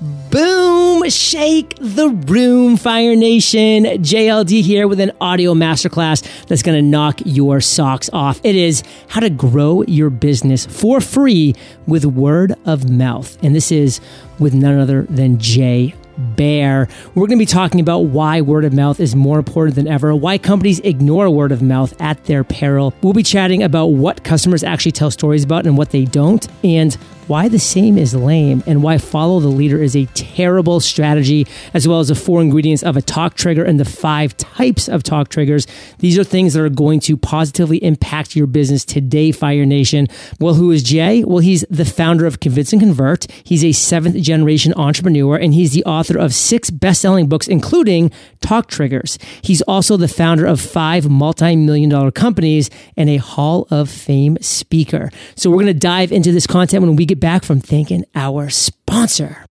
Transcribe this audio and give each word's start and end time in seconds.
Boom! 0.00 1.08
Shake 1.08 1.76
the 1.80 2.10
room, 2.10 2.76
Fire 2.76 3.16
Nation. 3.16 3.84
JLD 3.84 4.62
here 4.62 4.86
with 4.88 5.00
an 5.00 5.12
audio 5.22 5.54
masterclass 5.54 6.22
that's 6.46 6.62
going 6.62 6.76
to 6.76 6.82
knock 6.82 7.20
your 7.24 7.62
socks 7.62 8.10
off. 8.12 8.38
It 8.44 8.56
is 8.56 8.82
how 9.08 9.20
to 9.20 9.30
grow 9.30 9.84
your 9.84 10.10
business 10.10 10.66
for 10.66 11.00
free 11.00 11.54
with 11.86 12.04
word 12.04 12.54
of 12.66 12.90
mouth. 12.90 13.42
And 13.42 13.54
this 13.54 13.72
is 13.72 14.00
with 14.38 14.52
none 14.52 14.78
other 14.78 15.02
than 15.04 15.38
Jay 15.38 15.94
Baer. 16.18 16.88
We're 17.14 17.26
going 17.26 17.38
to 17.38 17.42
be 17.42 17.46
talking 17.46 17.80
about 17.80 18.00
why 18.00 18.42
word 18.42 18.66
of 18.66 18.74
mouth 18.74 19.00
is 19.00 19.14
more 19.14 19.38
important 19.38 19.76
than 19.76 19.88
ever, 19.88 20.14
why 20.14 20.36
companies 20.36 20.80
ignore 20.80 21.30
word 21.30 21.52
of 21.52 21.62
mouth 21.62 21.98
at 22.00 22.22
their 22.24 22.44
peril. 22.44 22.92
We'll 23.02 23.14
be 23.14 23.22
chatting 23.22 23.62
about 23.62 23.86
what 23.86 24.24
customers 24.24 24.62
actually 24.62 24.92
tell 24.92 25.10
stories 25.10 25.44
about 25.44 25.66
and 25.66 25.78
what 25.78 25.90
they 25.90 26.04
don't, 26.04 26.46
and 26.62 26.96
why 27.26 27.48
the 27.48 27.58
same 27.58 27.98
is 27.98 28.14
lame 28.14 28.62
and 28.66 28.82
why 28.82 28.98
follow 28.98 29.40
the 29.40 29.48
leader 29.48 29.82
is 29.82 29.96
a 29.96 30.06
terrible 30.14 30.80
strategy, 30.80 31.46
as 31.74 31.86
well 31.88 32.00
as 32.00 32.08
the 32.08 32.14
four 32.14 32.40
ingredients 32.40 32.82
of 32.82 32.96
a 32.96 33.02
talk 33.02 33.34
trigger 33.34 33.64
and 33.64 33.80
the 33.80 33.84
five 33.84 34.36
types 34.36 34.88
of 34.88 35.02
talk 35.02 35.28
triggers. 35.28 35.66
These 35.98 36.18
are 36.18 36.24
things 36.24 36.54
that 36.54 36.62
are 36.62 36.68
going 36.68 37.00
to 37.00 37.16
positively 37.16 37.82
impact 37.82 38.36
your 38.36 38.46
business 38.46 38.84
today, 38.84 39.32
Fire 39.32 39.66
Nation. 39.66 40.06
Well, 40.40 40.54
who 40.54 40.70
is 40.70 40.82
Jay? 40.82 41.24
Well, 41.24 41.38
he's 41.38 41.64
the 41.68 41.84
founder 41.84 42.26
of 42.26 42.40
Convince 42.40 42.72
and 42.72 42.80
Convert. 42.80 43.26
He's 43.44 43.64
a 43.64 43.72
seventh 43.72 44.16
generation 44.16 44.72
entrepreneur 44.74 45.36
and 45.36 45.54
he's 45.54 45.72
the 45.72 45.84
author 45.84 46.18
of 46.18 46.34
six 46.34 46.70
best 46.70 47.00
selling 47.00 47.28
books, 47.28 47.48
including 47.48 48.10
Talk 48.40 48.68
Triggers. 48.68 49.18
He's 49.42 49.62
also 49.62 49.96
the 49.96 50.08
founder 50.08 50.46
of 50.46 50.60
five 50.60 51.08
multi 51.08 51.56
million 51.56 51.90
dollar 51.90 52.10
companies 52.10 52.70
and 52.96 53.08
a 53.08 53.16
Hall 53.16 53.66
of 53.70 53.90
Fame 53.90 54.38
speaker. 54.40 55.10
So 55.34 55.50
we're 55.50 55.56
going 55.56 55.66
to 55.66 55.74
dive 55.74 56.12
into 56.12 56.32
this 56.32 56.46
content 56.46 56.82
when 56.82 56.96
we 56.96 57.04
get 57.04 57.15
back 57.20 57.44
from 57.44 57.60
thanking 57.60 58.04
our 58.14 58.48
sponsor. 58.50 59.46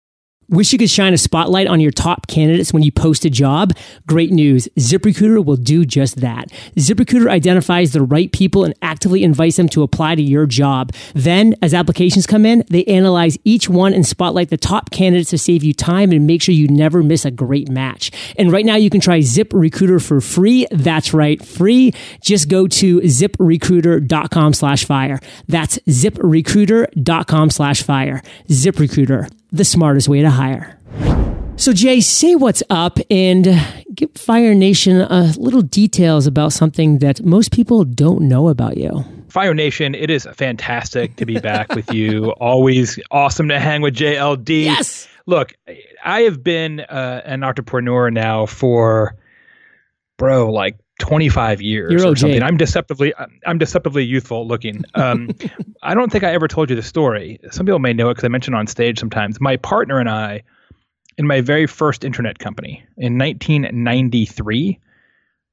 Wish 0.48 0.72
you 0.72 0.78
could 0.78 0.90
shine 0.90 1.14
a 1.14 1.18
spotlight 1.18 1.66
on 1.66 1.80
your 1.80 1.90
top 1.90 2.26
candidates 2.26 2.72
when 2.72 2.82
you 2.82 2.92
post 2.92 3.24
a 3.24 3.30
job? 3.30 3.72
Great 4.06 4.30
news. 4.30 4.68
ZipRecruiter 4.76 5.44
will 5.44 5.56
do 5.56 5.84
just 5.84 6.20
that. 6.20 6.50
ZipRecruiter 6.76 7.28
identifies 7.28 7.92
the 7.92 8.02
right 8.02 8.30
people 8.30 8.64
and 8.64 8.74
actively 8.82 9.22
invites 9.22 9.56
them 9.56 9.68
to 9.70 9.82
apply 9.82 10.14
to 10.16 10.22
your 10.22 10.46
job. 10.46 10.92
Then, 11.14 11.54
as 11.62 11.72
applications 11.72 12.26
come 12.26 12.44
in, 12.44 12.64
they 12.68 12.84
analyze 12.84 13.38
each 13.44 13.68
one 13.68 13.94
and 13.94 14.06
spotlight 14.06 14.50
the 14.50 14.56
top 14.56 14.90
candidates 14.90 15.30
to 15.30 15.38
save 15.38 15.64
you 15.64 15.72
time 15.72 16.12
and 16.12 16.26
make 16.26 16.42
sure 16.42 16.54
you 16.54 16.68
never 16.68 17.02
miss 17.02 17.24
a 17.24 17.30
great 17.30 17.70
match. 17.70 18.10
And 18.36 18.52
right 18.52 18.66
now 18.66 18.76
you 18.76 18.90
can 18.90 19.00
try 19.00 19.20
ZipRecruiter 19.20 20.04
for 20.06 20.20
free. 20.20 20.66
That's 20.70 21.14
right, 21.14 21.42
free. 21.44 21.92
Just 22.20 22.48
go 22.48 22.66
to 22.68 23.00
ziprecruiter.com 23.00 24.52
slash 24.52 24.84
fire. 24.84 25.20
That's 25.48 25.78
ziprecruiter.com 25.88 27.50
slash 27.50 27.82
fire. 27.82 28.22
ZipRecruiter 28.48 29.30
the 29.54 29.64
smartest 29.64 30.08
way 30.08 30.20
to 30.20 30.30
hire. 30.30 30.78
So, 31.56 31.72
Jay, 31.72 32.00
say 32.00 32.34
what's 32.34 32.62
up 32.68 32.98
and 33.10 33.46
give 33.94 34.10
Fire 34.16 34.54
Nation 34.54 35.00
a 35.00 35.32
little 35.36 35.62
details 35.62 36.26
about 36.26 36.52
something 36.52 36.98
that 36.98 37.24
most 37.24 37.52
people 37.52 37.84
don't 37.84 38.22
know 38.22 38.48
about 38.48 38.76
you. 38.76 39.04
Fire 39.28 39.54
Nation, 39.54 39.94
it 39.94 40.10
is 40.10 40.26
fantastic 40.34 41.14
to 41.16 41.24
be 41.24 41.38
back 41.38 41.72
with 41.74 41.92
you. 41.92 42.30
Always 42.40 42.98
awesome 43.12 43.48
to 43.48 43.60
hang 43.60 43.82
with 43.82 43.94
JLD. 43.94 44.64
Yes. 44.64 45.08
Look, 45.26 45.54
I 46.04 46.22
have 46.22 46.42
been 46.42 46.80
uh, 46.80 47.22
an 47.24 47.44
entrepreneur 47.44 48.10
now 48.10 48.46
for, 48.46 49.16
bro, 50.18 50.52
like 50.52 50.76
25 51.00 51.60
years 51.60 51.92
You're 51.92 52.02
or 52.06 52.10
OG. 52.10 52.18
something. 52.18 52.42
I'm 52.42 52.56
deceptively 52.56 53.12
I'm 53.46 53.58
deceptively 53.58 54.04
youthful 54.04 54.46
looking. 54.46 54.84
Um, 54.94 55.30
I 55.82 55.94
don't 55.94 56.12
think 56.12 56.24
I 56.24 56.32
ever 56.32 56.48
told 56.48 56.70
you 56.70 56.76
the 56.76 56.82
story. 56.82 57.40
Some 57.50 57.66
people 57.66 57.80
may 57.80 57.92
know 57.92 58.10
it 58.10 58.14
because 58.14 58.24
I 58.24 58.28
mention 58.28 58.54
on 58.54 58.66
stage 58.66 58.98
sometimes. 58.98 59.40
My 59.40 59.56
partner 59.56 59.98
and 59.98 60.08
I, 60.08 60.42
in 61.18 61.26
my 61.26 61.40
very 61.40 61.66
first 61.66 62.04
internet 62.04 62.38
company 62.38 62.84
in 62.96 63.18
1993, 63.18 64.78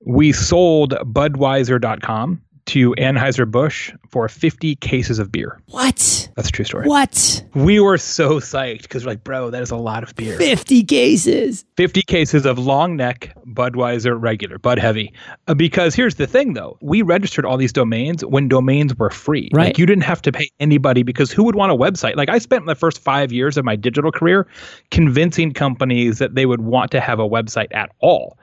we 0.05 0.31
sold 0.31 0.91
Budweiser.com 0.91 2.41
to 2.71 2.95
Anheuser-Busch 2.97 3.91
for 4.11 4.29
50 4.29 4.75
cases 4.77 5.19
of 5.19 5.29
beer. 5.29 5.59
What? 5.71 6.29
That's 6.37 6.47
a 6.47 6.51
true 6.53 6.63
story. 6.63 6.87
What? 6.87 7.43
We 7.53 7.81
were 7.81 7.97
so 7.97 8.39
psyched 8.39 8.83
because 8.83 9.03
we're 9.03 9.11
like, 9.11 9.25
bro, 9.25 9.49
that 9.49 9.61
is 9.61 9.71
a 9.71 9.75
lot 9.75 10.03
of 10.03 10.15
beer. 10.15 10.37
50 10.37 10.85
cases. 10.85 11.65
50 11.75 12.01
cases 12.03 12.45
of 12.45 12.57
long 12.57 12.95
neck 12.95 13.35
Budweiser 13.45 14.15
regular, 14.17 14.57
Bud 14.57 14.79
Heavy. 14.79 15.11
Uh, 15.49 15.53
because 15.53 15.93
here's 15.95 16.15
the 16.15 16.25
thing 16.25 16.53
though, 16.53 16.77
we 16.81 17.01
registered 17.01 17.43
all 17.43 17.57
these 17.57 17.73
domains 17.73 18.23
when 18.23 18.47
domains 18.47 18.95
were 18.95 19.09
free. 19.09 19.49
Right. 19.53 19.65
Like 19.65 19.77
you 19.77 19.85
didn't 19.85 20.05
have 20.05 20.21
to 20.21 20.31
pay 20.31 20.49
anybody 20.61 21.03
because 21.03 21.29
who 21.29 21.43
would 21.43 21.55
want 21.55 21.73
a 21.73 21.75
website? 21.75 22.15
Like 22.15 22.29
I 22.29 22.37
spent 22.37 22.67
the 22.67 22.75
first 22.75 22.99
five 22.99 23.33
years 23.33 23.57
of 23.57 23.65
my 23.65 23.75
digital 23.75 24.13
career 24.13 24.47
convincing 24.91 25.51
companies 25.51 26.19
that 26.19 26.35
they 26.35 26.45
would 26.45 26.61
want 26.61 26.91
to 26.91 27.01
have 27.01 27.19
a 27.19 27.27
website 27.27 27.67
at 27.71 27.91
all. 27.99 28.37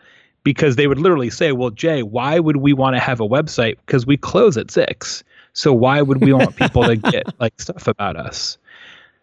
Because 0.48 0.76
they 0.76 0.86
would 0.86 0.98
literally 0.98 1.28
say, 1.28 1.52
Well, 1.52 1.68
Jay, 1.68 2.02
why 2.02 2.38
would 2.38 2.56
we 2.56 2.72
want 2.72 2.96
to 2.96 3.00
have 3.00 3.20
a 3.20 3.28
website? 3.28 3.76
Because 3.84 4.06
we 4.06 4.16
close 4.16 4.56
at 4.56 4.70
six. 4.70 5.22
So 5.52 5.74
why 5.74 6.00
would 6.00 6.22
we 6.22 6.32
want 6.32 6.56
people 6.56 6.84
to 6.84 6.96
get 6.96 7.26
like 7.38 7.52
stuff 7.60 7.86
about 7.86 8.16
us? 8.16 8.56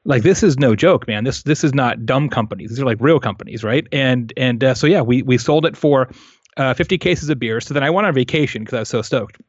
like 0.03 0.22
this 0.22 0.44
is 0.44 0.59
no 0.59 0.75
joke 0.75 1.08
man 1.08 1.24
this 1.24 1.41
this 1.41 1.64
is 1.64 1.74
not 1.74 2.06
dumb 2.06 2.30
companies 2.30 2.69
these 2.69 2.80
are 2.80 2.85
like 2.85 3.00
real 3.02 3.19
companies 3.19 3.64
right 3.64 3.88
and 3.91 4.31
and 4.38 4.64
uh, 4.64 4.75
so 4.75 4.85
yeah 4.85 5.02
we 5.02 5.24
we 5.24 5.35
sold 5.35 5.66
it 5.66 5.75
for 5.75 6.12
uh, 6.58 6.75
50 6.75 7.00
cases 7.00 7.28
of 7.30 7.40
beer 7.40 7.59
so 7.59 7.74
then 7.74 7.81
i 7.81 7.90
went 7.90 8.06
on 8.06 8.14
vacation 8.14 8.62
because 8.62 8.75
i 8.75 8.80
was 8.80 8.90
so 8.90 9.02
stoked 9.02 9.41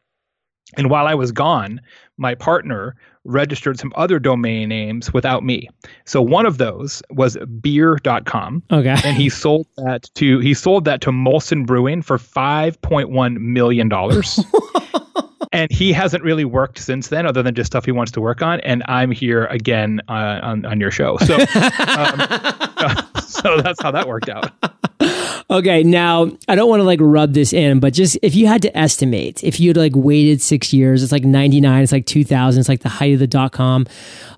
and 0.78 0.88
while 0.88 1.06
i 1.06 1.14
was 1.14 1.30
gone 1.30 1.82
my 2.18 2.34
partner 2.34 2.94
registered 3.24 3.78
some 3.78 3.92
other 3.96 4.18
domain 4.18 4.68
names 4.68 5.12
without 5.12 5.42
me 5.44 5.68
so 6.04 6.22
one 6.22 6.46
of 6.46 6.58
those 6.58 7.02
was 7.10 7.36
beer.com 7.60 8.62
Okay. 8.72 8.96
and 9.04 9.16
he 9.16 9.28
sold 9.28 9.66
that 9.76 10.08
to 10.14 10.38
he 10.40 10.54
sold 10.54 10.84
that 10.84 11.00
to 11.02 11.10
Molson 11.10 11.66
Brewing 11.66 12.02
for 12.02 12.18
5.1 12.18 13.36
million 13.38 13.88
dollars 13.88 14.38
and 15.52 15.70
he 15.70 15.92
hasn't 15.92 16.22
really 16.22 16.44
worked 16.44 16.78
since 16.78 17.08
then, 17.08 17.24
other 17.26 17.42
than 17.42 17.54
just 17.54 17.68
stuff 17.72 17.84
he 17.84 17.92
wants 17.92 18.12
to 18.12 18.20
work 18.20 18.42
on. 18.42 18.60
And 18.60 18.82
I'm 18.88 19.10
here 19.10 19.46
again 19.46 20.00
uh, 20.08 20.40
on 20.42 20.66
on 20.66 20.80
your 20.80 20.90
show, 20.90 21.16
so 21.18 21.34
um, 21.36 23.05
so 23.42 23.60
that's 23.60 23.82
how 23.82 23.90
that 23.90 24.08
worked 24.08 24.28
out. 24.28 24.52
Okay, 25.48 25.84
now 25.84 26.28
I 26.48 26.56
don't 26.56 26.68
want 26.68 26.80
to 26.80 26.84
like 26.84 26.98
rub 27.00 27.32
this 27.32 27.52
in, 27.52 27.78
but 27.78 27.92
just 27.92 28.18
if 28.22 28.34
you 28.34 28.48
had 28.48 28.62
to 28.62 28.76
estimate, 28.76 29.44
if 29.44 29.60
you'd 29.60 29.76
like 29.76 29.92
waited 29.94 30.42
six 30.42 30.72
years, 30.72 31.02
it's 31.04 31.12
like 31.12 31.24
99, 31.24 31.82
it's 31.82 31.92
like 31.92 32.06
2000, 32.06 32.58
it's 32.58 32.68
like 32.68 32.80
the 32.80 32.88
height 32.88 33.14
of 33.14 33.20
the 33.20 33.28
dot 33.28 33.52
com. 33.52 33.86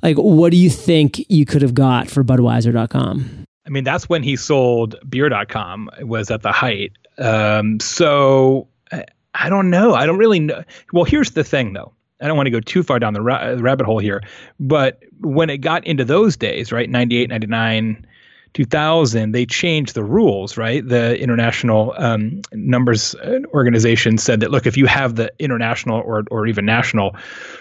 Like, 0.03 0.17
what 0.17 0.51
do 0.51 0.59
you 0.59 0.69
think 0.69 1.25
you 1.31 1.47
could 1.47 1.63
have 1.63 1.73
got 1.73 2.11
for 2.11 2.23
Budweiser.com? 2.23 3.45
I 3.67 3.71
mean, 3.71 3.85
that's 3.85 4.09
when 4.09 4.23
he 4.23 4.37
sold 4.37 4.97
beer.com 5.09 5.91
was 6.01 6.31
at 6.31 6.43
the 6.43 6.53
height. 6.53 6.93
Um, 7.17 7.81
so 7.81 8.69
I, 8.93 9.05
I 9.35 9.49
don't 9.49 9.71
know. 9.71 9.95
I 9.95 10.05
don't 10.05 10.19
really 10.19 10.41
know. 10.41 10.63
Well, 10.93 11.05
here's 11.05 11.31
the 11.31 11.45
thing, 11.45 11.73
though. 11.73 11.93
I 12.21 12.27
don't 12.27 12.37
want 12.37 12.49
to 12.49 12.51
go 12.51 12.61
too 12.61 12.83
far 12.83 12.99
down 12.99 13.15
the 13.15 13.23
ra- 13.23 13.55
rabbit 13.59 13.87
hole 13.87 13.99
here, 13.99 14.23
but 14.59 15.03
when 15.21 15.51
it 15.51 15.59
got 15.59 15.87
into 15.87 16.05
those 16.05 16.37
days, 16.37 16.73
right, 16.73 16.91
98, 16.91 17.31
99, 17.31 18.07
2000, 18.55 19.33
they 19.33 19.47
changed 19.47 19.95
the 19.95 20.05
rules, 20.05 20.57
right? 20.57 20.87
The 20.87 21.19
International 21.21 21.95
um, 21.97 22.41
Numbers 22.53 23.15
uh, 23.17 23.41
Organization 23.53 24.19
said 24.19 24.41
that, 24.41 24.51
look, 24.51 24.67
if 24.67 24.77
you 24.77 24.87
have 24.87 25.15
the 25.17 25.33
international 25.39 26.01
or, 26.01 26.25
or 26.31 26.47
even 26.47 26.65
national 26.65 27.15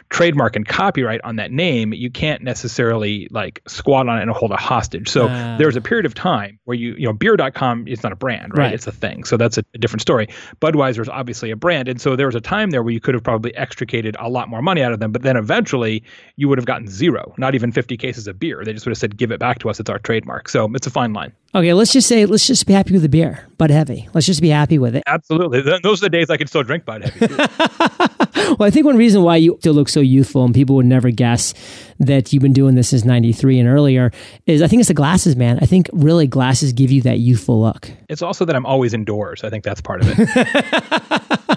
trademark 0.10 0.56
and 0.56 0.66
copyright 0.68 1.22
on 1.24 1.36
that 1.36 1.52
name, 1.52 1.94
you 1.94 2.10
can't 2.10 2.42
necessarily 2.42 3.28
like 3.32 3.62
squat 3.68 4.08
on 4.08 4.18
it 4.18 4.22
and 4.22 4.32
hold 4.32 4.52
a 4.52 4.58
hostage. 4.58 5.10
So 5.10 5.28
Ah. 5.28 5.58
there's 5.58 5.76
a 5.76 5.82
period 5.82 6.06
of 6.06 6.14
time 6.14 6.60
where 6.66 6.76
you, 6.76 6.94
you 6.98 7.06
know, 7.06 7.14
beer.com 7.14 7.88
is 7.88 8.04
not 8.04 8.12
a 8.12 8.16
brand, 8.16 8.54
right? 8.58 8.66
Right. 8.68 8.74
It's 8.74 8.88
a 8.88 8.92
thing. 8.92 9.24
So 9.24 9.38
that's 9.38 9.58
a, 9.58 9.64
a 9.74 9.78
different 9.78 10.02
story. 10.02 10.28
Budweiser 10.62 11.02
is 11.02 11.10
obviously 11.10 11.52
a 11.52 11.56
brand. 11.56 11.88
And 11.88 12.00
so 12.02 12.16
there 12.16 12.26
was 12.28 12.36
a 12.36 12.42
time 12.42 12.70
there 12.72 12.82
where 12.84 12.94
you 12.94 13.00
could 13.00 13.14
have 13.14 13.24
probably 13.24 13.56
extricated 13.56 14.16
a 14.20 14.30
lot 14.30 14.50
more 14.50 14.62
money 14.62 14.82
out 14.82 14.94
of 14.94 15.00
them. 15.00 15.12
But 15.12 15.22
then 15.24 15.36
eventually 15.38 16.04
you 16.38 16.48
would 16.48 16.58
have 16.58 16.66
gotten 16.66 16.88
zero, 16.88 17.34
not 17.38 17.56
even 17.56 17.72
50 17.72 17.98
cases 17.98 18.28
of 18.28 18.40
beer. 18.40 18.64
They 18.64 18.74
just 18.74 18.86
would 18.86 18.92
have 18.92 18.98
said, 18.98 19.18
give 19.18 19.32
it 19.32 19.40
back 19.40 19.60
to 19.60 19.70
us. 19.70 19.80
It's 19.80 19.90
our 19.90 20.00
trademark. 20.00 20.48
So 20.50 20.68
it's 20.78 20.88
a 20.88 20.92
fine 20.92 21.12
line. 21.12 21.34
Okay, 21.56 21.74
let's 21.74 21.92
just 21.92 22.08
say, 22.08 22.26
let's 22.26 22.46
just 22.48 22.66
be 22.68 22.74
happy 22.74 22.94
with 22.94 23.02
the 23.02 23.10
beer, 23.10 23.48
Bud 23.58 23.72
Heavy. 23.72 24.08
Let's 24.14 24.28
just 24.28 24.42
be 24.42 24.50
happy 24.50 24.78
with 24.78 24.96
it. 24.96 25.04
Absolutely. 25.08 25.62
Those 25.62 26.02
are 26.02 26.06
the 26.06 26.10
days 26.10 26.30
I 26.30 26.38
could 26.38 26.50
still 26.50 26.64
drink 26.64 26.86
Bud 26.86 27.04
Heavy. 27.04 27.36
Well, 28.58 28.66
I 28.66 28.70
think 28.70 28.86
one 28.86 28.96
reason 28.96 29.24
why 29.24 29.36
you 29.36 29.58
still 29.60 29.74
look 29.74 29.90
so 29.90 30.00
youthful 30.00 30.46
and 30.46 30.56
people 30.56 30.78
would 30.78 30.86
never 30.86 31.12
guess 31.12 31.54
that 32.00 32.32
you've 32.32 32.42
been 32.42 32.54
doing 32.54 32.76
this 32.76 32.90
since 32.90 33.04
93 33.04 33.60
and 33.60 33.68
earlier 33.68 34.12
is 34.46 34.62
I 34.62 34.68
think 34.68 34.80
it's 34.80 34.88
the 34.88 34.94
glasses, 34.94 35.36
man. 35.36 35.60
I 35.62 35.66
think 35.66 35.90
really 35.92 36.28
glasses 36.28 36.72
give 36.72 36.90
you 36.90 37.02
that 37.02 37.20
youthful 37.20 37.60
look. 37.60 37.92
it's 38.08 38.22
also 38.22 38.46
that 38.46 38.56
I'm 38.56 38.66
always 38.66 38.94
indoors. 38.94 39.44
I 39.44 39.50
think 39.50 39.66
that's 39.66 39.82
part 39.82 40.02
of 40.02 40.08
it. 40.18 41.57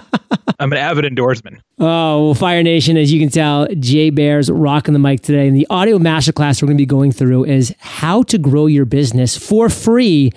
I'm 0.61 0.71
an 0.71 0.77
avid 0.77 1.05
indoorsman. 1.05 1.59
Oh, 1.79 2.25
well, 2.25 2.33
Fire 2.35 2.61
Nation, 2.61 2.95
as 2.95 3.11
you 3.11 3.19
can 3.19 3.29
tell, 3.29 3.67
Jay 3.79 4.11
Baer's 4.11 4.51
rocking 4.51 4.93
the 4.93 4.99
mic 4.99 5.21
today. 5.21 5.47
And 5.47 5.57
the 5.57 5.65
audio 5.71 5.97
masterclass 5.97 6.61
we're 6.61 6.67
going 6.67 6.77
to 6.77 6.81
be 6.81 6.85
going 6.85 7.11
through 7.11 7.45
is 7.45 7.73
how 7.79 8.21
to 8.23 8.37
grow 8.37 8.67
your 8.67 8.85
business 8.85 9.35
for 9.35 9.69
free 9.69 10.29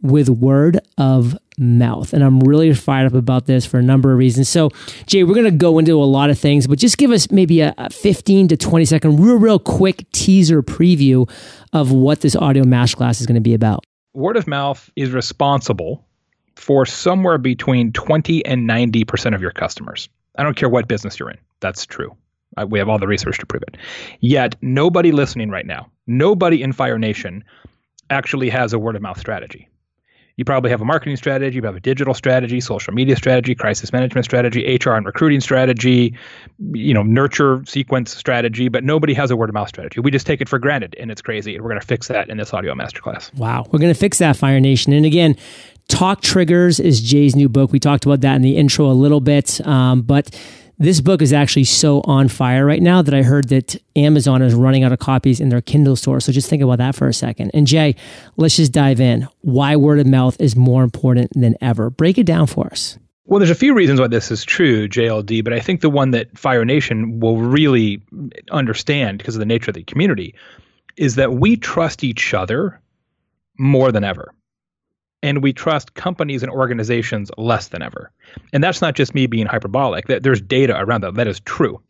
with 0.00 0.28
word 0.28 0.78
of 0.98 1.36
mouth. 1.58 2.12
And 2.12 2.22
I'm 2.22 2.38
really 2.38 2.72
fired 2.74 3.08
up 3.08 3.14
about 3.14 3.46
this 3.46 3.66
for 3.66 3.78
a 3.78 3.82
number 3.82 4.12
of 4.12 4.18
reasons. 4.18 4.48
So, 4.48 4.70
Jay, 5.06 5.24
we're 5.24 5.34
going 5.34 5.46
to 5.46 5.50
go 5.50 5.80
into 5.80 6.00
a 6.00 6.04
lot 6.04 6.30
of 6.30 6.38
things, 6.38 6.68
but 6.68 6.78
just 6.78 6.96
give 6.96 7.10
us 7.10 7.32
maybe 7.32 7.60
a, 7.60 7.74
a 7.76 7.90
15 7.90 8.48
to 8.48 8.56
20 8.56 8.84
second, 8.84 9.18
real, 9.18 9.36
real 9.36 9.58
quick 9.58 10.08
teaser 10.12 10.62
preview 10.62 11.28
of 11.72 11.90
what 11.90 12.20
this 12.20 12.36
audio 12.36 12.62
masterclass 12.62 13.20
is 13.20 13.26
going 13.26 13.34
to 13.34 13.40
be 13.40 13.54
about. 13.54 13.84
Word 14.14 14.36
of 14.36 14.46
mouth 14.46 14.88
is 14.94 15.10
responsible 15.10 16.06
for 16.56 16.86
somewhere 16.86 17.38
between 17.38 17.92
20 17.92 18.44
and 18.46 18.68
90% 18.68 19.34
of 19.34 19.42
your 19.42 19.50
customers. 19.50 20.08
I 20.36 20.42
don't 20.42 20.56
care 20.56 20.68
what 20.68 20.88
business 20.88 21.18
you're 21.18 21.30
in. 21.30 21.38
That's 21.60 21.86
true. 21.86 22.16
We 22.68 22.78
have 22.78 22.88
all 22.88 22.98
the 22.98 23.06
research 23.06 23.38
to 23.38 23.46
prove 23.46 23.62
it. 23.62 23.76
Yet, 24.20 24.56
nobody 24.60 25.12
listening 25.12 25.50
right 25.50 25.66
now, 25.66 25.90
nobody 26.06 26.62
in 26.62 26.72
Fire 26.72 26.98
Nation 26.98 27.44
actually 28.10 28.50
has 28.50 28.72
a 28.72 28.78
word 28.78 28.96
of 28.96 29.02
mouth 29.02 29.18
strategy. 29.18 29.68
You 30.36 30.44
probably 30.44 30.70
have 30.70 30.80
a 30.80 30.84
marketing 30.84 31.16
strategy, 31.16 31.56
you 31.56 31.62
have 31.62 31.76
a 31.76 31.80
digital 31.80 32.14
strategy, 32.14 32.60
social 32.60 32.92
media 32.94 33.16
strategy, 33.16 33.54
crisis 33.54 33.92
management 33.92 34.24
strategy, 34.24 34.78
HR 34.82 34.92
and 34.92 35.04
recruiting 35.04 35.40
strategy, 35.40 36.16
you 36.72 36.94
know, 36.94 37.02
nurture 37.02 37.62
sequence 37.66 38.16
strategy, 38.16 38.68
but 38.68 38.82
nobody 38.82 39.14
has 39.14 39.30
a 39.30 39.36
word 39.36 39.50
of 39.50 39.54
mouth 39.54 39.68
strategy. 39.68 40.00
We 40.00 40.10
just 40.10 40.26
take 40.26 40.40
it 40.40 40.48
for 40.48 40.58
granted 40.58 40.96
and 40.98 41.10
it's 41.10 41.22
crazy. 41.22 41.54
And 41.54 41.62
we're 41.62 41.70
going 41.70 41.80
to 41.80 41.86
fix 41.86 42.08
that 42.08 42.28
in 42.30 42.38
this 42.38 42.54
audio 42.54 42.74
masterclass. 42.74 43.32
Wow. 43.34 43.66
We're 43.70 43.78
going 43.78 43.92
to 43.92 43.98
fix 43.98 44.18
that 44.18 44.36
Fire 44.36 44.60
Nation. 44.60 44.92
And 44.92 45.04
again, 45.04 45.36
Talk 45.88 46.22
Triggers 46.22 46.80
is 46.80 47.02
Jay's 47.02 47.36
new 47.36 47.48
book. 47.48 47.72
We 47.72 47.78
talked 47.78 48.06
about 48.06 48.22
that 48.22 48.36
in 48.36 48.42
the 48.42 48.56
intro 48.56 48.86
a 48.86 48.92
little 48.92 49.20
bit. 49.20 49.64
Um, 49.66 50.02
but 50.02 50.34
this 50.82 51.00
book 51.00 51.22
is 51.22 51.32
actually 51.32 51.64
so 51.64 52.00
on 52.04 52.26
fire 52.28 52.66
right 52.66 52.82
now 52.82 53.02
that 53.02 53.14
I 53.14 53.22
heard 53.22 53.48
that 53.50 53.76
Amazon 53.94 54.42
is 54.42 54.52
running 54.54 54.82
out 54.82 54.92
of 54.92 54.98
copies 54.98 55.38
in 55.38 55.48
their 55.48 55.60
Kindle 55.60 55.94
store. 55.94 56.18
So 56.18 56.32
just 56.32 56.50
think 56.50 56.60
about 56.60 56.78
that 56.78 56.96
for 56.96 57.06
a 57.06 57.14
second. 57.14 57.52
And 57.54 57.66
Jay, 57.66 57.94
let's 58.36 58.56
just 58.56 58.72
dive 58.72 59.00
in. 59.00 59.28
Why 59.42 59.76
word 59.76 60.00
of 60.00 60.06
mouth 60.06 60.36
is 60.40 60.56
more 60.56 60.82
important 60.82 61.30
than 61.34 61.54
ever. 61.60 61.88
Break 61.88 62.18
it 62.18 62.26
down 62.26 62.48
for 62.48 62.66
us. 62.66 62.98
Well, 63.26 63.38
there's 63.38 63.50
a 63.50 63.54
few 63.54 63.74
reasons 63.74 64.00
why 64.00 64.08
this 64.08 64.32
is 64.32 64.44
true, 64.44 64.88
JLD, 64.88 65.44
but 65.44 65.52
I 65.52 65.60
think 65.60 65.80
the 65.80 65.88
one 65.88 66.10
that 66.10 66.36
Fire 66.36 66.64
Nation 66.64 67.20
will 67.20 67.36
really 67.38 68.02
understand 68.50 69.18
because 69.18 69.36
of 69.36 69.38
the 69.38 69.46
nature 69.46 69.70
of 69.70 69.76
the 69.76 69.84
community 69.84 70.34
is 70.96 71.14
that 71.14 71.32
we 71.32 71.56
trust 71.56 72.02
each 72.02 72.34
other 72.34 72.80
more 73.56 73.92
than 73.92 74.02
ever 74.02 74.34
and 75.22 75.42
we 75.42 75.52
trust 75.52 75.94
companies 75.94 76.42
and 76.42 76.50
organizations 76.50 77.30
less 77.38 77.68
than 77.68 77.82
ever. 77.82 78.10
And 78.52 78.62
that's 78.62 78.82
not 78.82 78.94
just 78.94 79.14
me 79.14 79.26
being 79.26 79.46
hyperbolic. 79.46 80.06
There's 80.06 80.40
data 80.40 80.78
around 80.78 81.02
that. 81.02 81.14
That 81.14 81.28
is 81.28 81.40
true. 81.40 81.80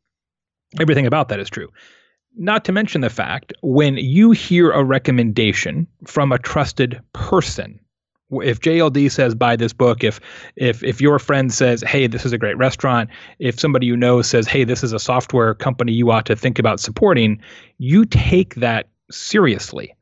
Everything 0.81 1.07
about 1.07 1.29
that 1.29 1.41
is 1.41 1.51
true. 1.51 1.69
Not 2.37 2.65
to 2.65 2.73
mention 2.73 3.03
the 3.03 3.11
fact 3.11 3.53
when 3.63 3.97
you 3.97 4.31
hear 4.31 4.71
a 4.71 4.85
recommendation 4.85 5.87
from 6.07 6.33
a 6.33 6.39
trusted 6.39 7.01
person, 7.13 7.79
if 8.31 8.61
JLD 8.61 9.11
says 9.11 9.35
buy 9.35 9.57
this 9.57 9.75
book, 9.75 10.03
if 10.03 10.19
if 10.57 10.83
if 10.83 11.01
your 11.03 11.19
friend 11.19 11.53
says, 11.53 11.83
"Hey, 11.83 12.07
this 12.07 12.25
is 12.25 12.33
a 12.33 12.39
great 12.39 12.57
restaurant," 12.57 13.11
if 13.39 13.61
somebody 13.61 13.85
you 13.85 13.97
know 13.99 14.23
says, 14.23 14.49
"Hey, 14.49 14.65
this 14.65 14.83
is 14.83 14.95
a 14.95 14.99
software 14.99 15.53
company 15.55 15.93
you 15.93 16.11
ought 16.11 16.25
to 16.25 16.37
think 16.37 16.59
about 16.59 16.81
supporting," 16.81 17.39
you 17.77 18.07
take 18.07 18.55
that 18.55 18.89
seriously 19.11 19.95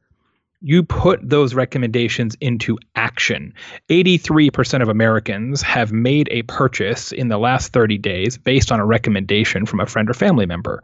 you 0.61 0.83
put 0.83 1.21
those 1.27 1.55
recommendations 1.55 2.37
into 2.41 2.79
action. 2.95 3.55
83% 3.89 4.83
of 4.83 4.89
Americans 4.89 5.63
have 5.63 5.93
made 5.93 6.29
a 6.31 6.43
purchase 6.43 7.13
in 7.13 7.29
the 7.29 7.39
last 7.39 7.73
30 7.73 7.99
days 7.99 8.37
based 8.37 8.71
on 8.71 8.81
a 8.81 8.87
recommendation 8.87 9.65
from 9.65 9.81
a 9.81 9.87
friend 9.87 10.11
or 10.11 10.15
family 10.15 10.47
member. 10.47 10.83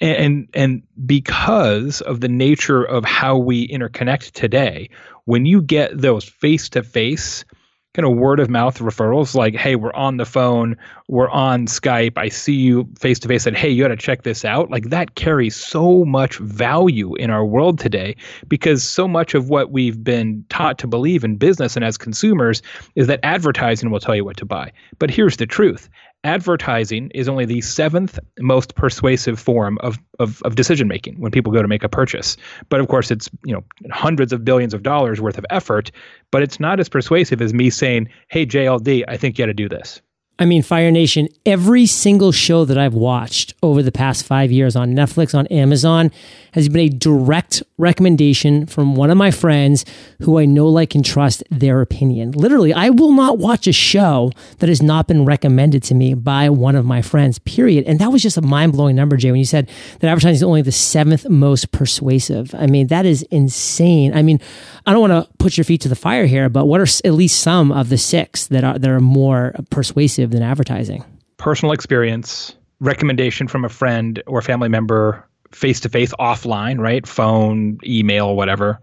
And, 0.00 0.48
and 0.54 0.82
because 1.06 2.00
of 2.00 2.20
the 2.20 2.28
nature 2.28 2.82
of 2.82 3.04
how 3.04 3.36
we 3.36 3.68
interconnect 3.68 4.32
today, 4.32 4.90
when 5.24 5.46
you 5.46 5.62
get 5.62 5.96
those 5.96 6.24
face 6.24 6.68
to 6.70 6.82
face 6.82 7.44
kind 7.94 8.06
of 8.06 8.16
word 8.16 8.40
of 8.40 8.50
mouth 8.50 8.78
referrals 8.78 9.34
like 9.34 9.54
hey 9.54 9.76
we're 9.76 9.92
on 9.92 10.16
the 10.16 10.24
phone 10.24 10.76
we're 11.08 11.30
on 11.30 11.66
skype 11.66 12.18
i 12.18 12.28
see 12.28 12.54
you 12.54 12.88
face 12.98 13.18
to 13.18 13.28
face 13.28 13.46
and 13.46 13.56
hey 13.56 13.70
you 13.70 13.82
got 13.82 13.88
to 13.88 13.96
check 13.96 14.22
this 14.22 14.44
out. 14.44 14.70
Like 14.70 14.90
that 14.90 15.14
carries 15.14 15.56
so 15.56 16.04
much 16.04 16.38
value 16.38 17.14
in 17.16 17.30
our 17.30 17.44
world 17.44 17.78
today 17.78 18.16
because 18.48 18.82
so 18.82 19.06
much 19.08 19.34
of 19.34 19.50
what 19.50 19.70
we've 19.70 20.02
been 20.02 20.44
taught 20.48 20.78
to 20.78 20.86
believe 20.86 21.24
in 21.24 21.36
business 21.36 21.76
and 21.76 21.84
as 21.84 21.96
consumers 21.96 22.62
is 22.94 23.06
that 23.06 23.20
advertising 23.22 23.90
will 23.90 24.00
tell 24.00 24.14
you 24.14 24.24
what 24.24 24.36
to 24.38 24.44
buy. 24.44 24.72
But 24.98 25.10
here's 25.10 25.36
the 25.36 25.46
truth 25.46 25.88
advertising 26.24 27.10
is 27.14 27.28
only 27.28 27.44
the 27.44 27.60
seventh 27.60 28.18
most 28.40 28.74
persuasive 28.74 29.38
form 29.38 29.78
of, 29.78 29.98
of, 30.18 30.42
of 30.42 30.56
decision 30.56 30.88
making 30.88 31.20
when 31.20 31.30
people 31.30 31.52
go 31.52 31.62
to 31.62 31.68
make 31.68 31.84
a 31.84 31.88
purchase. 31.88 32.36
But 32.68 32.80
of 32.80 32.88
course, 32.88 33.10
it's 33.10 33.30
you 33.44 33.54
know 33.54 33.62
hundreds 33.92 34.32
of 34.32 34.44
billions 34.44 34.74
of 34.74 34.82
dollars 34.82 35.20
worth 35.20 35.38
of 35.38 35.46
effort, 35.50 35.90
but 36.30 36.42
it's 36.42 36.58
not 36.58 36.80
as 36.80 36.88
persuasive 36.88 37.40
as 37.40 37.54
me 37.54 37.70
saying, 37.70 38.08
"Hey 38.28 38.46
JLD, 38.46 39.04
I 39.06 39.16
think 39.16 39.38
you 39.38 39.44
got 39.44 39.46
to 39.46 39.54
do 39.54 39.68
this." 39.68 40.00
I 40.36 40.46
mean, 40.46 40.62
Fire 40.62 40.90
Nation, 40.90 41.28
every 41.46 41.86
single 41.86 42.32
show 42.32 42.64
that 42.64 42.76
I've 42.76 42.94
watched 42.94 43.54
over 43.62 43.84
the 43.84 43.92
past 43.92 44.26
five 44.26 44.50
years 44.50 44.74
on 44.74 44.92
Netflix, 44.92 45.32
on 45.32 45.46
Amazon, 45.46 46.10
has 46.54 46.68
been 46.68 46.86
a 46.86 46.88
direct 46.88 47.62
recommendation 47.78 48.66
from 48.66 48.96
one 48.96 49.10
of 49.10 49.16
my 49.16 49.30
friends 49.30 49.84
who 50.22 50.38
I 50.40 50.44
know, 50.44 50.68
like, 50.68 50.96
and 50.96 51.04
trust 51.04 51.44
their 51.50 51.80
opinion. 51.80 52.32
Literally, 52.32 52.72
I 52.72 52.90
will 52.90 53.12
not 53.12 53.38
watch 53.38 53.68
a 53.68 53.72
show 53.72 54.32
that 54.58 54.68
has 54.68 54.82
not 54.82 55.06
been 55.06 55.24
recommended 55.24 55.84
to 55.84 55.94
me 55.94 56.14
by 56.14 56.50
one 56.50 56.74
of 56.74 56.84
my 56.84 57.00
friends, 57.00 57.38
period. 57.38 57.84
And 57.86 58.00
that 58.00 58.10
was 58.10 58.22
just 58.22 58.36
a 58.36 58.42
mind 58.42 58.72
blowing 58.72 58.96
number, 58.96 59.16
Jay, 59.16 59.30
when 59.30 59.38
you 59.38 59.46
said 59.46 59.68
that 60.00 60.08
advertising 60.08 60.34
is 60.34 60.42
only 60.42 60.62
the 60.62 60.72
seventh 60.72 61.28
most 61.28 61.70
persuasive. 61.70 62.52
I 62.56 62.66
mean, 62.66 62.88
that 62.88 63.06
is 63.06 63.22
insane. 63.30 64.14
I 64.14 64.22
mean, 64.22 64.40
I 64.84 64.92
don't 64.92 65.08
want 65.08 65.28
to 65.28 65.32
put 65.38 65.56
your 65.56 65.64
feet 65.64 65.80
to 65.82 65.88
the 65.88 65.96
fire 65.96 66.26
here, 66.26 66.48
but 66.48 66.66
what 66.66 66.80
are 66.80 66.86
at 67.04 67.12
least 67.12 67.40
some 67.40 67.70
of 67.70 67.88
the 67.88 67.98
six 67.98 68.48
that 68.48 68.64
are, 68.64 68.78
that 68.78 68.90
are 68.90 69.00
more 69.00 69.54
persuasive? 69.70 70.23
Than 70.30 70.42
advertising? 70.42 71.04
Personal 71.36 71.72
experience, 71.72 72.54
recommendation 72.80 73.48
from 73.48 73.64
a 73.64 73.68
friend 73.68 74.22
or 74.26 74.42
family 74.42 74.68
member, 74.68 75.26
face 75.52 75.80
to 75.80 75.88
face, 75.88 76.12
offline, 76.18 76.78
right? 76.78 77.06
Phone, 77.06 77.78
email, 77.84 78.34
whatever. 78.36 78.80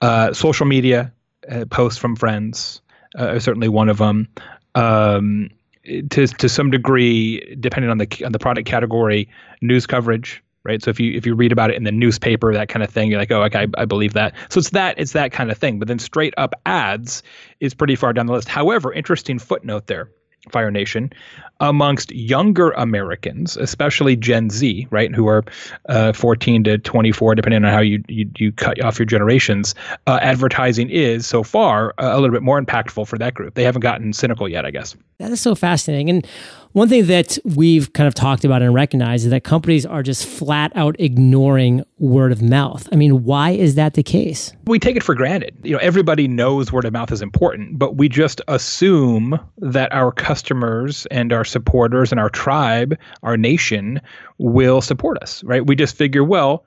Uh, 0.00 0.32
social 0.32 0.66
media, 0.66 1.12
uh, 1.50 1.64
posts 1.66 1.98
from 1.98 2.16
friends, 2.16 2.80
uh, 3.16 3.38
certainly 3.38 3.68
one 3.68 3.88
of 3.88 3.98
them. 3.98 4.28
Um, 4.74 5.50
to 6.10 6.26
to 6.26 6.48
some 6.48 6.70
degree, 6.70 7.56
depending 7.58 7.90
on 7.90 7.98
the 7.98 8.24
on 8.24 8.32
the 8.32 8.38
product 8.38 8.68
category, 8.68 9.28
news 9.62 9.86
coverage, 9.86 10.42
right? 10.64 10.82
So 10.82 10.90
if 10.90 11.00
you 11.00 11.12
if 11.16 11.26
you 11.26 11.34
read 11.34 11.52
about 11.52 11.70
it 11.70 11.76
in 11.76 11.84
the 11.84 11.92
newspaper, 11.92 12.52
that 12.52 12.68
kind 12.68 12.82
of 12.82 12.90
thing, 12.90 13.10
you're 13.10 13.18
like, 13.18 13.30
oh, 13.30 13.42
okay, 13.44 13.60
I, 13.60 13.82
I 13.82 13.84
believe 13.86 14.12
that. 14.12 14.34
So 14.50 14.58
it's 14.58 14.70
that 14.70 14.98
it's 14.98 15.12
that 15.12 15.32
kind 15.32 15.50
of 15.50 15.58
thing. 15.58 15.78
But 15.78 15.88
then 15.88 15.98
straight 15.98 16.34
up 16.36 16.54
ads 16.66 17.22
is 17.60 17.74
pretty 17.74 17.96
far 17.96 18.12
down 18.12 18.26
the 18.26 18.34
list. 18.34 18.48
However, 18.48 18.92
interesting 18.92 19.38
footnote 19.38 19.86
there. 19.86 20.10
Fire 20.50 20.70
Nation 20.70 21.12
amongst 21.60 22.12
younger 22.12 22.70
Americans, 22.72 23.56
especially 23.56 24.16
Gen 24.16 24.48
Z, 24.50 24.86
right, 24.90 25.12
who 25.12 25.26
are 25.26 25.44
uh, 25.88 26.12
14 26.12 26.64
to 26.64 26.78
24, 26.78 27.34
depending 27.34 27.64
on 27.64 27.72
how 27.72 27.80
you 27.80 28.02
you, 28.08 28.30
you 28.36 28.52
cut 28.52 28.80
off 28.82 28.98
your 28.98 29.06
generations. 29.06 29.74
Uh, 30.06 30.18
advertising 30.22 30.88
is 30.90 31.26
so 31.26 31.42
far 31.42 31.94
a 31.98 32.20
little 32.20 32.34
bit 32.34 32.42
more 32.42 32.60
impactful 32.60 33.06
for 33.06 33.18
that 33.18 33.34
group. 33.34 33.54
They 33.54 33.64
haven't 33.64 33.80
gotten 33.80 34.12
cynical 34.12 34.48
yet, 34.48 34.64
I 34.64 34.70
guess. 34.70 34.94
That 35.18 35.32
is 35.32 35.40
so 35.40 35.54
fascinating. 35.54 36.10
And 36.10 36.26
one 36.72 36.88
thing 36.88 37.06
that 37.06 37.38
we've 37.44 37.92
kind 37.92 38.06
of 38.06 38.14
talked 38.14 38.44
about 38.44 38.62
and 38.62 38.74
recognized 38.74 39.24
is 39.24 39.30
that 39.30 39.44
companies 39.44 39.86
are 39.86 40.02
just 40.02 40.26
flat 40.26 40.70
out 40.74 40.96
ignoring 40.98 41.84
word 41.98 42.30
of 42.30 42.42
mouth. 42.42 42.88
I 42.92 42.96
mean, 42.96 43.24
why 43.24 43.50
is 43.50 43.74
that 43.76 43.94
the 43.94 44.02
case? 44.02 44.52
We 44.66 44.78
take 44.78 44.96
it 44.96 45.02
for 45.02 45.14
granted. 45.14 45.56
You 45.62 45.72
know, 45.72 45.78
everybody 45.78 46.28
knows 46.28 46.70
word 46.70 46.84
of 46.84 46.92
mouth 46.92 47.10
is 47.10 47.22
important, 47.22 47.78
but 47.78 47.96
we 47.96 48.08
just 48.08 48.40
assume 48.48 49.38
that 49.58 49.92
our 49.92 50.12
customers 50.12 51.06
and 51.10 51.32
our 51.32 51.44
supporters 51.44 52.12
and 52.12 52.20
our 52.20 52.30
tribe, 52.30 52.98
our 53.22 53.36
nation 53.36 54.00
will 54.36 54.80
support 54.80 55.18
us, 55.22 55.42
right? 55.44 55.66
We 55.66 55.74
just 55.74 55.96
figure, 55.96 56.22
well, 56.22 56.64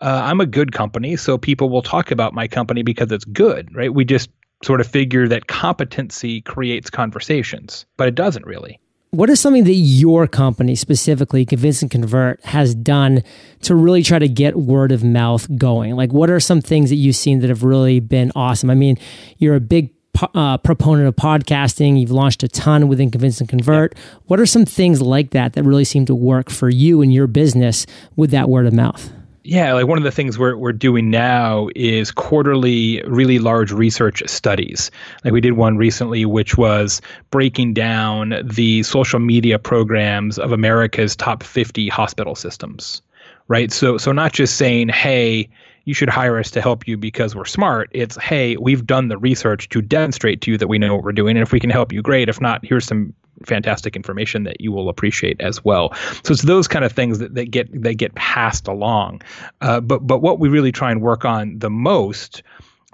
uh, 0.00 0.22
I'm 0.24 0.40
a 0.40 0.46
good 0.46 0.72
company, 0.72 1.16
so 1.16 1.38
people 1.38 1.70
will 1.70 1.82
talk 1.82 2.10
about 2.10 2.34
my 2.34 2.46
company 2.46 2.82
because 2.82 3.10
it's 3.10 3.24
good, 3.24 3.74
right? 3.74 3.92
We 3.92 4.04
just 4.04 4.30
sort 4.62 4.80
of 4.80 4.86
figure 4.86 5.26
that 5.28 5.46
competency 5.46 6.42
creates 6.42 6.90
conversations, 6.90 7.86
but 7.96 8.08
it 8.08 8.14
doesn't 8.14 8.46
really. 8.46 8.78
What 9.10 9.30
is 9.30 9.40
something 9.40 9.64
that 9.64 9.72
your 9.72 10.26
company, 10.26 10.74
specifically 10.74 11.46
Convince 11.46 11.80
and 11.80 11.90
Convert, 11.90 12.44
has 12.44 12.74
done 12.74 13.22
to 13.62 13.74
really 13.74 14.02
try 14.02 14.18
to 14.18 14.28
get 14.28 14.56
word 14.56 14.92
of 14.92 15.02
mouth 15.02 15.48
going? 15.56 15.96
Like, 15.96 16.12
what 16.12 16.28
are 16.28 16.40
some 16.40 16.60
things 16.60 16.90
that 16.90 16.96
you've 16.96 17.16
seen 17.16 17.40
that 17.40 17.48
have 17.48 17.64
really 17.64 18.00
been 18.00 18.32
awesome? 18.36 18.68
I 18.68 18.74
mean, 18.74 18.98
you're 19.38 19.54
a 19.54 19.60
big 19.60 19.94
uh, 20.34 20.58
proponent 20.58 21.08
of 21.08 21.16
podcasting. 21.16 21.98
You've 21.98 22.10
launched 22.10 22.42
a 22.42 22.48
ton 22.48 22.88
within 22.88 23.10
Convince 23.10 23.40
and 23.40 23.48
Convert. 23.48 23.94
Yeah. 23.96 24.02
What 24.26 24.40
are 24.40 24.46
some 24.46 24.66
things 24.66 25.00
like 25.00 25.30
that 25.30 25.54
that 25.54 25.62
really 25.62 25.84
seem 25.84 26.04
to 26.06 26.14
work 26.14 26.50
for 26.50 26.68
you 26.68 27.00
and 27.00 27.12
your 27.12 27.26
business 27.26 27.86
with 28.16 28.30
that 28.32 28.50
word 28.50 28.66
of 28.66 28.74
mouth? 28.74 29.10
Yeah, 29.48 29.72
like 29.72 29.86
one 29.86 29.96
of 29.96 30.04
the 30.04 30.10
things 30.10 30.38
we're 30.38 30.58
we're 30.58 30.74
doing 30.74 31.08
now 31.08 31.70
is 31.74 32.10
quarterly 32.10 33.02
really 33.06 33.38
large 33.38 33.72
research 33.72 34.22
studies. 34.26 34.90
Like 35.24 35.32
we 35.32 35.40
did 35.40 35.52
one 35.52 35.78
recently 35.78 36.26
which 36.26 36.58
was 36.58 37.00
breaking 37.30 37.72
down 37.72 38.34
the 38.44 38.82
social 38.82 39.20
media 39.20 39.58
programs 39.58 40.38
of 40.38 40.52
America's 40.52 41.16
top 41.16 41.42
50 41.42 41.88
hospital 41.88 42.34
systems. 42.34 43.00
Right? 43.48 43.72
So 43.72 43.96
so 43.96 44.12
not 44.12 44.34
just 44.34 44.56
saying, 44.56 44.90
"Hey, 44.90 45.48
you 45.86 45.94
should 45.94 46.10
hire 46.10 46.38
us 46.38 46.50
to 46.50 46.60
help 46.60 46.86
you 46.86 46.98
because 46.98 47.34
we're 47.34 47.46
smart. 47.46 47.88
It's, 47.92 48.22
hey, 48.22 48.58
we've 48.58 48.86
done 48.86 49.08
the 49.08 49.16
research 49.16 49.70
to 49.70 49.80
demonstrate 49.80 50.42
to 50.42 50.50
you 50.50 50.58
that 50.58 50.68
we 50.68 50.76
know 50.76 50.94
what 50.94 51.02
we're 51.02 51.12
doing. 51.12 51.38
And 51.38 51.42
if 51.42 51.50
we 51.50 51.58
can 51.58 51.70
help 51.70 51.94
you, 51.94 52.02
great. 52.02 52.28
If 52.28 52.42
not, 52.42 52.62
here's 52.62 52.84
some 52.84 53.14
fantastic 53.46 53.96
information 53.96 54.44
that 54.44 54.60
you 54.60 54.72
will 54.72 54.88
appreciate 54.88 55.40
as 55.40 55.64
well. 55.64 55.94
So 56.24 56.32
it's 56.32 56.42
those 56.42 56.68
kind 56.68 56.84
of 56.84 56.92
things 56.92 57.18
that, 57.18 57.34
that 57.34 57.50
get 57.50 57.82
that 57.82 57.94
get 57.94 58.14
passed 58.14 58.68
along. 58.68 59.22
Uh, 59.60 59.80
but 59.80 60.06
but 60.06 60.18
what 60.18 60.38
we 60.38 60.48
really 60.48 60.72
try 60.72 60.90
and 60.90 61.00
work 61.00 61.24
on 61.24 61.58
the 61.58 61.70
most 61.70 62.42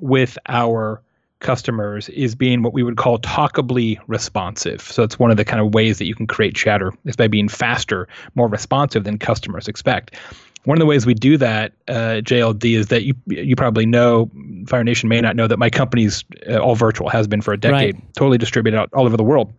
with 0.01 0.39
our 0.49 1.01
customers 1.41 2.09
is 2.09 2.35
being 2.35 2.63
what 2.63 2.73
we 2.73 2.83
would 2.83 2.97
call 2.97 3.19
talkably 3.19 3.99
responsive. 4.07 4.81
So 4.81 5.03
it's 5.03 5.19
one 5.19 5.31
of 5.31 5.37
the 5.37 5.45
kind 5.45 5.61
of 5.61 5.75
ways 5.75 5.99
that 5.99 6.07
you 6.07 6.15
can 6.15 6.27
create 6.27 6.55
chatter 6.55 6.93
is 7.05 7.17
by 7.17 7.29
being 7.29 7.49
faster, 7.49 8.09
more 8.35 8.49
responsive 8.49 9.05
than 9.05 9.19
customers 9.19 9.69
expect. 9.69 10.17
One 10.65 10.79
of 10.79 10.81
the 10.81 10.87
ways 10.87 11.05
we 11.05 11.13
do 11.13 11.37
that, 11.37 11.73
uh, 11.89 12.23
JLD, 12.25 12.79
is 12.79 12.87
that 12.87 13.03
you 13.03 13.15
you 13.27 13.55
probably 13.55 13.85
know, 13.85 14.31
Fire 14.67 14.83
Nation 14.83 15.11
may 15.11 15.21
not 15.21 15.37
know 15.37 15.47
that 15.47 15.59
my 15.59 15.69
company's 15.69 16.25
uh, 16.49 16.57
all 16.57 16.75
virtual, 16.75 17.11
has 17.11 17.27
been 17.27 17.43
for 17.43 17.53
a 17.53 17.59
decade, 17.59 17.95
right. 17.97 18.15
totally 18.15 18.39
distributed 18.39 18.79
out 18.79 18.89
all 18.95 19.05
over 19.05 19.19
the 19.19 19.25
world. 19.25 19.53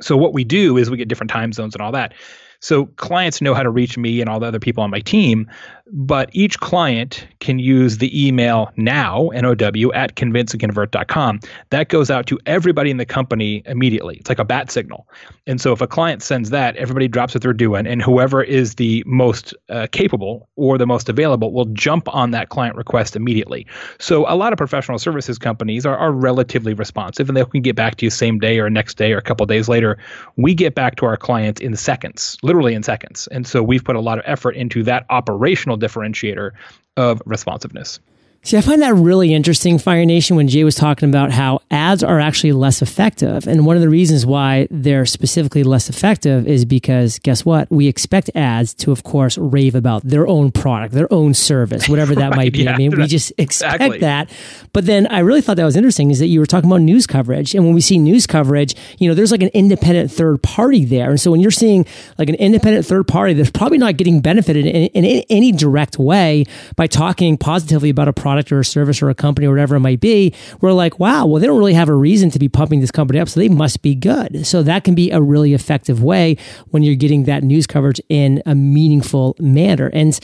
So 0.00 0.16
what 0.16 0.32
we 0.32 0.44
do 0.44 0.76
is 0.76 0.90
we 0.90 0.96
get 0.96 1.08
different 1.08 1.30
time 1.30 1.52
zones 1.52 1.74
and 1.74 1.82
all 1.82 1.92
that. 1.92 2.14
So 2.60 2.86
clients 2.96 3.40
know 3.40 3.54
how 3.54 3.62
to 3.62 3.70
reach 3.70 3.96
me 3.96 4.20
and 4.20 4.28
all 4.28 4.38
the 4.38 4.46
other 4.46 4.60
people 4.60 4.82
on 4.84 4.90
my 4.90 5.00
team, 5.00 5.50
but 5.92 6.28
each 6.32 6.60
client 6.60 7.26
can 7.40 7.58
use 7.58 7.98
the 7.98 8.26
email 8.26 8.70
now, 8.76 9.28
N-O-W, 9.28 9.92
at 9.92 10.14
convinceandconvert.com. 10.14 11.40
That 11.70 11.88
goes 11.88 12.10
out 12.10 12.26
to 12.26 12.38
everybody 12.46 12.90
in 12.90 12.98
the 12.98 13.06
company 13.06 13.62
immediately. 13.66 14.16
It's 14.16 14.28
like 14.28 14.38
a 14.38 14.44
bat 14.44 14.70
signal. 14.70 15.08
And 15.46 15.60
so 15.60 15.72
if 15.72 15.80
a 15.80 15.86
client 15.86 16.22
sends 16.22 16.50
that, 16.50 16.76
everybody 16.76 17.08
drops 17.08 17.34
what 17.34 17.42
they're 17.42 17.52
doing, 17.52 17.86
and 17.86 18.02
whoever 18.02 18.42
is 18.42 18.76
the 18.76 19.02
most 19.06 19.54
uh, 19.68 19.88
capable 19.90 20.48
or 20.56 20.78
the 20.78 20.86
most 20.86 21.08
available 21.08 21.52
will 21.52 21.64
jump 21.66 22.14
on 22.14 22.30
that 22.30 22.50
client 22.50 22.76
request 22.76 23.16
immediately. 23.16 23.66
So 23.98 24.30
a 24.30 24.36
lot 24.36 24.52
of 24.52 24.58
professional 24.58 24.98
services 24.98 25.38
companies 25.38 25.84
are, 25.86 25.96
are 25.96 26.12
relatively 26.12 26.74
responsive, 26.74 27.28
and 27.28 27.36
they 27.36 27.44
can 27.44 27.62
get 27.62 27.74
back 27.74 27.96
to 27.96 28.06
you 28.06 28.10
same 28.10 28.38
day 28.38 28.60
or 28.60 28.70
next 28.70 28.96
day 28.96 29.12
or 29.12 29.18
a 29.18 29.22
couple 29.22 29.44
days 29.46 29.68
later. 29.68 29.98
We 30.36 30.54
get 30.54 30.74
back 30.74 30.96
to 30.96 31.06
our 31.06 31.16
clients 31.16 31.60
in 31.60 31.74
seconds 31.74 32.36
literally 32.50 32.74
in 32.74 32.82
seconds. 32.82 33.28
And 33.28 33.46
so 33.46 33.62
we've 33.62 33.84
put 33.84 33.94
a 33.94 34.00
lot 34.00 34.18
of 34.18 34.24
effort 34.26 34.56
into 34.56 34.82
that 34.82 35.06
operational 35.08 35.78
differentiator 35.78 36.50
of 36.96 37.22
responsiveness. 37.24 38.00
See, 38.42 38.56
I 38.56 38.62
find 38.62 38.80
that 38.80 38.94
really 38.94 39.34
interesting, 39.34 39.78
Fire 39.78 40.06
Nation, 40.06 40.34
when 40.34 40.48
Jay 40.48 40.64
was 40.64 40.74
talking 40.74 41.10
about 41.10 41.30
how 41.30 41.60
ads 41.70 42.02
are 42.02 42.18
actually 42.18 42.52
less 42.52 42.80
effective. 42.80 43.46
And 43.46 43.66
one 43.66 43.76
of 43.76 43.82
the 43.82 43.90
reasons 43.90 44.24
why 44.24 44.66
they're 44.70 45.04
specifically 45.04 45.62
less 45.62 45.90
effective 45.90 46.48
is 46.48 46.64
because 46.64 47.18
guess 47.18 47.44
what? 47.44 47.70
We 47.70 47.86
expect 47.86 48.30
ads 48.34 48.72
to, 48.74 48.92
of 48.92 49.02
course, 49.02 49.36
rave 49.36 49.74
about 49.74 50.04
their 50.04 50.26
own 50.26 50.52
product, 50.52 50.94
their 50.94 51.12
own 51.12 51.34
service, 51.34 51.86
whatever 51.86 52.14
that 52.14 52.30
right, 52.30 52.36
might 52.36 52.52
be. 52.54 52.62
Yeah, 52.62 52.72
I 52.72 52.78
mean, 52.78 52.92
we 52.92 53.06
just 53.06 53.30
expect 53.36 53.74
exactly. 53.74 53.98
that. 53.98 54.30
But 54.72 54.86
then 54.86 55.06
I 55.08 55.18
really 55.18 55.42
thought 55.42 55.58
that 55.58 55.64
was 55.66 55.76
interesting 55.76 56.10
is 56.10 56.18
that 56.20 56.28
you 56.28 56.40
were 56.40 56.46
talking 56.46 56.70
about 56.70 56.80
news 56.80 57.06
coverage. 57.06 57.54
And 57.54 57.66
when 57.66 57.74
we 57.74 57.82
see 57.82 57.98
news 57.98 58.26
coverage, 58.26 58.74
you 58.98 59.06
know, 59.06 59.14
there's 59.14 59.32
like 59.32 59.42
an 59.42 59.50
independent 59.52 60.10
third 60.10 60.42
party 60.42 60.86
there. 60.86 61.10
And 61.10 61.20
so 61.20 61.30
when 61.30 61.40
you're 61.42 61.50
seeing 61.50 61.84
like 62.16 62.30
an 62.30 62.36
independent 62.36 62.86
third 62.86 63.06
party 63.06 63.34
that's 63.34 63.50
probably 63.50 63.76
not 63.76 63.98
getting 63.98 64.22
benefited 64.22 64.64
in, 64.64 64.86
in, 64.86 65.04
in 65.04 65.24
any 65.28 65.52
direct 65.52 65.98
way 65.98 66.46
by 66.74 66.86
talking 66.86 67.36
positively 67.36 67.90
about 67.90 68.08
a 68.08 68.14
product 68.14 68.29
product 68.30 68.52
or 68.52 68.60
a 68.60 68.64
service 68.64 69.02
or 69.02 69.10
a 69.10 69.14
company 69.14 69.44
or 69.44 69.50
whatever 69.50 69.74
it 69.74 69.80
might 69.80 69.98
be, 69.98 70.32
we're 70.60 70.72
like, 70.72 71.00
wow, 71.00 71.26
well, 71.26 71.40
they 71.40 71.48
don't 71.48 71.58
really 71.58 71.74
have 71.74 71.88
a 71.88 71.94
reason 71.94 72.30
to 72.30 72.38
be 72.38 72.48
pumping 72.48 72.80
this 72.80 72.92
company 72.92 73.18
up, 73.18 73.28
so 73.28 73.40
they 73.40 73.48
must 73.48 73.82
be 73.82 73.92
good. 73.92 74.46
So 74.46 74.62
that 74.62 74.84
can 74.84 74.94
be 74.94 75.10
a 75.10 75.20
really 75.20 75.52
effective 75.52 76.00
way 76.00 76.36
when 76.68 76.84
you're 76.84 76.94
getting 76.94 77.24
that 77.24 77.42
news 77.42 77.66
coverage 77.66 78.00
in 78.08 78.40
a 78.46 78.54
meaningful 78.54 79.34
manner. 79.40 79.90
And 79.92 80.16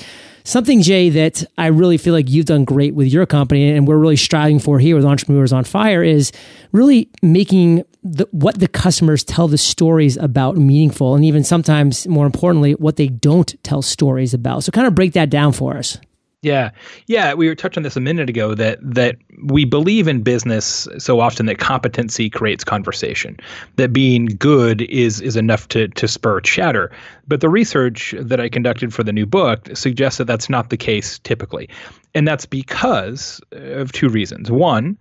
something, 0.45 0.83
Jay, 0.83 1.11
that 1.11 1.43
I 1.59 1.67
really 1.67 1.97
feel 1.97 2.15
like 2.15 2.31
you've 2.31 2.47
done 2.47 2.65
great 2.65 2.95
with 2.95 3.09
your 3.09 3.27
company 3.27 3.73
and 3.73 3.89
we're 3.89 3.99
really 3.99 4.15
striving 4.15 4.61
for 4.61 4.79
here 4.79 4.95
with 4.95 5.05
Entrepreneurs 5.05 5.53
on 5.53 5.65
Fire 5.65 6.05
is 6.05 6.31
really 6.71 7.11
making 7.23 7.83
the, 8.05 8.29
what 8.31 8.61
the 8.61 8.69
customers 8.69 9.25
tell 9.25 9.49
the 9.49 9.59
stories 9.59 10.17
about 10.17 10.57
meaningful 10.57 11.17
and 11.17 11.25
even 11.25 11.43
sometimes 11.43 12.07
more 12.07 12.25
importantly, 12.25 12.75
what 12.75 12.95
they 12.95 13.09
don't 13.09 13.61
tell 13.65 13.83
stories 13.83 14.33
about. 14.33 14.63
So 14.63 14.71
kind 14.71 14.87
of 14.87 14.95
break 14.95 15.15
that 15.15 15.29
down 15.29 15.53
for 15.53 15.77
us. 15.77 15.99
Yeah. 16.43 16.71
Yeah, 17.07 17.35
we 17.35 17.49
were 17.49 17.55
touching 17.55 17.81
on 17.81 17.83
this 17.83 17.97
a 17.97 18.01
minute 18.01 18.29
ago 18.29 18.55
that 18.55 18.79
that 18.83 19.17
we 19.45 19.65
believe 19.65 20.07
in 20.07 20.23
business 20.23 20.87
so 20.99 21.19
often 21.19 21.47
that 21.47 21.59
competency 21.59 22.29
creates 22.31 22.63
conversation. 22.63 23.39
That 23.77 23.93
being 23.93 24.27
good 24.27 24.83
is 24.83 25.21
is 25.21 25.37
enough 25.37 25.67
to 25.69 25.89
to 25.89 26.07
spur 26.07 26.41
chatter. 26.41 26.93
But 27.27 27.41
the 27.41 27.49
research 27.49 28.15
that 28.19 28.39
I 28.39 28.49
conducted 28.49 28.93
for 28.93 29.03
the 29.03 29.13
new 29.13 29.27
book 29.27 29.69
suggests 29.75 30.19
that 30.19 30.27
that's 30.27 30.51
not 30.51 30.71
the 30.71 30.77
case 30.77 31.19
typically. 31.21 31.69
And 32.15 32.29
that's 32.29 32.47
because 32.47 33.41
of 33.53 33.93
two 33.93 34.09
reasons. 34.09 34.51
One, 34.51 34.99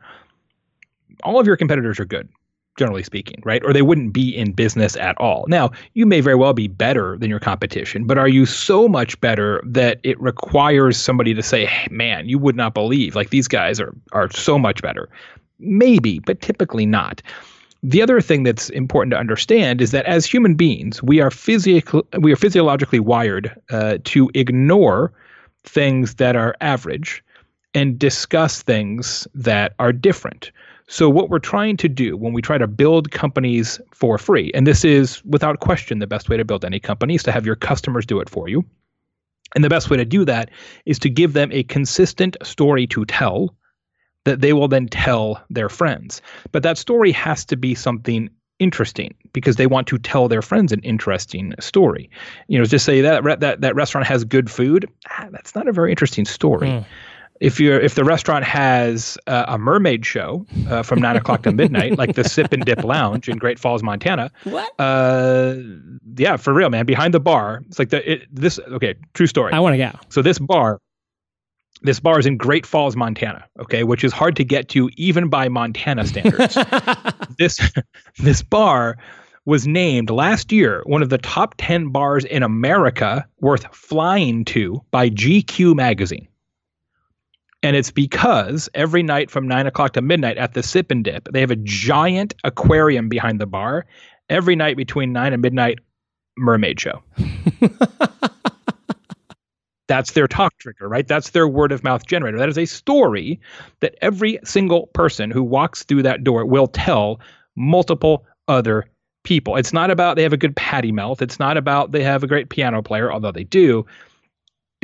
all 1.24 1.40
of 1.40 1.48
your 1.48 1.58
competitors 1.58 2.00
are 2.00 2.06
good 2.06 2.28
generally 2.76 3.04
speaking, 3.04 3.42
right? 3.46 3.64
Or 3.64 3.74
they 3.74 3.82
wouldn't 3.82 4.14
be 4.14 4.36
in 4.36 4.52
business 4.52 4.96
at 4.98 5.18
all. 5.20 5.46
Now, 5.48 5.72
you 5.94 6.06
may 6.06 6.22
very 6.22 6.36
well 6.36 6.54
be 6.54 6.68
better 6.68 7.18
than 7.18 7.30
your 7.30 7.40
competition, 7.40 8.06
but 8.06 8.18
are 8.18 8.28
you 8.28 8.46
so 8.46 8.88
much 8.88 9.20
better 9.22 9.62
that 9.66 10.00
it 10.04 10.20
requires 10.20 10.98
somebody 10.98 11.34
to 11.34 11.42
say, 11.42 11.66
hey, 11.66 11.88
man, 11.90 12.28
you 12.28 12.38
would 12.38 12.56
not 12.56 12.74
believe, 12.74 13.16
like 13.16 13.30
these 13.30 13.48
guys 13.48 13.80
are 13.80 13.94
are 14.12 14.30
so 14.32 14.60
much 14.60 14.82
better? 14.82 15.10
Maybe, 15.60 16.20
but 16.20 16.42
typically 16.42 16.86
not. 16.86 17.22
The 17.82 18.02
other 18.02 18.20
thing 18.20 18.44
that's 18.44 18.70
important 18.72 19.12
to 19.12 19.20
understand 19.20 19.80
is 19.80 19.92
that 19.92 20.06
as 20.06 20.26
human 20.26 20.56
beings, 20.56 21.02
we 21.04 21.22
are 21.22 21.32
physical 21.32 22.06
we 22.20 22.34
are 22.34 22.38
physiologically 22.38 23.00
wired 23.00 23.56
uh, 23.70 24.00
to 24.04 24.30
ignore 24.34 25.14
things 25.64 26.16
that 26.16 26.36
are 26.36 26.56
average 26.62 27.24
and 27.74 28.00
discuss 28.00 28.62
things 28.62 29.28
that 29.34 29.74
are 29.80 29.94
different. 29.94 30.52
So, 30.88 31.10
what 31.10 31.30
we're 31.30 31.40
trying 31.40 31.78
to 31.78 31.90
do 31.90 32.16
when 32.16 32.34
we 32.34 32.42
try 32.42 32.58
to 32.58 32.68
build 32.68 33.12
companies 33.12 33.80
for 33.92 34.18
free, 34.18 34.52
and 34.54 34.68
this 34.68 34.86
is 34.86 35.24
without 35.26 35.60
question 35.60 36.00
the 36.00 36.08
best 36.08 36.30
way 36.30 36.38
to 36.38 36.46
build 36.46 36.64
any 36.64 36.80
company, 36.80 37.16
is 37.16 37.24
to 37.24 37.32
have 37.32 37.46
your 37.46 37.56
customers 37.56 38.06
do 38.06 38.20
it 38.20 38.30
for 38.30 38.48
you. 38.48 38.64
And 39.56 39.64
the 39.64 39.70
best 39.70 39.90
way 39.90 39.98
to 39.98 40.06
do 40.06 40.26
that 40.26 40.52
is 40.86 41.00
to 41.00 41.10
give 41.10 41.34
them 41.34 41.52
a 41.52 41.64
consistent 41.64 42.38
story 42.44 42.86
to 42.88 43.06
tell 43.06 43.56
that 44.26 44.42
they 44.42 44.54
will 44.54 44.68
then 44.68 44.88
tell 44.88 45.44
their 45.50 45.70
friends. 45.70 46.22
But 46.52 46.64
that 46.64 46.78
story 46.78 47.12
has 47.14 47.46
to 47.46 47.56
be 47.56 47.74
something 47.74 48.30
interesting 48.60 49.14
because 49.34 49.56
they 49.56 49.68
want 49.68 49.88
to 49.88 49.98
tell 49.98 50.28
their 50.28 50.42
friends 50.42 50.72
an 50.72 50.82
interesting 50.82 51.54
story. 51.60 52.10
You 52.48 52.60
know, 52.60 52.66
just 52.66 52.86
say 52.86 53.02
that 53.02 53.24
that 53.40 53.62
that 53.62 53.76
restaurant 53.76 54.06
has 54.06 54.24
good 54.24 54.52
food. 54.52 54.88
Ah, 55.10 55.28
that's 55.32 55.56
not 55.56 55.68
a 55.68 55.74
very 55.74 55.90
interesting 55.90 56.26
story. 56.26 56.68
Mm 56.68 56.86
if 57.42 57.60
you're 57.60 57.80
if 57.80 57.96
the 57.96 58.04
restaurant 58.04 58.46
has 58.46 59.18
uh, 59.28 59.46
a 59.48 59.58
mermaid 59.58 60.06
show 60.06 60.46
uh, 60.70 60.84
from 60.84 61.00
nine 61.00 61.16
o'clock 61.18 61.44
to 61.44 61.52
midnight, 61.52 61.98
like 61.98 62.16
the 62.16 62.24
Sip 62.24 62.54
and 62.54 62.64
Dip 62.64 62.84
Lounge 62.84 63.28
in 63.28 63.38
Great 63.38 63.60
Falls, 63.60 63.84
Montana. 63.84 64.32
What? 64.44 64.72
Uh, 64.80 65.56
yeah, 66.16 66.38
for 66.38 66.54
real, 66.54 66.70
man. 66.70 66.86
Behind 66.86 67.14
the 67.14 67.20
bar, 67.20 67.64
it's 67.68 67.80
like 67.80 67.90
the 67.90 68.14
it, 68.14 68.28
this. 68.32 68.60
Okay, 68.60 68.96
true 69.14 69.28
story. 69.28 69.52
I 69.54 69.60
want 69.60 69.74
to 69.74 69.78
go. 69.78 69.92
So 70.10 70.22
this 70.22 70.40
bar, 70.40 70.80
this 71.82 72.00
bar 72.00 72.20
is 72.20 72.26
in 72.26 72.38
Great 72.38 72.66
Falls, 72.66 72.96
Montana. 72.96 73.46
Okay, 73.60 73.84
which 73.84 74.04
is 74.04 74.14
hard 74.14 74.36
to 74.38 74.44
get 74.44 74.70
to 74.70 74.90
even 74.96 75.28
by 75.30 75.50
Montana 75.50 76.06
standards. 76.06 76.58
this 77.38 77.60
this 78.18 78.42
bar 78.42 78.98
was 79.46 79.68
named 79.68 80.10
last 80.10 80.52
year 80.52 80.82
one 80.86 81.04
of 81.04 81.10
the 81.10 81.20
top 81.20 81.54
10 81.60 81.90
bars 81.90 82.26
in 82.26 82.42
America 82.42 83.28
worth 83.42 83.68
flying 83.76 84.44
to 84.46 84.82
by 84.90 85.10
GQ 85.10 85.76
magazine. 85.76 86.28
And 87.66 87.76
it's 87.76 87.90
because 87.90 88.70
every 88.76 89.02
night 89.02 89.32
from 89.32 89.48
nine 89.48 89.66
o'clock 89.66 89.94
to 89.94 90.02
midnight 90.04 90.38
at 90.38 90.54
the 90.54 90.62
Sip 90.62 90.92
and 90.92 91.04
Dip, 91.04 91.28
they 91.34 91.40
have 91.40 91.50
a 91.50 91.56
giant 91.56 92.36
aquarium 92.44 93.10
behind 93.10 93.42
the 93.42 93.48
bar. 93.48 93.88
Every 94.30 94.56
night 94.56 94.78
between 94.78 95.12
nine 95.12 95.34
and 95.34 95.42
midnight, 95.42 95.80
mermaid 96.38 96.80
show. 96.80 97.02
That's 99.88 100.12
their 100.12 100.28
talk 100.28 100.56
trigger, 100.60 100.88
right? 100.88 101.08
That's 101.08 101.32
their 101.32 101.48
word 101.48 101.72
of 101.72 101.84
mouth 101.84 102.06
generator. 102.06 102.38
That 102.38 102.50
is 102.50 102.58
a 102.60 102.66
story 102.66 103.40
that 103.80 103.96
every 104.00 104.38
single 104.44 104.86
person 104.94 105.32
who 105.32 105.42
walks 105.42 105.82
through 105.82 106.04
that 106.04 106.24
door 106.24 106.46
will 106.46 106.68
tell 106.68 107.20
multiple 107.56 108.28
other 108.48 108.86
people. 109.24 109.56
It's 109.56 109.74
not 109.74 109.90
about 109.90 110.18
they 110.18 110.24
have 110.24 110.34
a 110.34 110.38
good 110.38 110.56
patty 110.56 110.92
mouth. 110.92 111.20
It's 111.20 111.40
not 111.40 111.58
about 111.58 111.94
they 111.94 112.04
have 112.04 112.22
a 112.22 112.28
great 112.28 112.50
piano 112.50 112.84
player, 112.84 113.12
although 113.12 113.32
they 113.32 113.44
do 113.44 113.88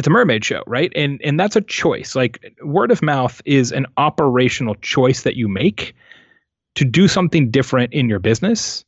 it's 0.02 0.08
a 0.08 0.10
mermaid 0.10 0.44
show, 0.44 0.64
right? 0.66 0.92
And 0.96 1.22
and 1.24 1.40
that's 1.40 1.56
a 1.56 1.62
choice. 1.62 2.16
Like 2.16 2.56
word 2.64 2.90
of 2.90 3.04
mouth 3.04 3.40
is 3.46 3.72
an 3.72 3.86
operational 3.98 4.74
choice 4.82 5.22
that 5.22 5.36
you 5.36 5.48
make 5.48 5.94
to 6.74 6.84
do 6.84 7.08
something 7.08 7.52
different 7.52 7.94
in 7.94 8.10
your 8.10 8.18
business. 8.18 8.84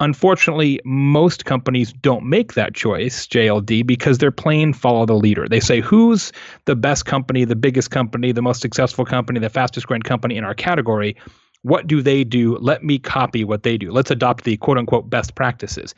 Unfortunately, 0.00 0.80
most 0.86 1.44
companies 1.44 1.92
don't 1.92 2.24
make 2.24 2.54
that 2.54 2.72
choice, 2.74 3.26
JLD, 3.26 3.86
because 3.86 4.16
they're 4.16 4.30
plain 4.30 4.72
follow 4.72 5.04
the 5.04 5.12
leader. 5.12 5.46
They 5.46 5.60
say, 5.60 5.80
who's 5.80 6.32
the 6.64 6.76
best 6.76 7.04
company, 7.04 7.44
the 7.44 7.54
biggest 7.54 7.90
company, 7.90 8.32
the 8.32 8.40
most 8.40 8.62
successful 8.62 9.04
company, 9.04 9.40
the 9.40 9.50
fastest 9.50 9.86
growing 9.86 10.00
company 10.00 10.38
in 10.38 10.44
our 10.44 10.54
category? 10.54 11.14
What 11.60 11.86
do 11.86 12.00
they 12.00 12.24
do? 12.24 12.56
Let 12.56 12.82
me 12.82 12.98
copy 12.98 13.44
what 13.44 13.64
they 13.64 13.76
do. 13.76 13.92
Let's 13.92 14.10
adopt 14.10 14.44
the 14.44 14.56
quote 14.56 14.78
unquote 14.78 15.10
best 15.10 15.34
practices. 15.34 15.94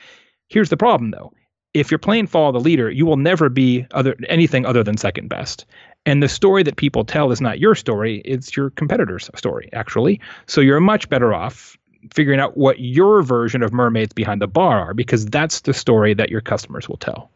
Here's 0.48 0.70
the 0.70 0.76
problem 0.76 1.12
though 1.12 1.32
if 1.74 1.90
you're 1.90 1.98
playing 1.98 2.26
follow 2.26 2.52
the 2.52 2.60
leader, 2.60 2.90
you 2.90 3.06
will 3.06 3.16
never 3.16 3.48
be 3.48 3.86
other 3.92 4.16
anything 4.28 4.66
other 4.66 4.82
than 4.82 4.96
second 4.96 5.28
best. 5.28 5.66
And 6.06 6.22
the 6.22 6.28
story 6.28 6.62
that 6.62 6.76
people 6.76 7.04
tell 7.04 7.30
is 7.30 7.40
not 7.40 7.58
your 7.58 7.74
story, 7.74 8.22
it's 8.24 8.56
your 8.56 8.70
competitor's 8.70 9.30
story, 9.36 9.68
actually. 9.72 10.20
So 10.46 10.60
you're 10.60 10.80
much 10.80 11.08
better 11.08 11.34
off 11.34 11.76
figuring 12.14 12.40
out 12.40 12.56
what 12.56 12.80
your 12.80 13.22
version 13.22 13.62
of 13.62 13.72
mermaids 13.72 14.14
behind 14.14 14.40
the 14.40 14.46
bar 14.46 14.80
are 14.80 14.94
because 14.94 15.26
that's 15.26 15.60
the 15.60 15.74
story 15.74 16.14
that 16.14 16.30
your 16.30 16.40
customers 16.40 16.88
will 16.88 16.96
tell. 16.96 17.30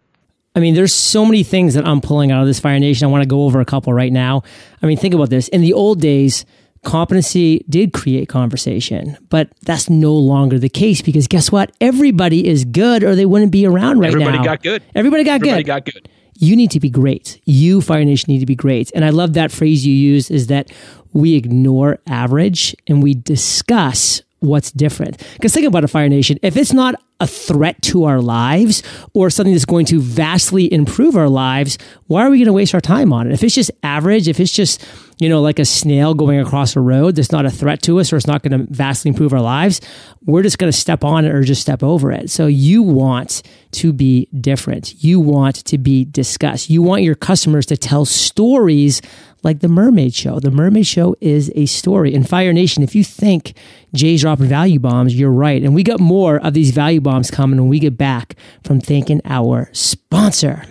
I 0.56 0.60
mean, 0.60 0.74
there's 0.74 0.94
so 0.94 1.24
many 1.24 1.42
things 1.42 1.74
that 1.74 1.86
I'm 1.86 2.00
pulling 2.00 2.30
out 2.30 2.40
of 2.40 2.46
this 2.46 2.60
Fire 2.60 2.78
Nation. 2.78 3.06
I 3.06 3.10
want 3.10 3.22
to 3.22 3.28
go 3.28 3.42
over 3.44 3.60
a 3.60 3.64
couple 3.64 3.92
right 3.92 4.12
now. 4.12 4.42
I 4.82 4.86
mean, 4.86 4.96
think 4.96 5.12
about 5.12 5.28
this. 5.28 5.48
In 5.48 5.60
the 5.60 5.72
old 5.72 6.00
days, 6.00 6.46
competency 6.84 7.64
did 7.68 7.92
create 7.92 8.28
conversation, 8.28 9.16
but 9.30 9.48
that's 9.62 9.90
no 9.90 10.14
longer 10.14 10.58
the 10.58 10.68
case 10.68 11.02
because 11.02 11.26
guess 11.26 11.50
what? 11.50 11.72
Everybody 11.80 12.46
is 12.46 12.64
good 12.64 13.02
or 13.02 13.14
they 13.14 13.26
wouldn't 13.26 13.52
be 13.52 13.66
around 13.66 13.98
right 13.98 14.08
Everybody 14.08 14.38
now. 14.38 14.44
Everybody 14.44 14.56
got 14.56 14.62
good. 14.62 14.82
Everybody 14.94 15.24
got 15.24 15.34
Everybody 15.36 15.62
good. 15.62 15.66
got 15.66 15.84
good. 15.84 16.08
You 16.36 16.56
need 16.56 16.70
to 16.72 16.80
be 16.80 16.90
great. 16.90 17.40
You, 17.44 17.80
Fire 17.80 18.04
Nation, 18.04 18.32
need 18.32 18.40
to 18.40 18.46
be 18.46 18.56
great. 18.56 18.90
And 18.94 19.04
I 19.04 19.10
love 19.10 19.34
that 19.34 19.52
phrase 19.52 19.86
you 19.86 19.94
use 19.94 20.30
is 20.30 20.48
that 20.48 20.70
we 21.12 21.34
ignore 21.36 22.00
average 22.08 22.74
and 22.88 23.02
we 23.02 23.14
discuss 23.14 24.22
what's 24.44 24.70
different. 24.72 25.18
Because 25.34 25.52
think 25.52 25.66
about 25.66 25.84
a 25.84 25.88
Fire 25.88 26.08
Nation. 26.08 26.38
If 26.42 26.56
it's 26.56 26.72
not 26.72 26.94
a 27.20 27.26
threat 27.26 27.80
to 27.80 28.04
our 28.04 28.20
lives 28.20 28.82
or 29.12 29.30
something 29.30 29.54
that's 29.54 29.64
going 29.64 29.86
to 29.86 30.00
vastly 30.00 30.70
improve 30.72 31.16
our 31.16 31.28
lives, 31.28 31.78
why 32.06 32.22
are 32.22 32.30
we 32.30 32.38
going 32.38 32.46
to 32.46 32.52
waste 32.52 32.74
our 32.74 32.80
time 32.80 33.12
on 33.12 33.26
it? 33.26 33.32
If 33.32 33.42
it's 33.42 33.54
just 33.54 33.70
average, 33.82 34.28
if 34.28 34.40
it's 34.40 34.52
just, 34.52 34.84
you 35.20 35.28
know, 35.28 35.40
like 35.40 35.58
a 35.58 35.64
snail 35.64 36.14
going 36.14 36.40
across 36.40 36.74
a 36.74 36.80
road 36.80 37.16
that's 37.16 37.30
not 37.30 37.46
a 37.46 37.50
threat 37.50 37.82
to 37.82 38.00
us 38.00 38.12
or 38.12 38.16
it's 38.16 38.26
not 38.26 38.42
going 38.42 38.58
to 38.58 38.72
vastly 38.72 39.10
improve 39.10 39.32
our 39.32 39.40
lives, 39.40 39.80
we're 40.24 40.42
just 40.42 40.58
going 40.58 40.70
to 40.70 40.76
step 40.76 41.04
on 41.04 41.24
it 41.24 41.32
or 41.32 41.42
just 41.42 41.62
step 41.62 41.82
over 41.82 42.10
it. 42.10 42.30
So 42.30 42.46
you 42.46 42.82
want 42.82 43.42
to 43.72 43.92
be 43.92 44.28
different. 44.40 45.02
You 45.02 45.20
want 45.20 45.64
to 45.66 45.78
be 45.78 46.04
discussed. 46.04 46.68
You 46.68 46.82
want 46.82 47.02
your 47.02 47.14
customers 47.14 47.66
to 47.66 47.76
tell 47.76 48.04
stories 48.04 49.00
like 49.44 49.60
the 49.60 49.68
Mermaid 49.68 50.14
Show. 50.14 50.40
The 50.40 50.50
Mermaid 50.50 50.86
Show 50.86 51.14
is 51.20 51.52
a 51.54 51.66
story. 51.66 52.14
In 52.14 52.24
Fire 52.24 52.52
Nation, 52.52 52.82
if 52.82 52.94
you 52.94 53.04
think 53.04 53.56
Jay's 53.94 54.22
dropping 54.22 54.46
value 54.46 54.78
bombs, 54.78 55.14
you're 55.14 55.30
right. 55.30 55.62
And 55.62 55.74
we 55.74 55.82
got 55.82 56.00
more 56.00 56.38
of 56.38 56.54
these 56.54 56.70
value 56.70 57.00
bombs 57.00 57.30
coming 57.30 57.60
when 57.60 57.68
we 57.68 57.78
get 57.78 57.96
back 57.96 58.36
from 58.62 58.80
thanking 58.80 59.20
our 59.24 59.68
sponsor. 59.72 60.64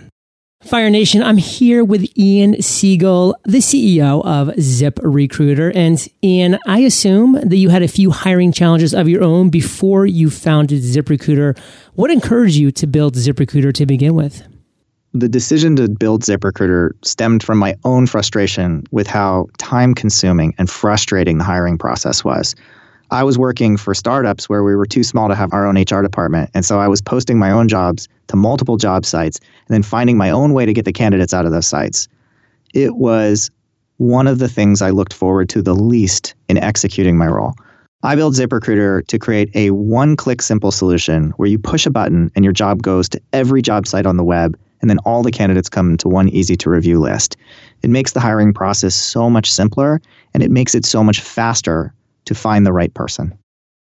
Fire 0.64 0.88
Nation, 0.88 1.22
I'm 1.22 1.36
here 1.36 1.84
with 1.84 2.08
Ian 2.16 2.62
Siegel, 2.62 3.36
the 3.44 3.58
CEO 3.58 4.24
of 4.24 4.58
Zip 4.58 4.98
Recruiter. 5.02 5.70
And 5.74 6.08
Ian, 6.22 6.58
I 6.66 6.78
assume 6.78 7.32
that 7.34 7.56
you 7.56 7.68
had 7.68 7.82
a 7.82 7.88
few 7.88 8.10
hiring 8.10 8.50
challenges 8.50 8.94
of 8.94 9.06
your 9.06 9.22
own 9.22 9.50
before 9.50 10.06
you 10.06 10.30
founded 10.30 10.82
Zip 10.82 11.10
Recruiter. 11.10 11.54
What 11.92 12.10
encouraged 12.10 12.56
you 12.56 12.72
to 12.72 12.86
build 12.86 13.14
Zip 13.14 13.38
Recruiter 13.38 13.72
to 13.72 13.84
begin 13.84 14.14
with? 14.14 14.42
The 15.14 15.28
decision 15.28 15.76
to 15.76 15.88
build 15.88 16.22
ZipRecruiter 16.22 16.90
stemmed 17.02 17.44
from 17.44 17.56
my 17.56 17.76
own 17.84 18.06
frustration 18.06 18.84
with 18.90 19.06
how 19.06 19.46
time 19.58 19.94
consuming 19.94 20.54
and 20.58 20.68
frustrating 20.68 21.38
the 21.38 21.44
hiring 21.44 21.78
process 21.78 22.24
was. 22.24 22.56
I 23.12 23.22
was 23.22 23.38
working 23.38 23.76
for 23.76 23.94
startups 23.94 24.48
where 24.48 24.64
we 24.64 24.74
were 24.74 24.86
too 24.86 25.04
small 25.04 25.28
to 25.28 25.36
have 25.36 25.52
our 25.52 25.66
own 25.66 25.76
HR 25.76 26.02
department. 26.02 26.50
And 26.52 26.64
so 26.64 26.80
I 26.80 26.88
was 26.88 27.00
posting 27.00 27.38
my 27.38 27.52
own 27.52 27.68
jobs 27.68 28.08
to 28.26 28.36
multiple 28.36 28.76
job 28.76 29.06
sites 29.06 29.38
and 29.38 29.74
then 29.74 29.84
finding 29.84 30.16
my 30.16 30.30
own 30.30 30.52
way 30.52 30.66
to 30.66 30.72
get 30.72 30.84
the 30.84 30.92
candidates 30.92 31.32
out 31.32 31.46
of 31.46 31.52
those 31.52 31.66
sites. 31.66 32.08
It 32.72 32.96
was 32.96 33.52
one 33.98 34.26
of 34.26 34.40
the 34.40 34.48
things 34.48 34.82
I 34.82 34.90
looked 34.90 35.12
forward 35.12 35.48
to 35.50 35.62
the 35.62 35.74
least 35.74 36.34
in 36.48 36.58
executing 36.58 37.16
my 37.16 37.28
role. 37.28 37.54
I 38.02 38.16
built 38.16 38.34
ZipRecruiter 38.34 39.06
to 39.06 39.18
create 39.18 39.54
a 39.54 39.70
one 39.70 40.16
click 40.16 40.42
simple 40.42 40.72
solution 40.72 41.30
where 41.36 41.48
you 41.48 41.58
push 41.58 41.86
a 41.86 41.90
button 41.90 42.32
and 42.34 42.44
your 42.44 42.52
job 42.52 42.82
goes 42.82 43.08
to 43.10 43.20
every 43.32 43.62
job 43.62 43.86
site 43.86 44.06
on 44.06 44.16
the 44.16 44.24
web 44.24 44.58
and 44.84 44.90
then 44.90 44.98
all 45.06 45.22
the 45.22 45.30
candidates 45.30 45.70
come 45.70 45.92
into 45.92 46.10
one 46.10 46.28
easy 46.28 46.56
to 46.56 46.68
review 46.68 47.00
list. 47.00 47.38
It 47.80 47.88
makes 47.88 48.12
the 48.12 48.20
hiring 48.20 48.52
process 48.52 48.94
so 48.94 49.30
much 49.30 49.50
simpler 49.50 49.98
and 50.34 50.42
it 50.42 50.50
makes 50.50 50.74
it 50.74 50.84
so 50.84 51.02
much 51.02 51.22
faster 51.22 51.94
to 52.26 52.34
find 52.34 52.66
the 52.66 52.72
right 52.74 52.92
person. 52.92 53.32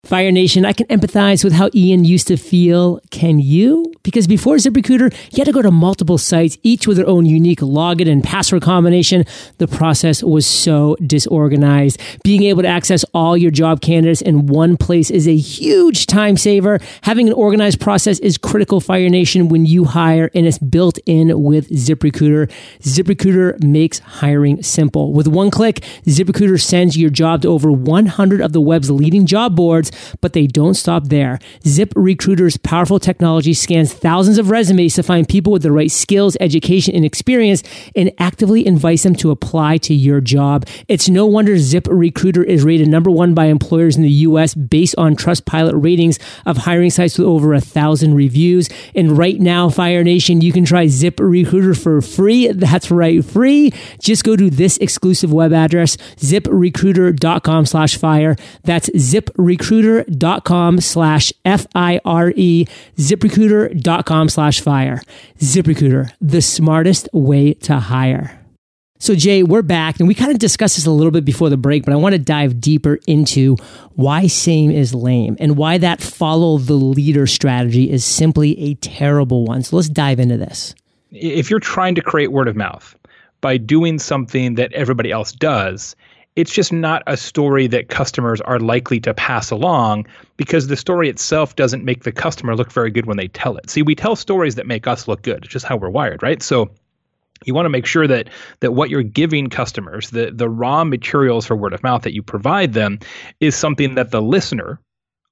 Fire 0.05 0.31
Nation, 0.31 0.65
I 0.65 0.73
can 0.73 0.87
empathize 0.87 1.43
with 1.43 1.53
how 1.53 1.71
Ian 1.75 2.05
used 2.05 2.29
to 2.29 2.37
feel. 2.37 3.01
Can 3.11 3.41
you? 3.41 3.93
Because 4.05 4.29
before 4.29 4.55
ZipRecruiter, 4.55 5.13
you 5.33 5.39
had 5.39 5.47
to 5.47 5.53
go 5.53 5.61
to 5.61 5.73
multiple 5.73 6.19
sites, 6.19 6.57
each 6.63 6.87
with 6.87 6.97
their 6.99 7.07
own 7.09 7.27
unique 7.27 7.59
login 7.59 8.09
and 8.09 8.23
password 8.23 8.63
combination. 8.63 9.25
The 9.59 9.67
process 9.67 10.23
was 10.23 10.47
so 10.47 10.97
disorganized. 11.05 12.01
Being 12.23 12.45
able 12.45 12.63
to 12.63 12.69
access 12.69 13.05
all 13.13 13.37
your 13.37 13.51
job 13.51 13.81
candidates 13.81 14.23
in 14.23 14.47
one 14.47 14.77
place 14.77 15.11
is 15.11 15.27
a 15.27 15.37
huge 15.37 16.07
time 16.07 16.37
saver. 16.37 16.79
Having 17.03 17.27
an 17.29 17.35
organized 17.35 17.81
process 17.81 18.21
is 18.21 18.39
critical, 18.39 18.81
Fire 18.81 19.09
Nation, 19.09 19.49
when 19.49 19.67
you 19.67 19.85
hire, 19.85 20.31
and 20.33 20.47
it's 20.47 20.59
built 20.59 20.99
in 21.07 21.43
with 21.43 21.69
ZipRecruiter. 21.71 22.51
ZipRecruiter 22.83 23.63
makes 23.65 23.99
hiring 23.99 24.63
simple. 24.63 25.13
With 25.13 25.27
one 25.27 25.51
click, 25.51 25.81
ZipRecruiter 26.05 26.61
sends 26.61 26.97
your 26.97 27.11
job 27.11 27.43
to 27.43 27.49
over 27.49 27.73
100 27.73 28.41
of 28.41 28.53
the 28.53 28.61
web's 28.61 28.91
leading 28.91 29.27
job 29.27 29.57
boards 29.57 29.88
but 30.21 30.33
they 30.33 30.47
don't 30.47 30.75
stop 30.75 31.05
there. 31.09 31.39
Zip 31.65 31.93
Recruiter's 31.97 32.57
powerful 32.57 32.99
technology 32.99 33.55
scans 33.55 33.93
thousands 33.93 34.39
of 34.39 34.51
resumes 34.51 34.95
to 34.95 35.03
find 35.03 35.29
people 35.29 35.53
with 35.53 35.63
the 35.63 35.73
right 35.73 35.91
skills, 35.91 36.37
education, 36.41 36.95
and 36.95 37.05
experience 37.05 37.63
and 37.95 38.13
actively 38.19 38.67
invites 38.67 39.03
them 39.03 39.15
to 39.17 39.31
apply 39.31 39.79
to 39.79 39.95
your 39.95 40.21
job. 40.21 40.67
It's 40.89 41.09
no 41.09 41.27
wonder 41.27 41.59
Zip 41.59 41.87
Recruiter 41.91 42.43
is 42.43 42.65
rated 42.65 42.89
number 42.89 43.11
one 43.11 43.35
by 43.35 43.47
employers 43.47 43.97
in 43.97 44.03
the 44.03 44.11
US 44.11 44.55
based 44.55 44.95
on 44.97 45.17
Trustpilot 45.17 45.83
ratings 45.83 46.19
of 46.47 46.59
hiring 46.59 46.91
sites 46.91 47.19
with 47.19 47.27
over 47.27 47.55
a 47.55 47.61
thousand 47.61 48.15
reviews. 48.15 48.69
And 48.95 49.17
right 49.17 49.41
now, 49.41 49.69
Fire 49.69 50.05
Nation, 50.05 50.41
you 50.41 50.53
can 50.53 50.65
try 50.65 50.87
Zip 50.87 51.19
Recruiter 51.19 51.75
for 51.75 52.01
free. 52.01 52.49
That's 52.49 52.91
right, 52.91 53.25
free. 53.25 53.73
Just 54.01 54.25
go 54.25 54.37
to 54.37 54.51
this 54.51 54.77
exclusive 54.79 55.33
web 55.33 55.53
address, 55.53 55.97
ziprecruiter.com 56.17 57.67
slash 57.67 57.97
fire. 57.97 58.37
That's 58.65 58.91
ziprecruiter.com 59.79 60.81
slash 60.81 61.33
F-I-R-E, 61.45 62.67
ziprecruiter.com 62.97 64.29
slash 64.29 64.61
fire. 64.61 65.03
ZipRecruiter, 65.39 66.13
the 66.21 66.43
smartest 66.43 67.09
way 67.13 67.55
to 67.55 67.79
hire. 67.79 68.35
So, 69.01 69.15
Jay, 69.15 69.45
we're 69.45 69.63
back, 69.63 70.01
and 70.01 70.09
we 70.09 70.15
kind 70.15 70.33
of 70.33 70.41
discussed 70.41 70.75
this 70.75 70.85
a 70.85 70.91
little 70.91 71.13
bit 71.13 71.25
before 71.25 71.51
the 71.51 71.57
break, 71.57 71.85
but 71.85 71.93
I 71.93 71.97
want 71.97 72.15
to 72.15 72.19
dive 72.19 72.61
deeper 72.61 72.99
into 73.07 73.57
why 73.95 74.27
same 74.27 74.73
is 74.73 74.93
lame 74.93 75.37
and 75.39 75.57
why 75.57 75.79
that 75.79 76.01
follow 76.01 76.59
the 76.59 76.75
leader 76.75 77.29
strategy 77.29 77.89
is 77.89 78.05
simply 78.05 78.59
a 78.59 78.75
terrible 78.75 79.45
one. 79.45 79.63
So, 79.63 79.77
let's 79.77 79.89
dive 79.89 80.19
into 80.19 80.37
this. 80.37 80.75
If 81.13 81.49
you're 81.49 81.61
trying 81.61 81.95
to 81.95 82.03
create 82.03 82.33
word 82.33 82.49
of 82.49 82.57
mouth 82.57 82.97
by 83.41 83.57
doing 83.57 84.01
something 84.01 84.57
that 84.57 84.73
everybody 84.73 85.13
else 85.13 85.31
does, 85.31 85.95
it's 86.39 86.53
just 86.53 86.73
not 86.73 87.03
a 87.09 87.17
story 87.17 87.67
that 87.67 87.89
customers 87.89 88.41
are 88.43 88.61
likely 88.61 89.01
to 89.01 89.13
pass 89.13 89.51
along 89.51 90.07
because 90.37 90.69
the 90.69 90.77
story 90.77 91.09
itself 91.09 91.57
doesn't 91.57 91.85
make 91.85 92.05
the 92.05 92.13
customer 92.13 92.55
look 92.55 92.71
very 92.71 92.93
good 92.93 93.07
when 93.07 93.17
they 93.17 93.27
tell 93.27 93.57
it. 93.57 93.69
See, 93.69 93.83
we 93.83 93.97
tell 93.97 94.15
stories 94.15 94.55
that 94.55 94.65
make 94.65 94.87
us 94.87 95.09
look 95.09 95.23
good. 95.23 95.39
It's 95.39 95.53
just 95.53 95.67
how 95.67 95.77
we're 95.77 95.91
wired, 95.91 96.23
right? 96.23 96.41
So 96.41 96.71
you 97.45 97.55
want 97.55 97.67
to 97.67 97.71
make 97.71 97.87
sure 97.87 98.07
that 98.07 98.29
that 98.61 98.71
what 98.71 98.89
you're 98.89 99.03
giving 99.03 99.51
customers, 99.51 100.11
the 100.11 100.31
the 100.33 100.49
raw 100.49 100.85
materials 100.85 101.45
for 101.45 101.57
word 101.57 101.73
of 101.73 101.83
mouth 101.83 102.03
that 102.03 102.15
you 102.15 102.23
provide 102.23 102.73
them 102.73 103.01
is 103.41 103.57
something 103.57 103.97
that 103.97 104.13
the 104.13 104.23
listener, 104.23 104.79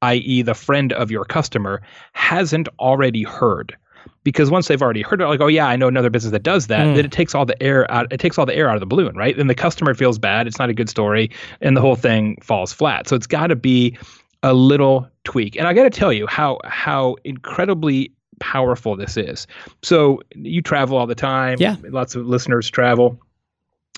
i.e. 0.03 0.43
the 0.43 0.55
friend 0.55 0.93
of 0.93 1.13
your 1.13 1.25
customer, 1.25 1.83
hasn't 2.15 2.69
already 2.81 3.23
heard 3.23 3.77
because 4.25 4.51
once 4.51 4.69
they've 4.69 4.83
already 4.83 5.03
heard 5.03 5.21
it, 5.21 5.27
like, 5.27 5.41
oh 5.41 5.47
yeah, 5.47 5.67
I 5.67 5.77
know 5.77 5.89
another 5.89 6.11
business 6.11 6.33
that 6.33 6.43
does 6.43 6.67
that, 6.67 6.87
mm. 6.87 6.97
then 6.97 7.05
it 7.05 7.13
takes 7.13 7.35
all 7.35 7.47
the 7.47 7.61
air 7.63 7.91
out. 7.91 8.13
It 8.13 8.19
takes 8.19 8.39
all 8.39 8.47
the 8.47 8.55
air 8.55 8.69
out 8.69 8.75
of 8.75 8.81
the 8.81 8.87
balloon, 8.87 9.17
right? 9.17 9.39
And 9.39 9.49
the 9.49 9.55
customer 9.55 9.95
feels 9.95 10.19
bad. 10.19 10.47
It's 10.47 10.59
not 10.59 10.69
a 10.69 10.75
good 10.75 10.89
story, 10.89 11.31
and 11.61 11.77
the 11.77 11.81
whole 11.81 11.97
thing 11.97 12.39
falls 12.43 12.73
flat. 12.73 13.09
So 13.09 13.17
it's 13.17 13.27
got 13.27 13.49
to 13.49 13.57
be 13.57 13.97
a 14.43 14.55
little 14.55 15.09
tweak. 15.25 15.57
And 15.57 15.67
I 15.67 15.75
got 15.75 15.85
to 15.85 15.91
tell 15.91 16.13
you 16.13 16.27
how 16.27 16.59
how 16.65 17.17
incredibly 17.25 18.13
powerful 18.41 18.97
this 18.97 19.17
is. 19.17 19.47
So 19.83 20.21
you 20.35 20.63
travel 20.63 20.99
all 20.99 21.07
the 21.07 21.15
time. 21.15 21.57
Yeah. 21.59 21.77
Lots 21.89 22.15
of 22.15 22.27
listeners 22.27 22.69
travel. 22.69 23.19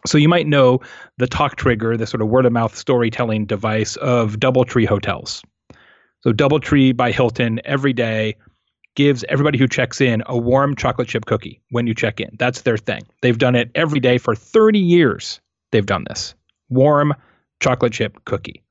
So 0.06 0.16
you 0.16 0.28
might 0.28 0.46
know 0.46 0.80
the 1.16 1.26
talk 1.26 1.56
trigger, 1.56 1.96
the 1.96 2.06
sort 2.06 2.22
of 2.22 2.28
word 2.28 2.46
of 2.46 2.52
mouth 2.52 2.76
storytelling 2.76 3.46
device 3.46 3.96
of 3.96 4.36
DoubleTree 4.36 4.86
hotels. 4.86 5.42
So 6.20 6.32
DoubleTree 6.32 6.96
by 6.96 7.10
Hilton 7.10 7.60
every 7.64 7.92
day 7.92 8.36
gives 8.98 9.24
everybody 9.28 9.56
who 9.56 9.68
checks 9.68 10.00
in 10.00 10.24
a 10.26 10.36
warm 10.36 10.74
chocolate 10.74 11.06
chip 11.06 11.24
cookie 11.24 11.62
when 11.70 11.86
you 11.86 11.94
check 11.94 12.18
in. 12.18 12.30
That's 12.36 12.62
their 12.62 12.76
thing. 12.76 13.02
They've 13.22 13.38
done 13.38 13.54
it 13.54 13.70
every 13.76 14.00
day 14.00 14.18
for 14.18 14.34
30 14.34 14.80
years. 14.80 15.40
They've 15.70 15.86
done 15.86 16.04
this. 16.08 16.34
Warm 16.68 17.14
chocolate 17.60 17.92
chip 17.92 18.18
cookie. 18.24 18.64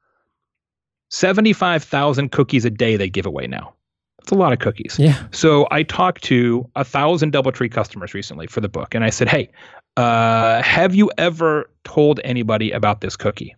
75,000 1.11 2.29
cookies 2.33 2.65
a 2.65 2.69
day 2.69 2.97
they 2.97 3.09
give 3.09 3.25
away 3.25 3.47
now. 3.47 3.73
It's 4.21 4.33
a 4.33 4.35
lot 4.35 4.51
of 4.51 4.59
cookies. 4.59 4.97
Yeah. 4.99 5.17
So 5.31 5.65
I 5.71 5.83
talked 5.83 6.25
to 6.25 6.69
a 6.75 6.83
thousand 6.83 7.31
DoubleTree 7.31 7.71
customers 7.71 8.13
recently 8.13 8.47
for 8.47 8.59
the 8.59 8.67
book, 8.67 8.93
and 8.93 9.05
I 9.05 9.09
said, 9.09 9.29
"Hey, 9.29 9.49
uh, 9.95 10.61
have 10.61 10.93
you 10.93 11.09
ever 11.17 11.69
told 11.85 12.19
anybody 12.25 12.71
about 12.71 12.99
this 12.99 13.15
cookie?" 13.15 13.55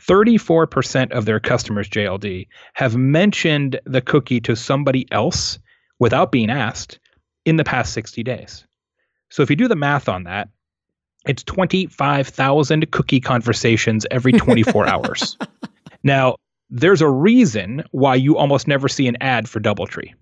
34% 0.00 1.12
of 1.12 1.26
their 1.26 1.40
customers, 1.40 1.90
JLD, 1.90 2.48
have 2.72 2.96
mentioned 2.96 3.78
the 3.84 4.00
cookie 4.00 4.40
to 4.40 4.56
somebody 4.56 5.06
else 5.12 5.58
without 5.98 6.32
being 6.32 6.50
asked 6.50 6.98
in 7.44 7.56
the 7.56 7.64
past 7.64 7.92
60 7.92 8.22
days. 8.22 8.66
So 9.30 9.42
if 9.42 9.50
you 9.50 9.56
do 9.56 9.68
the 9.68 9.76
math 9.76 10.08
on 10.08 10.24
that, 10.24 10.48
It's 11.26 11.42
25,000 11.42 12.90
cookie 12.92 13.20
conversations 13.20 14.06
every 14.10 14.32
24 14.32 14.86
hours. 14.92 15.36
Now, 16.02 16.36
there's 16.70 17.02
a 17.02 17.08
reason 17.08 17.84
why 17.90 18.14
you 18.14 18.36
almost 18.36 18.68
never 18.68 18.88
see 18.88 19.08
an 19.08 19.16
ad 19.20 19.48
for 19.48 19.60
Doubletree. 19.60 20.14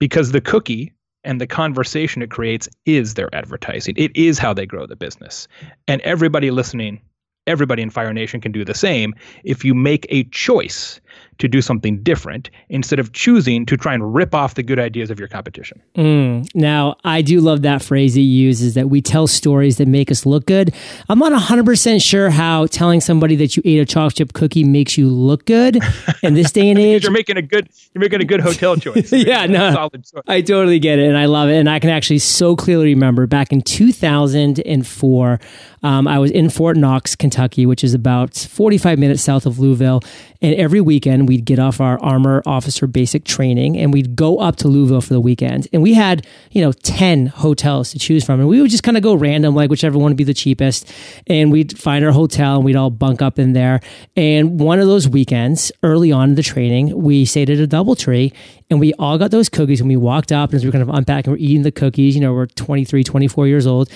Because 0.00 0.32
the 0.32 0.40
cookie 0.40 0.92
and 1.24 1.40
the 1.40 1.46
conversation 1.46 2.22
it 2.22 2.30
creates 2.30 2.68
is 2.86 3.14
their 3.14 3.32
advertising. 3.34 3.94
It 3.96 4.16
is 4.16 4.38
how 4.38 4.54
they 4.54 4.66
grow 4.66 4.86
the 4.86 4.96
business. 4.96 5.48
And 5.86 6.00
everybody 6.02 6.50
listening, 6.50 7.00
everybody 7.46 7.82
in 7.82 7.90
Fire 7.90 8.12
Nation 8.12 8.40
can 8.40 8.52
do 8.52 8.64
the 8.64 8.74
same 8.74 9.14
if 9.44 9.64
you 9.64 9.74
make 9.74 10.06
a 10.10 10.24
choice 10.24 11.00
to 11.38 11.48
do 11.48 11.62
something 11.62 12.02
different 12.02 12.50
instead 12.68 12.98
of 12.98 13.12
choosing 13.12 13.64
to 13.66 13.76
try 13.76 13.94
and 13.94 14.14
rip 14.14 14.34
off 14.34 14.54
the 14.54 14.62
good 14.62 14.78
ideas 14.78 15.10
of 15.10 15.18
your 15.18 15.28
competition. 15.28 15.80
Mm. 15.96 16.48
Now, 16.54 16.96
I 17.04 17.22
do 17.22 17.40
love 17.40 17.62
that 17.62 17.82
phrase 17.82 18.14
he 18.14 18.22
uses 18.22 18.74
that 18.74 18.90
we 18.90 19.00
tell 19.00 19.26
stories 19.26 19.76
that 19.78 19.88
make 19.88 20.10
us 20.10 20.26
look 20.26 20.46
good. 20.46 20.74
I'm 21.08 21.18
not 21.18 21.32
100% 21.32 22.02
sure 22.02 22.30
how 22.30 22.66
telling 22.66 23.00
somebody 23.00 23.36
that 23.36 23.56
you 23.56 23.62
ate 23.64 23.78
a 23.78 23.84
chocolate 23.84 24.16
chip 24.16 24.32
cookie 24.32 24.64
makes 24.64 24.98
you 24.98 25.08
look 25.08 25.44
good 25.44 25.78
in 26.22 26.34
this 26.34 26.52
day 26.52 26.70
and 26.70 26.78
age. 26.78 27.02
you're 27.04 27.12
making 27.12 27.36
a 27.36 27.42
good 27.42 27.68
you're 27.94 28.00
making 28.00 28.20
a 28.20 28.24
good 28.24 28.40
hotel 28.40 28.76
choice. 28.78 29.12
yeah, 29.12 29.46
no. 29.46 29.88
I 30.26 30.40
totally 30.42 30.78
get 30.78 30.98
it 30.98 31.08
and 31.08 31.16
I 31.16 31.26
love 31.26 31.48
it 31.48 31.56
and 31.56 31.68
I 31.68 31.78
can 31.78 31.90
actually 31.90 32.18
so 32.18 32.56
clearly 32.56 32.94
remember 32.94 33.26
back 33.26 33.52
in 33.52 33.62
2004 33.62 35.40
um, 35.82 36.08
I 36.08 36.18
was 36.18 36.30
in 36.30 36.50
Fort 36.50 36.76
Knox, 36.76 37.14
Kentucky, 37.14 37.66
which 37.66 37.84
is 37.84 37.94
about 37.94 38.34
45 38.34 38.98
minutes 38.98 39.22
south 39.22 39.46
of 39.46 39.58
Louisville. 39.58 40.02
And 40.40 40.54
every 40.54 40.80
weekend, 40.80 41.27
we'd 41.28 41.44
get 41.44 41.58
off 41.58 41.80
our 41.80 42.00
armor 42.02 42.42
officer 42.46 42.86
basic 42.86 43.24
training 43.24 43.76
and 43.76 43.92
we'd 43.92 44.16
go 44.16 44.38
up 44.38 44.56
to 44.56 44.68
Louisville 44.68 45.02
for 45.02 45.12
the 45.12 45.20
weekend. 45.20 45.68
And 45.72 45.82
we 45.82 45.94
had, 45.94 46.26
you 46.50 46.62
know, 46.62 46.72
10 46.72 47.26
hotels 47.26 47.90
to 47.92 47.98
choose 47.98 48.24
from. 48.24 48.40
And 48.40 48.48
we 48.48 48.60
would 48.60 48.70
just 48.70 48.82
kind 48.82 48.96
of 48.96 49.02
go 49.02 49.14
random, 49.14 49.54
like 49.54 49.70
whichever 49.70 49.98
one 49.98 50.10
would 50.10 50.16
be 50.16 50.24
the 50.24 50.34
cheapest. 50.34 50.90
And 51.26 51.52
we'd 51.52 51.78
find 51.78 52.04
our 52.04 52.12
hotel 52.12 52.56
and 52.56 52.64
we'd 52.64 52.76
all 52.76 52.90
bunk 52.90 53.20
up 53.22 53.38
in 53.38 53.52
there. 53.52 53.80
And 54.16 54.58
one 54.58 54.80
of 54.80 54.86
those 54.86 55.06
weekends, 55.06 55.70
early 55.82 56.10
on 56.10 56.30
in 56.30 56.34
the 56.34 56.42
training, 56.42 57.00
we 57.00 57.26
stayed 57.26 57.50
at 57.50 57.58
a 57.58 57.68
Doubletree 57.68 58.32
and 58.70 58.80
we 58.80 58.92
all 58.94 59.16
got 59.16 59.30
those 59.30 59.48
cookies 59.48 59.80
and 59.80 59.88
we 59.88 59.96
walked 59.96 60.30
up 60.30 60.50
and 60.50 60.56
as 60.56 60.64
we 60.64 60.68
were 60.68 60.72
kind 60.72 60.82
of 60.82 60.90
unpacking, 60.90 61.32
we're 61.32 61.38
eating 61.38 61.62
the 61.62 61.72
cookies, 61.72 62.14
you 62.14 62.20
know, 62.20 62.34
we're 62.34 62.46
23, 62.46 63.02
24 63.02 63.46
years 63.46 63.66
old. 63.66 63.88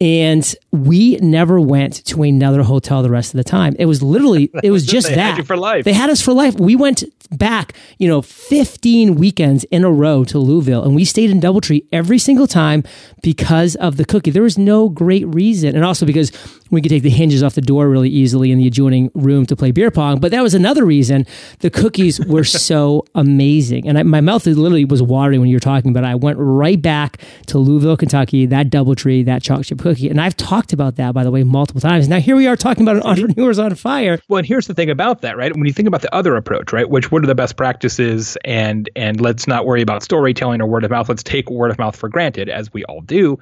And 0.00 0.54
we 0.70 1.16
never 1.16 1.58
went 1.58 2.04
to 2.04 2.22
another 2.22 2.62
hotel 2.62 3.02
the 3.02 3.10
rest 3.10 3.34
of 3.34 3.38
the 3.38 3.44
time. 3.44 3.74
It 3.78 3.86
was 3.86 4.00
literally, 4.00 4.50
it 4.62 4.70
was 4.70 4.86
just 4.86 5.08
that. 5.08 5.44
for 5.46 5.56
life. 5.56 5.84
They 5.84 5.92
had 5.92 6.10
us 6.10 6.20
for 6.20 6.32
life. 6.32 6.54
We 6.54 6.76
went 6.76 7.04
back, 7.36 7.74
you 7.98 8.06
know, 8.06 8.22
15 8.22 9.16
weekends 9.16 9.64
in 9.64 9.82
a 9.82 9.90
row 9.90 10.24
to 10.24 10.38
Louisville 10.38 10.84
and 10.84 10.94
we 10.94 11.04
stayed 11.04 11.30
in 11.30 11.40
Doubletree 11.40 11.86
every 11.90 12.18
single 12.18 12.46
time 12.46 12.84
because 13.22 13.76
of 13.76 13.96
the 13.96 14.04
cookie. 14.04 14.30
There 14.30 14.42
was 14.42 14.58
no 14.58 14.88
great 14.88 15.26
reason. 15.26 15.74
And 15.74 15.84
also 15.84 16.06
because 16.06 16.30
we 16.70 16.82
could 16.82 16.90
take 16.90 17.02
the 17.02 17.10
hinges 17.10 17.42
off 17.42 17.54
the 17.54 17.60
door 17.60 17.88
really 17.88 18.08
easily 18.08 18.52
in 18.52 18.58
the 18.58 18.66
adjoining 18.66 19.10
room 19.14 19.46
to 19.46 19.56
play 19.56 19.70
beer 19.70 19.90
pong. 19.90 20.20
But 20.20 20.30
that 20.32 20.42
was 20.42 20.54
another 20.54 20.84
reason 20.84 21.26
the 21.60 21.70
cookies 21.70 22.24
were 22.26 22.44
so 22.68 23.04
amazing. 23.14 23.88
And 23.88 23.98
I, 23.98 24.02
my 24.02 24.20
mouth 24.20 24.46
literally 24.46 24.84
was 24.84 25.02
watering 25.02 25.40
when 25.40 25.48
you 25.48 25.56
were 25.56 25.60
talking 25.60 25.90
about 25.90 26.04
it. 26.04 26.08
I 26.08 26.14
went 26.14 26.38
right 26.38 26.80
back 26.80 27.20
to 27.46 27.58
Louisville, 27.58 27.96
Kentucky, 27.96 28.46
that 28.46 28.70
double 28.70 28.94
tree, 28.94 29.22
that 29.24 29.42
chocolate 29.42 29.66
chip 29.66 29.78
cookie. 29.78 30.08
And 30.08 30.20
I've 30.20 30.36
talked 30.36 30.72
about 30.72 30.96
that, 30.96 31.14
by 31.14 31.24
the 31.24 31.30
way, 31.30 31.44
multiple 31.44 31.80
times. 31.80 32.08
Now 32.08 32.20
here 32.20 32.36
we 32.36 32.46
are 32.46 32.56
talking 32.56 32.82
about 32.82 32.96
an 32.96 33.02
entrepreneurs 33.02 33.58
on 33.58 33.74
fire. 33.74 34.18
Well, 34.28 34.38
and 34.38 34.46
here's 34.46 34.66
the 34.66 34.74
thing 34.74 34.90
about 34.90 35.22
that, 35.22 35.36
right? 35.36 35.54
When 35.54 35.66
you 35.66 35.72
think 35.72 35.88
about 35.88 36.02
the 36.02 36.14
other 36.14 36.36
approach, 36.36 36.72
right? 36.72 36.88
Which 36.88 37.10
what 37.10 37.22
are 37.22 37.26
the 37.26 37.34
best 37.34 37.56
practices 37.56 38.36
and 38.44 38.88
and 38.96 39.20
let's 39.20 39.46
not 39.46 39.66
worry 39.66 39.82
about 39.82 40.02
storytelling 40.02 40.60
or 40.60 40.66
word 40.66 40.84
of 40.84 40.90
mouth. 40.90 41.08
Let's 41.08 41.22
take 41.22 41.50
word 41.50 41.70
of 41.70 41.78
mouth 41.78 41.96
for 41.96 42.08
granted, 42.08 42.48
as 42.48 42.72
we 42.72 42.84
all 42.84 43.00
do 43.00 43.38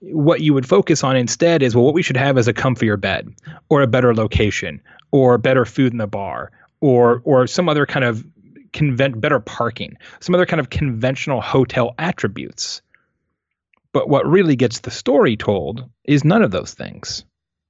what 0.00 0.40
you 0.40 0.54
would 0.54 0.66
focus 0.66 1.04
on 1.04 1.16
instead 1.16 1.62
is 1.62 1.74
well 1.74 1.84
what 1.84 1.94
we 1.94 2.02
should 2.02 2.16
have 2.16 2.38
is 2.38 2.48
a 2.48 2.54
comfier 2.54 2.98
bed 2.98 3.28
or 3.68 3.82
a 3.82 3.86
better 3.86 4.14
location 4.14 4.80
or 5.12 5.38
better 5.38 5.64
food 5.64 5.92
in 5.92 5.98
the 5.98 6.06
bar 6.06 6.50
or 6.80 7.20
or 7.24 7.46
some 7.46 7.68
other 7.68 7.86
kind 7.86 8.04
of 8.04 8.24
convent 8.72 9.20
better 9.20 9.40
parking 9.40 9.96
some 10.20 10.34
other 10.34 10.46
kind 10.46 10.60
of 10.60 10.70
conventional 10.70 11.40
hotel 11.40 11.94
attributes. 11.98 12.82
But 13.92 14.08
what 14.08 14.26
really 14.26 14.54
gets 14.54 14.80
the 14.80 14.90
story 14.90 15.36
told 15.36 15.88
is 16.04 16.24
none 16.24 16.42
of 16.42 16.52
those 16.52 16.74
things. 16.74 17.24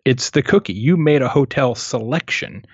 It's 0.04 0.30
the 0.30 0.42
cookie. 0.42 0.74
You 0.74 0.98
made 0.98 1.22
a 1.22 1.28
hotel 1.28 1.74
selection 1.74 2.64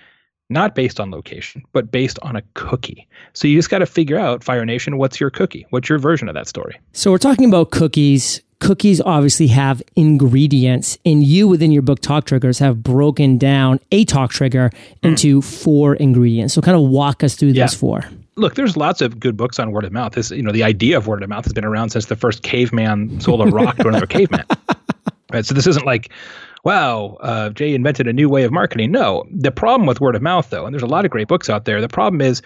not 0.49 0.75
based 0.75 1.01
on 1.01 1.11
location 1.11 1.63
but 1.73 1.91
based 1.91 2.19
on 2.23 2.37
a 2.37 2.43
cookie. 2.55 3.09
So 3.33 3.49
you 3.49 3.57
just 3.57 3.71
got 3.71 3.79
to 3.79 3.87
figure 3.87 4.19
out 4.19 4.45
fire 4.45 4.65
nation 4.67 4.99
what's 4.99 5.19
your 5.19 5.31
cookie? 5.31 5.67
What's 5.71 5.89
your 5.89 5.99
version 5.99 6.29
of 6.29 6.35
that 6.35 6.47
story? 6.47 6.79
So 6.93 7.11
we're 7.11 7.19
talking 7.19 7.49
about 7.49 7.71
cookies 7.71 8.43
cookies 8.61 9.01
obviously 9.01 9.47
have 9.49 9.83
ingredients 9.97 10.99
and 11.05 11.23
you 11.23 11.49
within 11.49 11.71
your 11.71 11.83
book. 11.83 12.01
Talk 12.01 12.25
triggers 12.25 12.59
have 12.59 12.83
broken 12.83 13.39
down 13.39 13.81
a 13.93 14.05
talk 14.05 14.31
trigger 14.31 14.71
into 15.03 15.43
four 15.43 15.95
ingredients. 15.97 16.55
So 16.55 16.61
kind 16.61 16.77
of 16.77 16.89
walk 16.89 17.23
us 17.23 17.35
through 17.35 17.51
yeah. 17.51 17.65
those 17.65 17.75
four. 17.75 18.03
Look 18.37 18.55
there's 18.55 18.77
lots 18.77 19.01
of 19.01 19.19
good 19.19 19.37
books 19.37 19.59
on 19.59 19.73
word 19.73 19.85
of 19.85 19.93
mouth. 19.93 20.13
This 20.13 20.31
you 20.31 20.43
know 20.43 20.53
the 20.53 20.63
idea 20.63 20.99
of 20.99 21.07
word 21.07 21.23
of 21.23 21.29
mouth 21.29 21.45
has 21.45 21.53
been 21.53 21.65
around 21.65 21.91
since 21.91 22.07
the 22.07 22.17
first 22.17 22.43
caveman 22.43 23.21
sold 23.21 23.41
a 23.41 23.51
rock 23.51 23.77
to 23.77 23.89
another 23.89 24.07
caveman. 24.07 24.45
Right 25.33 25.45
so 25.45 25.55
this 25.55 25.67
isn't 25.67 25.85
like 25.85 26.13
wow 26.63 27.17
uh, 27.21 27.51
jay 27.51 27.75
invented 27.75 28.07
a 28.07 28.13
new 28.13 28.29
way 28.29 28.45
of 28.45 28.53
marketing. 28.53 28.93
No 28.93 29.25
the 29.33 29.51
problem 29.51 29.89
with 29.89 30.01
word 30.01 30.15
of 30.15 30.23
mouth 30.23 30.51
though 30.51 30.65
and 30.65 30.73
there's 30.73 30.85
a 30.85 30.87
lot 30.87 31.05
of 31.05 31.11
great 31.11 31.27
books 31.27 31.51
out 31.51 31.65
there. 31.65 31.81
The 31.81 31.89
problem 31.89 32.21
is 32.21 32.43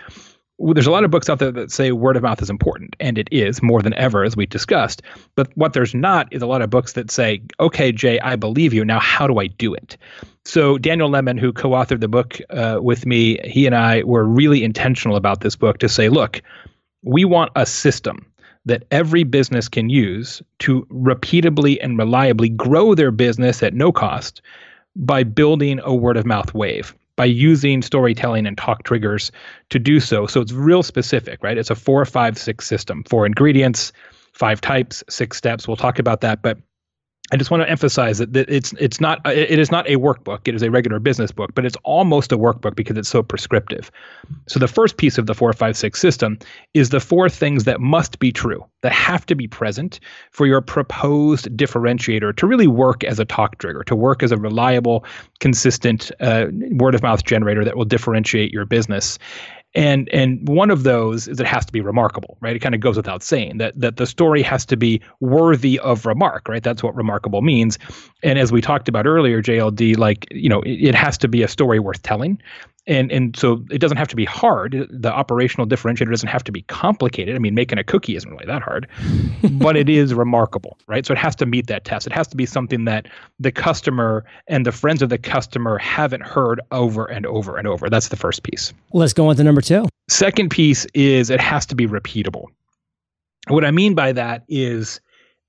there's 0.60 0.86
a 0.86 0.90
lot 0.90 1.04
of 1.04 1.10
books 1.10 1.30
out 1.30 1.38
there 1.38 1.50
that 1.52 1.72
say 1.72 1.92
word 1.92 2.16
of 2.16 2.22
mouth 2.22 2.42
is 2.42 2.50
important, 2.50 2.94
and 3.00 3.16
it 3.16 3.28
is 3.30 3.62
more 3.62 3.82
than 3.82 3.94
ever, 3.94 4.24
as 4.24 4.36
we 4.36 4.46
discussed. 4.46 5.02
But 5.34 5.50
what 5.56 5.72
there's 5.72 5.94
not 5.94 6.32
is 6.32 6.42
a 6.42 6.46
lot 6.46 6.62
of 6.62 6.70
books 6.70 6.92
that 6.92 7.10
say, 7.10 7.42
okay, 7.58 7.92
Jay, 7.92 8.20
I 8.20 8.36
believe 8.36 8.74
you. 8.74 8.84
Now, 8.84 9.00
how 9.00 9.26
do 9.26 9.38
I 9.38 9.46
do 9.46 9.72
it? 9.72 9.96
So, 10.44 10.78
Daniel 10.78 11.08
Lemin, 11.08 11.38
who 11.38 11.52
co 11.52 11.70
authored 11.70 12.00
the 12.00 12.08
book 12.08 12.38
uh, 12.50 12.78
with 12.80 13.06
me, 13.06 13.38
he 13.44 13.66
and 13.66 13.74
I 13.74 14.02
were 14.04 14.24
really 14.24 14.62
intentional 14.62 15.16
about 15.16 15.40
this 15.40 15.56
book 15.56 15.78
to 15.78 15.88
say, 15.88 16.08
look, 16.08 16.42
we 17.02 17.24
want 17.24 17.52
a 17.56 17.64
system 17.64 18.26
that 18.66 18.84
every 18.90 19.24
business 19.24 19.68
can 19.68 19.88
use 19.88 20.42
to 20.58 20.84
repeatably 20.90 21.78
and 21.80 21.98
reliably 21.98 22.50
grow 22.50 22.94
their 22.94 23.10
business 23.10 23.62
at 23.62 23.72
no 23.72 23.90
cost 23.90 24.42
by 24.96 25.22
building 25.22 25.80
a 25.82 25.94
word 25.94 26.18
of 26.18 26.26
mouth 26.26 26.52
wave 26.52 26.94
by 27.20 27.26
using 27.26 27.82
storytelling 27.82 28.46
and 28.46 28.56
talk 28.56 28.82
triggers 28.82 29.30
to 29.68 29.78
do 29.78 30.00
so. 30.00 30.26
So 30.26 30.40
it's 30.40 30.52
real 30.52 30.82
specific, 30.82 31.42
right? 31.42 31.58
It's 31.58 31.68
a 31.68 31.74
four, 31.74 32.02
five, 32.06 32.38
six 32.38 32.66
system, 32.66 33.04
four 33.04 33.26
ingredients, 33.26 33.92
five 34.32 34.62
types, 34.62 35.04
six 35.10 35.36
steps. 35.36 35.68
We'll 35.68 35.76
talk 35.76 35.98
about 35.98 36.22
that. 36.22 36.40
But 36.40 36.56
I 37.32 37.36
just 37.36 37.50
want 37.50 37.62
to 37.62 37.70
emphasize 37.70 38.18
that, 38.18 38.36
it's 38.36 38.72
it's 38.78 39.00
not 39.00 39.24
it 39.26 39.58
is 39.58 39.70
not 39.70 39.88
a 39.88 39.96
workbook. 39.96 40.40
It 40.46 40.54
is 40.54 40.62
a 40.62 40.70
regular 40.70 40.98
business 40.98 41.30
book, 41.30 41.54
but 41.54 41.64
it's 41.64 41.76
almost 41.84 42.32
a 42.32 42.38
workbook 42.38 42.74
because 42.74 42.96
it's 42.96 43.08
so 43.08 43.22
prescriptive. 43.22 43.90
So 44.48 44.58
the 44.58 44.66
first 44.66 44.96
piece 44.96 45.16
of 45.16 45.26
the 45.26 45.34
four 45.34 45.52
five 45.52 45.76
six 45.76 46.00
system 46.00 46.38
is 46.74 46.90
the 46.90 47.00
four 47.00 47.28
things 47.28 47.64
that 47.64 47.80
must 47.80 48.18
be 48.18 48.32
true, 48.32 48.64
that 48.82 48.92
have 48.92 49.26
to 49.26 49.34
be 49.34 49.46
present 49.46 50.00
for 50.32 50.46
your 50.46 50.60
proposed 50.60 51.46
differentiator 51.56 52.34
to 52.36 52.46
really 52.46 52.66
work 52.66 53.04
as 53.04 53.20
a 53.20 53.24
talk 53.24 53.58
trigger, 53.58 53.84
to 53.84 53.94
work 53.94 54.22
as 54.22 54.32
a 54.32 54.36
reliable, 54.36 55.04
consistent 55.38 56.10
uh, 56.20 56.46
word 56.72 56.94
of 56.94 57.02
mouth 57.02 57.24
generator 57.24 57.64
that 57.64 57.76
will 57.76 57.84
differentiate 57.84 58.52
your 58.52 58.64
business 58.64 59.18
and 59.74 60.08
and 60.08 60.48
one 60.48 60.70
of 60.70 60.82
those 60.82 61.28
is 61.28 61.38
it 61.38 61.46
has 61.46 61.64
to 61.64 61.72
be 61.72 61.80
remarkable 61.80 62.36
right? 62.40 62.56
It 62.56 62.60
kind 62.60 62.74
of 62.74 62.80
goes 62.80 62.96
without 62.96 63.22
saying 63.22 63.58
that 63.58 63.78
that 63.80 63.96
the 63.96 64.06
story 64.06 64.42
has 64.42 64.66
to 64.66 64.76
be 64.76 65.00
worthy 65.20 65.78
of 65.80 66.06
remark 66.06 66.48
right? 66.48 66.62
That's 66.62 66.82
what 66.82 66.94
remarkable 66.94 67.42
means. 67.42 67.78
And 68.22 68.38
as 68.38 68.52
we 68.52 68.60
talked 68.60 68.88
about 68.88 69.06
earlier 69.06 69.42
jld 69.42 69.96
like 69.98 70.26
you 70.30 70.48
know 70.48 70.62
it, 70.62 70.88
it 70.88 70.94
has 70.94 71.16
to 71.18 71.28
be 71.28 71.42
a 71.42 71.48
story 71.48 71.78
worth 71.78 72.02
telling 72.02 72.40
and 72.86 73.12
and 73.12 73.36
so 73.36 73.64
it 73.70 73.78
doesn't 73.78 73.96
have 73.96 74.08
to 74.08 74.16
be 74.16 74.24
hard. 74.24 74.86
The 74.90 75.12
operational 75.12 75.66
differentiator 75.66 76.10
doesn't 76.10 76.28
have 76.28 76.44
to 76.44 76.52
be 76.52 76.62
complicated. 76.62 77.36
I 77.36 77.38
mean, 77.38 77.54
making 77.54 77.78
a 77.78 77.84
cookie 77.84 78.16
isn't 78.16 78.30
really 78.30 78.46
that 78.46 78.62
hard, 78.62 78.88
but 79.52 79.76
it 79.76 79.88
is 79.88 80.14
remarkable, 80.14 80.78
right? 80.86 81.04
So 81.04 81.12
it 81.12 81.18
has 81.18 81.36
to 81.36 81.46
meet 81.46 81.66
that 81.68 81.84
test. 81.84 82.06
It 82.06 82.12
has 82.12 82.26
to 82.28 82.36
be 82.36 82.46
something 82.46 82.84
that 82.86 83.06
the 83.38 83.52
customer 83.52 84.24
and 84.48 84.64
the 84.64 84.72
friends 84.72 85.02
of 85.02 85.08
the 85.08 85.18
customer 85.18 85.78
haven't 85.78 86.22
heard 86.22 86.60
over 86.72 87.06
and 87.06 87.26
over 87.26 87.56
and 87.56 87.66
over. 87.66 87.90
That's 87.90 88.08
the 88.08 88.16
first 88.16 88.42
piece. 88.42 88.72
Let's 88.92 89.12
go 89.12 89.28
on 89.28 89.36
to 89.36 89.44
number 89.44 89.60
two. 89.60 89.86
Second 90.08 90.50
piece 90.50 90.86
is 90.94 91.30
it 91.30 91.40
has 91.40 91.66
to 91.66 91.74
be 91.74 91.86
repeatable. 91.86 92.46
What 93.48 93.64
I 93.64 93.70
mean 93.70 93.94
by 93.94 94.12
that 94.12 94.44
is 94.48 95.00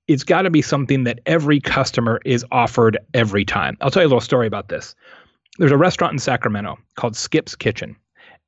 it's 0.08 0.24
got 0.24 0.42
to 0.42 0.50
be 0.50 0.62
something 0.62 1.04
that 1.04 1.20
every 1.26 1.60
customer 1.60 2.20
is 2.24 2.44
offered 2.50 2.98
every 3.14 3.44
time. 3.44 3.76
I'll 3.80 3.90
tell 3.90 4.02
you 4.02 4.06
a 4.06 4.10
little 4.10 4.20
story 4.20 4.46
about 4.46 4.68
this 4.68 4.94
there's 5.58 5.72
a 5.72 5.76
restaurant 5.76 6.12
in 6.12 6.18
Sacramento 6.18 6.78
called 6.96 7.16
Skip's 7.16 7.54
Kitchen. 7.54 7.96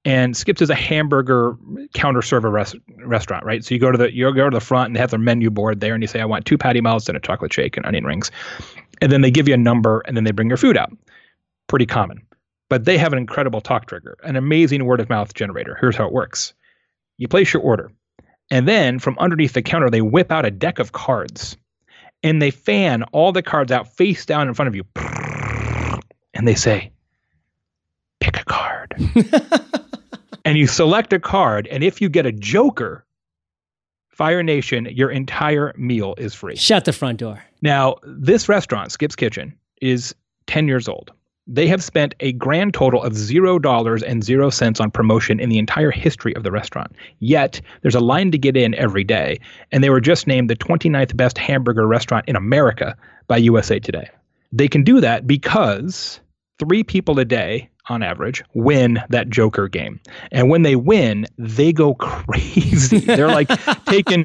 And 0.06 0.36
Skip's 0.36 0.60
is 0.60 0.68
a 0.68 0.74
hamburger 0.74 1.56
counter 1.94 2.20
server 2.20 2.50
res- 2.50 2.76
restaurant, 3.04 3.44
right? 3.44 3.64
So 3.64 3.74
you 3.74 3.80
go 3.80 3.90
to 3.90 3.96
the 3.96 4.14
you 4.14 4.32
go 4.34 4.50
to 4.50 4.54
the 4.54 4.60
front 4.60 4.88
and 4.88 4.96
they 4.96 5.00
have 5.00 5.10
their 5.10 5.18
menu 5.18 5.50
board 5.50 5.80
there, 5.80 5.94
and 5.94 6.02
you 6.02 6.06
say, 6.06 6.20
"I 6.20 6.26
want 6.26 6.44
two 6.44 6.58
patty 6.58 6.82
melts 6.82 7.08
and 7.08 7.16
a 7.16 7.20
chocolate 7.20 7.52
shake 7.54 7.78
and 7.78 7.86
onion 7.86 8.04
rings," 8.04 8.30
and 9.00 9.10
then 9.10 9.22
they 9.22 9.30
give 9.30 9.48
you 9.48 9.54
a 9.54 9.58
number, 9.58 10.02
and 10.06 10.14
then 10.14 10.24
they 10.24 10.30
bring 10.30 10.48
your 10.48 10.58
food 10.58 10.76
out. 10.76 10.92
Pretty 11.68 11.86
common, 11.86 12.20
but 12.68 12.84
they 12.84 12.98
have 12.98 13.14
an 13.14 13.18
incredible 13.18 13.62
talk 13.62 13.86
trigger, 13.86 14.18
an 14.24 14.36
amazing 14.36 14.84
word 14.84 15.00
of 15.00 15.08
mouth 15.08 15.32
generator. 15.32 15.78
Here's 15.80 15.96
how 15.96 16.06
it 16.06 16.12
works: 16.12 16.52
you 17.16 17.26
place 17.26 17.54
your 17.54 17.62
order, 17.62 17.90
and 18.50 18.68
then 18.68 18.98
from 18.98 19.16
underneath 19.18 19.54
the 19.54 19.62
counter 19.62 19.88
they 19.88 20.02
whip 20.02 20.30
out 20.30 20.44
a 20.44 20.50
deck 20.50 20.78
of 20.78 20.92
cards, 20.92 21.56
and 22.22 22.42
they 22.42 22.50
fan 22.50 23.04
all 23.04 23.32
the 23.32 23.42
cards 23.42 23.72
out 23.72 23.96
face 23.96 24.26
down 24.26 24.48
in 24.48 24.54
front 24.54 24.68
of 24.68 24.76
you. 24.76 24.84
And 26.34 26.46
they 26.46 26.56
say, 26.56 26.90
pick 28.24 28.40
a 28.40 28.44
card. 28.44 28.94
and 30.46 30.56
you 30.56 30.66
select 30.66 31.12
a 31.12 31.20
card. 31.20 31.66
And 31.66 31.84
if 31.84 32.00
you 32.00 32.08
get 32.08 32.24
a 32.24 32.32
joker, 32.32 33.04
Fire 34.08 34.42
Nation, 34.42 34.88
your 34.90 35.10
entire 35.10 35.74
meal 35.76 36.14
is 36.16 36.34
free. 36.34 36.56
Shut 36.56 36.86
the 36.86 36.92
front 36.92 37.18
door. 37.18 37.44
Now, 37.60 37.96
this 38.04 38.48
restaurant, 38.48 38.92
Skip's 38.92 39.16
Kitchen, 39.16 39.54
is 39.82 40.14
10 40.46 40.68
years 40.68 40.88
old. 40.88 41.12
They 41.46 41.66
have 41.66 41.84
spent 41.84 42.14
a 42.20 42.32
grand 42.32 42.72
total 42.72 43.02
of 43.02 43.12
$0 43.12 44.02
and 44.06 44.24
0 44.24 44.48
cents 44.48 44.80
on 44.80 44.90
promotion 44.90 45.38
in 45.38 45.50
the 45.50 45.58
entire 45.58 45.90
history 45.90 46.34
of 46.34 46.44
the 46.44 46.50
restaurant. 46.50 46.92
Yet, 47.18 47.60
there's 47.82 47.94
a 47.94 48.00
line 48.00 48.30
to 48.30 48.38
get 48.38 48.56
in 48.56 48.74
every 48.76 49.04
day, 49.04 49.38
and 49.70 49.84
they 49.84 49.90
were 49.90 50.00
just 50.00 50.26
named 50.26 50.48
the 50.48 50.56
29th 50.56 51.14
best 51.14 51.36
hamburger 51.36 51.86
restaurant 51.86 52.24
in 52.26 52.36
America 52.36 52.96
by 53.26 53.36
USA 53.36 53.78
Today. 53.78 54.08
They 54.50 54.68
can 54.68 54.82
do 54.84 55.02
that 55.02 55.26
because 55.26 56.20
three 56.58 56.82
people 56.82 57.18
a 57.18 57.26
day 57.26 57.68
on 57.88 58.02
average 58.02 58.42
win 58.54 58.98
that 59.10 59.28
joker 59.28 59.68
game. 59.68 60.00
And 60.32 60.48
when 60.48 60.62
they 60.62 60.76
win 60.76 61.26
they 61.38 61.72
go 61.72 61.94
crazy. 61.96 62.98
They're 63.00 63.28
like 63.28 63.48
taking 63.86 64.24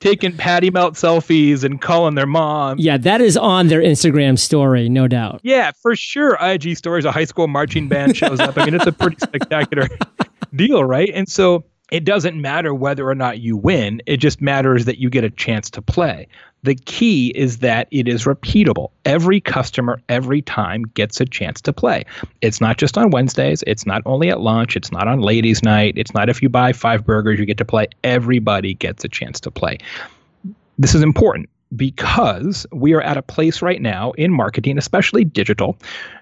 taking 0.00 0.36
patty 0.36 0.70
melt 0.70 0.94
selfies 0.94 1.62
and 1.64 1.80
calling 1.80 2.14
their 2.16 2.26
mom. 2.26 2.76
Yeah, 2.78 2.96
that 2.98 3.20
is 3.20 3.36
on 3.36 3.68
their 3.68 3.80
Instagram 3.80 4.38
story, 4.38 4.88
no 4.88 5.08
doubt. 5.08 5.40
yeah 5.42 5.70
for 5.80 5.94
sure. 5.96 6.36
Ig 6.42 6.76
stories 6.76 7.04
a 7.04 7.12
high 7.12 7.24
school 7.24 7.48
marching 7.48 7.88
band 7.88 8.16
shows 8.16 8.40
up. 8.40 8.58
I 8.58 8.64
mean 8.64 8.74
it's 8.74 8.86
a 8.86 8.92
pretty 8.92 9.16
spectacular 9.22 9.88
deal 10.54 10.84
right? 10.84 11.10
And 11.14 11.28
so 11.28 11.64
it 11.92 12.04
doesn't 12.04 12.40
matter 12.40 12.74
whether 12.74 13.08
or 13.08 13.14
not 13.14 13.38
you 13.38 13.56
win 13.56 14.02
it 14.06 14.16
just 14.16 14.40
matters 14.40 14.84
that 14.86 14.98
you 14.98 15.08
get 15.08 15.22
a 15.22 15.30
chance 15.30 15.70
to 15.70 15.80
play 15.80 16.26
the 16.64 16.76
key 16.76 17.32
is 17.34 17.58
that 17.58 17.88
it 17.90 18.06
is 18.06 18.24
repeatable. 18.24 18.90
Every 19.04 19.40
customer, 19.40 20.00
every 20.08 20.42
time, 20.42 20.84
gets 20.94 21.20
a 21.20 21.24
chance 21.24 21.60
to 21.62 21.72
play. 21.72 22.04
It's 22.40 22.60
not 22.60 22.78
just 22.78 22.96
on 22.96 23.10
Wednesdays. 23.10 23.64
It's 23.66 23.84
not 23.84 24.02
only 24.06 24.30
at 24.30 24.40
lunch. 24.40 24.76
It's 24.76 24.92
not 24.92 25.08
on 25.08 25.20
ladies' 25.20 25.62
night. 25.62 25.94
It's 25.96 26.14
not 26.14 26.28
if 26.28 26.40
you 26.40 26.48
buy 26.48 26.72
five 26.72 27.04
burgers, 27.04 27.40
you 27.40 27.46
get 27.46 27.58
to 27.58 27.64
play. 27.64 27.88
Everybody 28.04 28.74
gets 28.74 29.04
a 29.04 29.08
chance 29.08 29.40
to 29.40 29.50
play. 29.50 29.78
This 30.78 30.94
is 30.94 31.02
important 31.02 31.48
because 31.74 32.66
we 32.70 32.92
are 32.92 33.02
at 33.02 33.16
a 33.16 33.22
place 33.22 33.60
right 33.60 33.82
now 33.82 34.12
in 34.12 34.32
marketing, 34.32 34.78
especially 34.78 35.24
digital, 35.24 35.76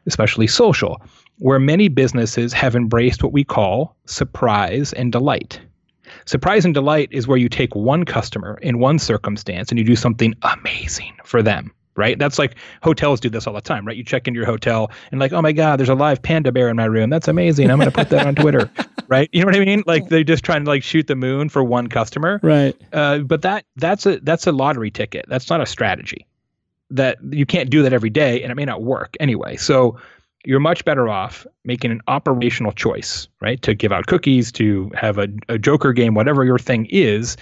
especially 0.06 0.46
social, 0.46 1.02
where 1.40 1.59
many 1.59 1.88
businesses 1.88 2.53
have 2.53 2.76
embraced 2.76 3.22
what 3.22 3.33
we 3.33 3.44
call 3.44 3.96
surprise 4.07 4.92
and 4.92 5.11
delight. 5.12 5.61
Surprise 6.26 6.64
and 6.64 6.74
delight 6.74 7.09
is 7.12 7.26
where 7.26 7.38
you 7.38 7.48
take 7.48 7.74
one 7.74 8.05
customer 8.05 8.59
in 8.62 8.79
one 8.79 8.98
circumstance 8.98 9.70
and 9.70 9.79
you 9.79 9.85
do 9.85 9.96
something 9.96 10.35
amazing 10.42 11.12
for 11.24 11.42
them, 11.42 11.72
right? 11.96 12.18
That's 12.18 12.38
like 12.38 12.57
hotels 12.83 13.20
do 13.20 13.29
this 13.31 13.46
all 13.46 13.55
the 13.55 13.61
time, 13.61 13.87
right? 13.87 13.96
You 13.96 14.05
check 14.05 14.26
into 14.29 14.38
your 14.38 14.46
hotel 14.46 14.90
and 15.11 15.20
like, 15.20 15.33
oh 15.33 15.40
my 15.42 15.53
God, 15.53 15.79
there's 15.79 15.88
a 15.88 15.94
live 15.94 16.20
panda 16.22 16.50
bear 16.53 16.68
in 16.68 16.76
my 16.76 16.85
room. 16.87 17.11
That's 17.11 17.29
amazing. 17.29 17.70
I'm 17.70 17.79
going 17.79 17.90
to 17.90 17.96
put 17.96 18.11
that 18.11 18.26
on 18.26 18.35
Twitter, 18.35 18.70
right? 19.09 19.29
You 19.33 19.40
know 19.40 19.46
what 19.46 19.57
I 19.57 19.64
mean? 19.64 19.83
Like 19.87 20.09
they're 20.09 20.24
just 20.24 20.44
trying 20.44 20.64
to 20.64 20.70
like 20.70 20.83
shoot 20.83 21.07
the 21.07 21.16
moon 21.16 21.48
for 21.48 21.62
one 21.64 21.87
customer, 21.88 22.40
Right. 22.42 22.76
uh, 22.92 23.18
but 23.18 23.42
that 23.42 23.64
that's 23.76 24.05
a 24.07 24.18
that's 24.20 24.46
a 24.46 24.53
lottery 24.53 24.90
ticket. 24.90 25.24
That's 25.29 25.48
not 25.48 25.61
a 25.61 25.66
strategy. 25.66 26.26
That 26.90 27.18
you 27.31 27.46
can't 27.46 27.70
do 27.70 27.85
that 27.85 27.92
every 27.92 28.11
day, 28.11 28.42
and 28.42 28.50
it 28.50 28.57
may 28.57 28.64
not 28.64 28.83
work 28.83 29.16
anyway. 29.20 29.57
So 29.57 29.96
you're 30.44 30.61
much 30.61 30.85
better 30.85 31.09
off 31.09 31.46
making 31.64 31.90
an 31.90 32.00
operational 32.09 32.72
choice, 32.72 33.29
right? 33.40 33.61
To 33.62 33.74
give 33.74 33.92
out 33.92 34.07
cookies, 34.07 34.50
to 34.53 34.90
have 34.94 35.18
a, 35.18 35.29
a 35.48 35.59
joker 35.59 35.92
game, 35.92 36.14
whatever 36.14 36.44
your 36.44 36.59
thing 36.59 36.87
is, 36.90 37.37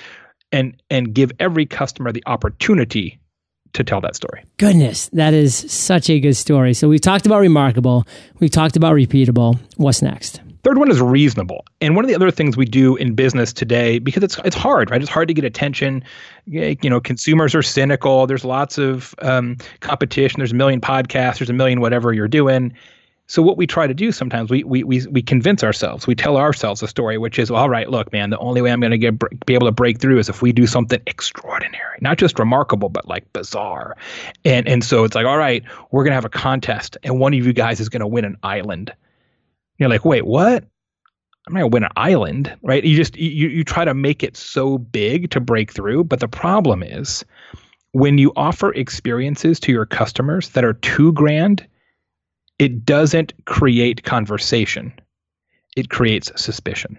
and 0.53 0.81
and 0.91 1.15
give 1.15 1.33
every 1.39 1.67
customer 1.67 2.13
the 2.13 2.23
opportunity 2.27 3.19
to 3.75 3.85
tell 3.85 4.01
that 4.01 4.17
story. 4.17 4.45
Goodness, 4.57 5.09
that 5.13 5.35
is 5.35 5.55
such 5.71 6.09
a 6.09 6.19
good 6.21 6.35
story. 6.35 6.73
So 6.75 6.89
we've 6.89 7.01
talked 7.01 7.27
about 7.27 7.41
remarkable, 7.41 8.07
we've 8.39 8.51
talked 8.51 8.77
about 8.77 8.95
repeatable. 8.95 9.59
What's 9.77 10.03
next? 10.03 10.41
Third 10.69 10.77
one 10.77 10.91
is 10.91 11.01
reasonable. 11.01 11.65
And 11.81 11.97
one 11.97 12.05
of 12.05 12.11
the 12.11 12.15
other 12.15 12.31
things 12.31 12.55
we 12.55 12.67
do 12.67 12.95
in 12.97 13.15
business 13.15 13.55
today, 13.55 13.99
because 13.99 14.23
it's 14.23 14.39
it's 14.45 14.55
hard, 14.55 14.91
right? 14.91 15.01
It's 15.01 15.11
hard 15.11 15.29
to 15.29 15.33
get 15.33 15.47
attention. 15.47 16.05
You 16.45 16.77
know, 16.85 17.01
consumers 17.01 17.55
are 17.55 17.63
cynical. 17.63 18.27
There's 18.27 18.45
lots 18.45 18.77
of 18.77 19.15
um, 19.23 19.57
competition. 19.81 20.41
There's 20.41 20.53
a 20.53 20.55
million 20.55 20.83
podcasts. 20.83 21.39
There's 21.39 21.49
a 21.49 21.55
million 21.55 21.81
whatever 21.81 22.13
you're 22.13 22.29
doing. 22.29 22.75
So 23.29 23.41
what 23.41 23.57
we 23.57 23.67
try 23.67 23.87
to 23.87 23.95
do 23.95 24.13
sometimes, 24.13 24.51
we 24.51 24.63
we 24.63 24.85
we 24.85 25.07
we 25.07 25.23
convince 25.23 25.65
ourselves. 25.65 26.07
We 26.07 26.15
tell 26.15 26.37
ourselves 26.37 26.83
a 26.83 26.89
story, 26.89 27.17
which 27.17 27.39
is, 27.39 27.51
well, 27.51 27.63
all 27.63 27.71
right, 27.71 27.89
look, 27.89 28.13
man, 28.13 28.29
the 28.29 28.37
only 28.37 28.61
way 28.61 28.71
I'm 28.71 28.81
going 28.81 28.91
to 28.91 28.99
get 28.99 29.19
be 29.47 29.55
able 29.55 29.69
to 29.69 29.73
break 29.73 30.01
through 30.01 30.19
is 30.19 30.29
if 30.29 30.43
we 30.43 30.53
do 30.53 30.67
something 30.67 31.01
extraordinary, 31.07 31.97
not 32.03 32.19
just 32.19 32.39
remarkable, 32.39 32.91
but 32.91 33.09
like 33.09 33.33
bizarre. 33.33 33.97
And 34.45 34.69
and 34.69 34.85
so 34.85 35.05
it's 35.05 35.15
like, 35.15 35.25
all 35.25 35.39
right, 35.39 35.65
we're 35.93 36.05
going 36.05 36.11
to 36.11 36.17
have 36.17 36.27
a 36.27 36.29
contest, 36.29 36.99
and 37.05 37.19
one 37.19 37.33
of 37.33 37.47
you 37.47 37.55
guys 37.55 37.81
is 37.81 37.89
going 37.89 38.01
to 38.01 38.07
win 38.07 38.27
an 38.27 38.37
island. 38.43 38.93
You're 39.79 39.89
like, 39.89 40.05
wait, 40.05 40.27
what? 40.27 40.65
I'm 41.47 41.55
gonna 41.55 41.69
win 41.69 41.85
an 41.85 41.93
island, 41.97 42.55
right? 42.63 42.85
You 42.85 42.95
just 42.95 43.17
you 43.17 43.49
you 43.49 43.65
try 43.65 43.85
to 43.85 43.95
make 43.95 44.23
it 44.23 44.37
so 44.37 44.77
big 44.77 45.31
to 45.31 45.41
break 45.41 45.73
through, 45.73 46.05
but 46.05 46.21
the 46.21 46.29
problem 46.29 46.83
is 46.83 47.25
when 47.93 48.19
you 48.19 48.33
offer 48.37 48.73
experiences 48.75 49.59
to 49.61 49.73
your 49.73 49.87
customers 49.87 50.51
that 50.51 50.65
are 50.65 50.75
too 50.75 51.13
grand, 51.13 51.67
it 52.59 52.85
doesn't 52.85 53.33
create 53.47 54.03
conversation. 54.03 54.93
It 55.77 55.89
creates 55.89 56.31
suspicion. 56.37 56.99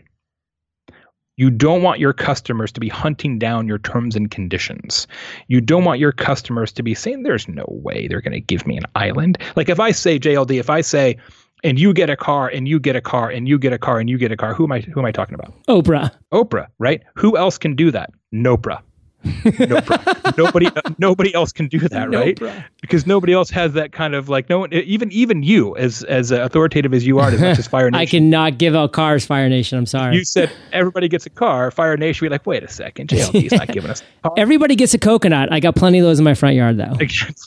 You 1.37 1.49
don't 1.49 1.83
want 1.83 2.01
your 2.01 2.11
customers 2.11 2.71
to 2.73 2.81
be 2.81 2.89
hunting 2.89 3.39
down 3.39 3.67
your 3.67 3.77
terms 3.77 4.15
and 4.17 4.29
conditions. 4.29 5.07
You 5.47 5.61
don't 5.61 5.85
want 5.85 5.99
your 5.99 6.11
customers 6.11 6.73
to 6.73 6.83
be 6.83 6.93
saying, 6.93 7.23
there's 7.23 7.47
no 7.47 7.65
way 7.69 8.07
they're 8.07 8.19
going 8.19 8.33
to 8.33 8.41
give 8.41 8.67
me 8.67 8.75
an 8.75 8.83
island. 8.95 9.37
Like 9.55 9.69
if 9.69 9.79
I 9.79 9.91
say, 9.91 10.19
JLD, 10.19 10.59
if 10.59 10.69
I 10.69 10.81
say, 10.81 11.17
and 11.63 11.79
you 11.79 11.93
get 11.93 12.09
a 12.09 12.15
car 12.15 12.47
and 12.49 12.67
you 12.67 12.79
get 12.79 12.95
a 12.95 13.01
car 13.01 13.29
and 13.29 13.47
you 13.47 13.57
get 13.57 13.73
a 13.73 13.77
car 13.77 13.99
and 13.99 14.09
you 14.09 14.17
get 14.17 14.31
a 14.31 14.37
car, 14.37 14.53
who 14.53 14.63
am 14.63 14.71
I, 14.71 14.79
who 14.79 14.99
am 14.99 15.05
I 15.05 15.11
talking 15.11 15.35
about? 15.35 15.53
Oprah. 15.67 16.11
Oprah, 16.33 16.67
right? 16.79 17.03
Who 17.15 17.37
else 17.37 17.57
can 17.57 17.75
do 17.75 17.91
that? 17.91 18.11
Nopra. 18.33 18.81
Nopra. 19.23 20.37
nobody, 20.37 20.67
uh, 20.67 20.81
nobody 20.97 21.33
else 21.33 21.51
can 21.51 21.67
do 21.67 21.79
that, 21.79 22.09
right? 22.09 22.35
Nopra. 22.35 22.65
Because 22.81 23.05
nobody 23.05 23.33
else 23.33 23.49
has 23.49 23.73
that 23.73 23.91
kind 23.91 24.15
of 24.15 24.29
like 24.29 24.49
no 24.49 24.59
one, 24.59 24.73
even 24.73 25.11
even 25.11 25.43
you, 25.43 25.75
as 25.75 26.03
as 26.03 26.31
authoritative 26.31 26.93
as 26.93 27.05
you 27.05 27.19
are, 27.19 27.29
as 27.29 27.41
much 27.41 27.59
as 27.59 27.67
Fire 27.69 27.91
Nation. 27.91 28.01
I 28.01 28.05
cannot 28.05 28.57
give 28.57 28.75
out 28.75 28.93
cars, 28.93 29.25
Fire 29.25 29.49
Nation. 29.49 29.77
I'm 29.77 29.85
sorry. 29.85 30.15
You 30.15 30.23
said 30.23 30.51
everybody 30.71 31.07
gets 31.07 31.25
a 31.25 31.29
car. 31.29 31.71
Fire 31.71 31.97
Nation 31.97 32.25
be 32.25 32.29
like, 32.29 32.45
wait 32.45 32.63
a 32.63 32.69
second, 32.69 33.09
JLD's 33.09 33.51
not 33.51 33.67
giving 33.67 33.91
us 33.91 34.01
a 34.01 34.29
car. 34.29 34.33
Everybody 34.37 34.75
gets 34.75 34.93
a 34.93 34.99
coconut. 34.99 35.51
I 35.51 35.59
got 35.59 35.75
plenty 35.75 35.99
of 35.99 36.05
those 36.05 36.19
in 36.19 36.25
my 36.25 36.33
front 36.33 36.55
yard, 36.55 36.77
though. 36.77 36.95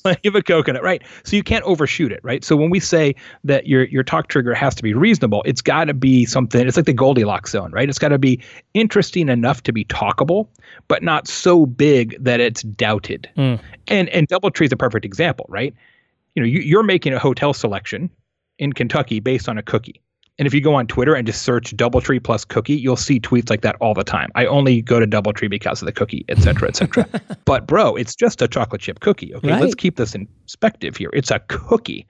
plenty 0.02 0.28
of 0.28 0.34
a 0.34 0.42
coconut, 0.42 0.82
right? 0.82 1.02
So 1.24 1.36
you 1.36 1.42
can't 1.42 1.64
overshoot 1.64 2.12
it, 2.12 2.20
right? 2.22 2.44
So 2.44 2.56
when 2.56 2.70
we 2.70 2.80
say 2.80 3.14
that 3.44 3.66
your 3.66 3.84
your 3.84 4.02
talk 4.02 4.28
trigger 4.28 4.54
has 4.54 4.74
to 4.74 4.82
be 4.82 4.92
reasonable, 4.94 5.42
it's 5.46 5.62
got 5.62 5.84
to 5.84 5.94
be 5.94 6.26
something. 6.26 6.66
It's 6.66 6.76
like 6.76 6.86
the 6.86 6.92
Goldilocks 6.92 7.52
zone, 7.52 7.72
right? 7.72 7.88
It's 7.88 7.98
got 7.98 8.08
to 8.08 8.18
be 8.18 8.40
interesting 8.74 9.28
enough 9.28 9.62
to 9.64 9.72
be 9.72 9.84
talkable, 9.86 10.48
but 10.88 11.02
not 11.02 11.26
so 11.26 11.61
big 11.66 12.22
that 12.22 12.40
it's 12.40 12.62
doubted. 12.62 13.28
Mm. 13.36 13.60
And 13.88 14.08
and 14.10 14.28
DoubleTree 14.28 14.66
is 14.66 14.72
a 14.72 14.76
perfect 14.76 15.04
example, 15.04 15.46
right? 15.48 15.74
You 16.34 16.42
know, 16.42 16.46
you, 16.46 16.60
you're 16.60 16.82
making 16.82 17.12
a 17.12 17.18
hotel 17.18 17.52
selection 17.52 18.10
in 18.58 18.72
Kentucky 18.72 19.20
based 19.20 19.48
on 19.48 19.58
a 19.58 19.62
cookie. 19.62 20.00
And 20.38 20.46
if 20.46 20.54
you 20.54 20.62
go 20.62 20.74
on 20.74 20.86
Twitter 20.86 21.14
and 21.14 21.26
just 21.26 21.42
search 21.42 21.76
DoubleTree 21.76 22.22
plus 22.24 22.44
cookie, 22.46 22.74
you'll 22.74 22.96
see 22.96 23.20
tweets 23.20 23.50
like 23.50 23.60
that 23.60 23.76
all 23.80 23.92
the 23.92 24.02
time. 24.02 24.30
I 24.34 24.46
only 24.46 24.80
go 24.80 24.98
to 24.98 25.06
DoubleTree 25.06 25.50
because 25.50 25.82
of 25.82 25.86
the 25.86 25.92
cookie, 25.92 26.24
et 26.30 26.38
cetera, 26.38 26.68
et 26.68 26.76
cetera. 26.76 27.06
but 27.44 27.66
bro, 27.66 27.94
it's 27.96 28.14
just 28.16 28.40
a 28.40 28.48
chocolate 28.48 28.80
chip 28.80 29.00
cookie. 29.00 29.34
Okay, 29.34 29.50
Right. 29.50 29.60
let's 29.60 29.74
keep 29.74 29.96
this 29.96 30.14
in 30.14 30.26
perspective 30.44 30.96
here. 30.96 31.10
It's 31.12 31.30
a 31.30 31.38
cookie, 31.48 32.06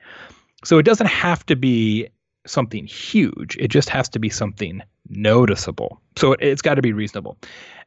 so 0.64 0.78
it 0.78 0.84
doesn't 0.84 1.08
have 1.08 1.44
to 1.46 1.56
be 1.56 2.08
something 2.46 2.86
huge. 2.86 3.56
It 3.58 3.68
just 3.68 3.88
has 3.88 4.08
to 4.10 4.20
be 4.20 4.28
something 4.28 4.80
noticeable. 5.08 6.00
So 6.16 6.32
it, 6.34 6.40
it's 6.42 6.62
got 6.62 6.74
to 6.74 6.82
be 6.82 6.92
reasonable. 6.92 7.36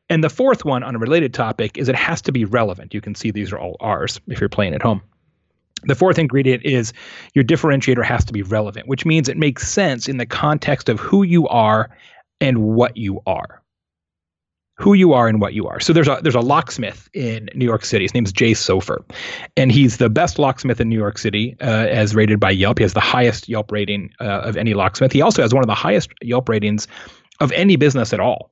And 0.09 0.23
the 0.23 0.29
fourth 0.29 0.63
one 0.65 0.83
on 0.83 0.95
a 0.95 0.99
related 0.99 1.33
topic 1.33 1.77
is 1.77 1.89
it 1.89 1.95
has 1.95 2.21
to 2.23 2.31
be 2.31 2.45
relevant. 2.45 2.93
You 2.93 3.01
can 3.01 3.15
see 3.15 3.31
these 3.31 3.51
are 3.51 3.57
all 3.57 3.75
R's 3.79 4.19
if 4.27 4.39
you're 4.39 4.49
playing 4.49 4.73
at 4.73 4.81
home. 4.81 5.01
The 5.83 5.95
fourth 5.95 6.17
ingredient 6.17 6.63
is 6.65 6.93
your 7.33 7.43
differentiator 7.43 8.03
has 8.03 8.25
to 8.25 8.33
be 8.33 8.41
relevant, 8.41 8.87
which 8.87 9.05
means 9.05 9.29
it 9.29 9.37
makes 9.37 9.67
sense 9.67 10.07
in 10.07 10.17
the 10.17 10.25
context 10.25 10.89
of 10.89 10.99
who 10.99 11.23
you 11.23 11.47
are 11.47 11.89
and 12.41 12.59
what 12.59 12.97
you 12.97 13.21
are. 13.25 13.61
Who 14.77 14.93
you 14.93 15.13
are 15.13 15.27
and 15.27 15.39
what 15.39 15.53
you 15.53 15.67
are. 15.67 15.79
So 15.79 15.93
there's 15.93 16.07
a 16.09 16.19
there's 16.21 16.35
a 16.35 16.41
locksmith 16.41 17.09
in 17.13 17.49
New 17.55 17.63
York 17.63 17.85
City. 17.85 18.03
His 18.03 18.13
name's 18.13 18.33
Jay 18.33 18.51
Sofer, 18.51 19.05
and 19.55 19.71
he's 19.71 19.97
the 19.97 20.09
best 20.09 20.37
locksmith 20.37 20.81
in 20.81 20.89
New 20.89 20.97
York 20.97 21.17
City, 21.17 21.55
uh, 21.61 21.87
as 21.89 22.13
rated 22.13 22.41
by 22.41 22.51
Yelp. 22.51 22.79
He 22.79 22.83
has 22.83 22.93
the 22.93 22.99
highest 22.99 23.47
Yelp 23.47 23.71
rating 23.71 24.11
uh, 24.19 24.41
of 24.41 24.57
any 24.57 24.73
locksmith. 24.73 25.13
He 25.13 25.21
also 25.21 25.41
has 25.41 25.53
one 25.53 25.63
of 25.63 25.67
the 25.67 25.75
highest 25.75 26.09
Yelp 26.21 26.49
ratings 26.49 26.89
of 27.39 27.53
any 27.53 27.77
business 27.77 28.11
at 28.11 28.19
all 28.19 28.51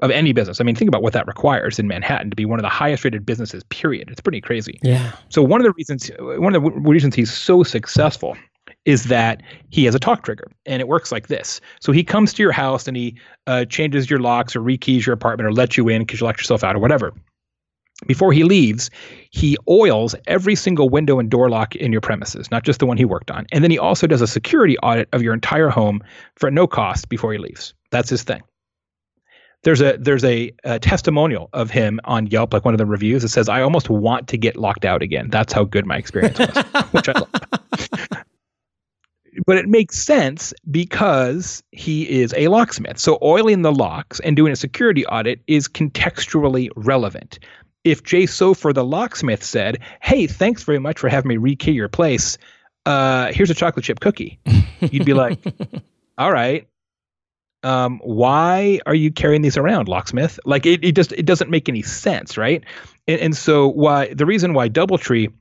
of 0.00 0.10
any 0.10 0.32
business. 0.32 0.60
I 0.60 0.64
mean, 0.64 0.74
think 0.76 0.88
about 0.88 1.02
what 1.02 1.12
that 1.12 1.26
requires 1.26 1.78
in 1.78 1.88
Manhattan 1.88 2.30
to 2.30 2.36
be 2.36 2.44
one 2.44 2.58
of 2.58 2.62
the 2.62 2.68
highest 2.68 3.04
rated 3.04 3.26
businesses, 3.26 3.64
period. 3.64 4.08
It's 4.10 4.20
pretty 4.20 4.40
crazy. 4.40 4.78
Yeah. 4.82 5.12
So 5.28 5.42
one 5.42 5.60
of 5.60 5.64
the 5.64 5.72
reasons 5.72 6.10
one 6.18 6.54
of 6.54 6.62
the 6.62 6.68
w- 6.70 6.88
reasons 6.88 7.14
he's 7.14 7.32
so 7.32 7.62
successful 7.62 8.36
is 8.84 9.04
that 9.04 9.42
he 9.70 9.84
has 9.84 9.94
a 9.94 9.98
talk 9.98 10.22
trigger 10.22 10.50
and 10.66 10.80
it 10.80 10.88
works 10.88 11.10
like 11.10 11.26
this. 11.28 11.60
So 11.80 11.90
he 11.90 12.04
comes 12.04 12.32
to 12.34 12.42
your 12.42 12.52
house 12.52 12.86
and 12.86 12.96
he 12.96 13.18
uh, 13.46 13.64
changes 13.64 14.08
your 14.08 14.20
locks 14.20 14.54
or 14.54 14.60
rekeys 14.60 15.04
your 15.04 15.14
apartment 15.14 15.46
or 15.46 15.52
lets 15.52 15.76
you 15.76 15.88
in 15.88 16.02
because 16.02 16.20
you 16.20 16.26
locked 16.26 16.40
yourself 16.40 16.62
out 16.62 16.76
or 16.76 16.78
whatever. 16.78 17.12
before 18.06 18.32
he 18.32 18.44
leaves, 18.44 18.90
he 19.30 19.56
oils 19.68 20.14
every 20.26 20.54
single 20.54 20.88
window 20.88 21.18
and 21.18 21.30
door 21.30 21.50
lock 21.50 21.74
in 21.76 21.90
your 21.92 22.00
premises, 22.00 22.50
not 22.50 22.62
just 22.62 22.78
the 22.78 22.86
one 22.86 22.96
he 22.96 23.04
worked 23.04 23.30
on. 23.30 23.46
And 23.52 23.64
then 23.64 23.70
he 23.70 23.78
also 23.78 24.06
does 24.06 24.20
a 24.22 24.26
security 24.26 24.78
audit 24.78 25.08
of 25.12 25.22
your 25.22 25.34
entire 25.34 25.68
home 25.68 26.00
for 26.36 26.50
no 26.50 26.66
cost 26.66 27.08
before 27.08 27.32
he 27.32 27.38
leaves. 27.38 27.74
That's 27.90 28.08
his 28.08 28.22
thing. 28.22 28.42
There's 29.64 29.80
a 29.80 29.96
there's 29.98 30.24
a, 30.24 30.52
a 30.64 30.78
testimonial 30.78 31.50
of 31.52 31.70
him 31.70 32.00
on 32.04 32.26
Yelp, 32.28 32.52
like 32.52 32.64
one 32.64 32.74
of 32.74 32.78
the 32.78 32.86
reviews. 32.86 33.24
It 33.24 33.28
says, 33.28 33.48
"I 33.48 33.62
almost 33.62 33.90
want 33.90 34.28
to 34.28 34.38
get 34.38 34.56
locked 34.56 34.84
out 34.84 35.02
again." 35.02 35.28
That's 35.30 35.52
how 35.52 35.64
good 35.64 35.84
my 35.84 35.96
experience 35.96 36.38
was, 36.38 36.64
which 36.92 37.08
I 37.08 37.12
love. 37.12 37.30
but 39.46 39.56
it 39.56 39.68
makes 39.68 39.98
sense 39.98 40.54
because 40.70 41.62
he 41.72 42.08
is 42.08 42.32
a 42.36 42.48
locksmith. 42.48 42.98
So 42.98 43.18
oiling 43.20 43.62
the 43.62 43.72
locks 43.72 44.20
and 44.20 44.36
doing 44.36 44.52
a 44.52 44.56
security 44.56 45.04
audit 45.06 45.40
is 45.46 45.68
contextually 45.68 46.70
relevant 46.76 47.40
if 47.84 48.02
Jay 48.02 48.24
Sofer, 48.24 48.74
the 48.74 48.84
locksmith, 48.84 49.42
said, 49.42 49.78
"Hey, 50.00 50.26
thanks 50.26 50.62
very 50.62 50.78
much 50.78 50.98
for 50.98 51.08
having 51.08 51.28
me 51.28 51.36
rekey 51.36 51.74
your 51.74 51.88
place. 51.88 52.38
Uh, 52.84 53.32
here's 53.32 53.50
a 53.50 53.54
chocolate 53.54 53.84
chip 53.84 54.00
cookie," 54.00 54.38
you'd 54.80 55.06
be 55.06 55.14
like, 55.14 55.38
"All 56.18 56.32
right." 56.32 56.68
Um, 57.62 58.00
why 58.04 58.80
are 58.86 58.94
you 58.94 59.10
carrying 59.10 59.42
these 59.42 59.56
around, 59.56 59.88
locksmith? 59.88 60.38
Like 60.44 60.64
it, 60.64 60.84
it 60.84 60.94
just 60.94 61.12
it 61.12 61.26
doesn't 61.26 61.50
make 61.50 61.68
any 61.68 61.82
sense, 61.82 62.36
right? 62.36 62.62
And, 63.06 63.20
and 63.20 63.36
so 63.36 63.68
why 63.68 64.14
the 64.14 64.26
reason 64.26 64.54
why 64.54 64.68
DoubleTree 64.68 65.32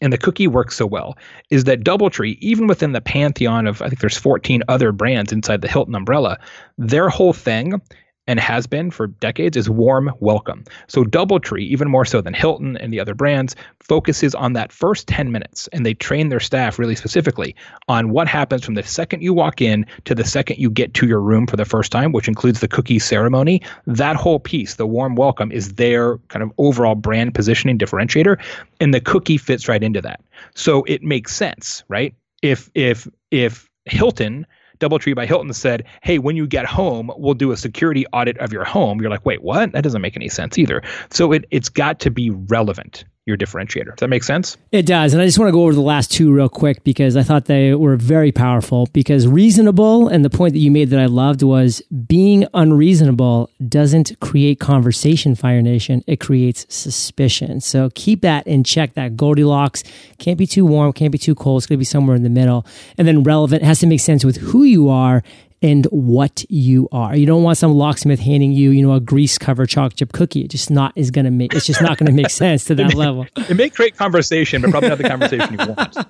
and 0.00 0.12
the 0.12 0.18
cookie 0.18 0.46
works 0.46 0.76
so 0.76 0.86
well 0.86 1.18
is 1.50 1.64
that 1.64 1.84
DoubleTree, 1.84 2.38
even 2.40 2.66
within 2.66 2.92
the 2.92 3.00
pantheon 3.00 3.66
of 3.66 3.82
I 3.82 3.88
think 3.88 4.00
there's 4.00 4.16
14 4.16 4.62
other 4.68 4.92
brands 4.92 5.32
inside 5.32 5.60
the 5.60 5.68
Hilton 5.68 5.94
umbrella, 5.94 6.38
their 6.78 7.08
whole 7.08 7.34
thing 7.34 7.80
and 8.26 8.38
has 8.38 8.66
been 8.66 8.90
for 8.90 9.06
decades 9.06 9.56
is 9.56 9.68
warm 9.68 10.10
welcome. 10.20 10.64
So 10.88 11.04
DoubleTree, 11.04 11.62
even 11.62 11.88
more 11.88 12.04
so 12.04 12.20
than 12.20 12.34
Hilton 12.34 12.76
and 12.76 12.92
the 12.92 13.00
other 13.00 13.14
brands, 13.14 13.56
focuses 13.80 14.34
on 14.34 14.52
that 14.52 14.72
first 14.72 15.08
10 15.08 15.32
minutes 15.32 15.68
and 15.72 15.84
they 15.84 15.94
train 15.94 16.28
their 16.28 16.40
staff 16.40 16.78
really 16.78 16.94
specifically 16.94 17.56
on 17.88 18.10
what 18.10 18.28
happens 18.28 18.64
from 18.64 18.74
the 18.74 18.82
second 18.82 19.22
you 19.22 19.34
walk 19.34 19.60
in 19.60 19.84
to 20.04 20.14
the 20.14 20.24
second 20.24 20.58
you 20.58 20.70
get 20.70 20.94
to 20.94 21.06
your 21.06 21.20
room 21.20 21.46
for 21.46 21.56
the 21.56 21.64
first 21.64 21.90
time, 21.90 22.12
which 22.12 22.28
includes 22.28 22.60
the 22.60 22.68
cookie 22.68 22.98
ceremony. 22.98 23.60
That 23.86 24.16
whole 24.16 24.38
piece, 24.38 24.76
the 24.76 24.86
warm 24.86 25.16
welcome, 25.16 25.50
is 25.50 25.74
their 25.74 26.18
kind 26.28 26.42
of 26.42 26.52
overall 26.58 26.94
brand 26.94 27.34
positioning 27.34 27.78
differentiator 27.78 28.40
and 28.80 28.94
the 28.94 29.00
cookie 29.00 29.38
fits 29.38 29.68
right 29.68 29.82
into 29.82 30.00
that. 30.02 30.20
So 30.54 30.84
it 30.84 31.02
makes 31.02 31.34
sense, 31.34 31.82
right? 31.88 32.14
If 32.42 32.70
if 32.74 33.08
if 33.30 33.68
Hilton 33.86 34.46
Doubletree 34.80 35.14
by 35.14 35.26
Hilton 35.26 35.52
said, 35.52 35.84
"Hey, 36.02 36.18
when 36.18 36.36
you 36.36 36.46
get 36.46 36.66
home, 36.66 37.10
we'll 37.16 37.34
do 37.34 37.52
a 37.52 37.56
security 37.56 38.06
audit 38.12 38.38
of 38.38 38.52
your 38.52 38.64
home." 38.64 39.00
You're 39.00 39.10
like, 39.10 39.24
"Wait, 39.24 39.42
what? 39.42 39.72
That 39.72 39.84
doesn't 39.84 40.02
make 40.02 40.16
any 40.16 40.28
sense 40.28 40.58
either." 40.58 40.82
So 41.10 41.32
it 41.32 41.44
it's 41.50 41.68
got 41.68 42.00
to 42.00 42.10
be 42.10 42.30
relevant 42.30 43.04
your 43.30 43.38
differentiator. 43.38 43.86
Does 43.86 44.00
that 44.00 44.08
make 44.08 44.24
sense? 44.24 44.56
It 44.72 44.84
does. 44.84 45.14
And 45.14 45.22
I 45.22 45.26
just 45.26 45.38
want 45.38 45.48
to 45.48 45.52
go 45.52 45.62
over 45.62 45.72
the 45.72 45.80
last 45.80 46.12
two 46.12 46.32
real 46.32 46.48
quick 46.48 46.84
because 46.84 47.16
I 47.16 47.22
thought 47.22 47.46
they 47.46 47.74
were 47.74 47.96
very 47.96 48.32
powerful. 48.32 48.88
Because 48.92 49.26
reasonable, 49.26 50.08
and 50.08 50.24
the 50.24 50.30
point 50.30 50.52
that 50.54 50.58
you 50.58 50.70
made 50.70 50.90
that 50.90 51.00
I 51.00 51.06
loved 51.06 51.42
was 51.42 51.80
being 52.06 52.46
unreasonable 52.52 53.50
doesn't 53.68 54.18
create 54.20 54.60
conversation, 54.60 55.34
Fire 55.34 55.62
Nation. 55.62 56.04
It 56.06 56.20
creates 56.20 56.66
suspicion. 56.68 57.60
So 57.60 57.90
keep 57.94 58.20
that 58.22 58.46
in 58.46 58.64
check. 58.64 58.94
That 58.94 59.16
Goldilocks 59.16 59.84
can't 60.18 60.36
be 60.36 60.46
too 60.46 60.66
warm, 60.66 60.92
can't 60.92 61.12
be 61.12 61.18
too 61.18 61.34
cold. 61.34 61.60
It's 61.60 61.66
going 61.66 61.76
to 61.76 61.80
be 61.80 61.84
somewhere 61.84 62.16
in 62.16 62.24
the 62.24 62.28
middle. 62.28 62.66
And 62.98 63.06
then 63.06 63.22
relevant 63.22 63.62
has 63.62 63.78
to 63.80 63.86
make 63.86 64.00
sense 64.00 64.24
with 64.24 64.38
who 64.38 64.64
you 64.64 64.88
are 64.88 65.22
and 65.62 65.84
what 65.86 66.44
you 66.48 66.88
are. 66.90 67.14
You 67.14 67.26
don't 67.26 67.42
want 67.42 67.58
some 67.58 67.72
locksmith 67.72 68.20
handing 68.20 68.52
you, 68.52 68.70
you 68.70 68.86
know, 68.86 68.94
a 68.94 69.00
grease 69.00 69.36
covered 69.38 69.68
chocolate 69.68 69.96
chip 69.96 70.12
cookie. 70.12 70.42
It 70.42 70.48
just 70.48 70.70
not 70.70 70.92
is 70.96 71.10
going 71.10 71.26
to 71.26 71.30
make. 71.30 71.54
It's 71.54 71.66
just 71.66 71.82
not 71.82 71.98
going 71.98 72.06
to 72.06 72.12
make 72.12 72.30
sense 72.30 72.64
to 72.64 72.74
that 72.74 72.86
it 72.86 72.88
may, 72.88 72.94
level. 72.94 73.26
It 73.36 73.56
may 73.56 73.68
create 73.68 73.96
conversation, 73.96 74.62
but 74.62 74.70
probably 74.70 74.88
not 74.88 74.98
the 74.98 75.08
conversation 75.08 75.58
you 75.58 75.66
want. 75.66 75.96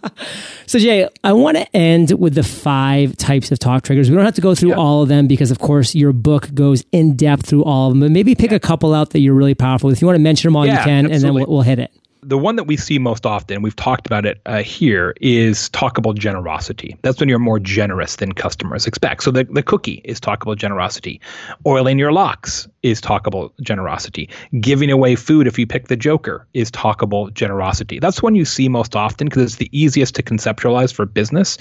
So 0.67 0.79
Jay, 0.79 1.09
I 1.25 1.33
want 1.33 1.57
to 1.57 1.77
end 1.77 2.13
with 2.13 2.35
the 2.35 2.45
five 2.45 3.17
types 3.17 3.51
of 3.51 3.59
talk 3.59 3.83
triggers. 3.83 4.09
We 4.09 4.15
don't 4.15 4.25
have 4.25 4.37
to 4.37 4.41
go 4.41 4.55
through 4.55 4.75
all 4.75 5.03
of 5.03 5.09
them 5.09 5.27
because, 5.27 5.51
of 5.51 5.59
course, 5.59 5.97
your 5.97 6.13
book 6.13 6.55
goes 6.55 6.85
in 6.93 7.17
depth 7.17 7.47
through 7.47 7.65
all 7.65 7.89
of 7.89 7.95
them. 7.95 8.01
But 8.01 8.13
maybe 8.13 8.37
pick 8.37 8.53
a 8.53 8.61
couple 8.61 8.95
out 8.95 9.11
that 9.11 9.19
you're 9.19 9.35
really 9.35 9.57
powerful. 9.57 9.89
With. 9.89 9.97
If 9.97 10.03
you 10.03 10.07
want 10.07 10.17
to 10.17 10.23
mention 10.23 10.47
them 10.47 10.55
all, 10.55 10.65
yeah, 10.65 10.79
you 10.79 10.85
can, 10.85 11.07
absolutely. 11.07 11.15
and 11.15 11.25
then 11.25 11.35
we'll, 11.35 11.47
we'll 11.47 11.63
hit 11.63 11.81
it 11.81 11.93
the 12.23 12.39
one 12.39 12.57
that 12.57 12.65
we 12.65 12.77
see 12.77 12.99
most 12.99 13.25
often, 13.27 13.63
we've 13.63 13.77
talked 13.77 14.07
about 14.07 14.27
it 14.27 14.41
uh, 14.47 14.63
here, 14.63 15.15
is 15.21 15.71
talkable 15.71 16.15
generosity. 16.15 16.97
That's 17.03 17.21
when 17.21 17.29
you're 17.29 17.39
more 17.39 17.59
generous 17.59 18.17
than 18.17 18.33
customers 18.33 18.87
expect. 18.87 19.23
So 19.23 19.31
the, 19.31 19.45
the 19.45 19.63
cookie 19.63 20.03
is 20.05 20.21
talkable 20.21 20.57
generosity. 20.57 21.21
Oiling 21.67 21.99
your 21.99 22.13
locks 22.13 22.69
is 22.83 23.01
talkable 23.01 23.53
generosity. 23.63 24.29
Giving 24.61 24.91
away 24.91 25.17
food 25.17 25.47
if 25.47 25.59
you 25.59 25.67
pick 25.67 25.89
the 25.89 25.97
Joker 25.97 26.47
is 26.55 26.71
talkable 26.71 27.33
generosity. 27.33 27.99
That's 27.99 28.23
one 28.23 28.35
you 28.35 28.45
see 28.45 28.69
most 28.69 28.97
often 28.97 29.29
because 29.29 29.43
it's 29.43 29.57
the 29.57 29.71
easiest 29.73 30.15
to 30.17 30.23
conceptualize 30.23 30.93
for 30.93 31.07
business 31.07 31.59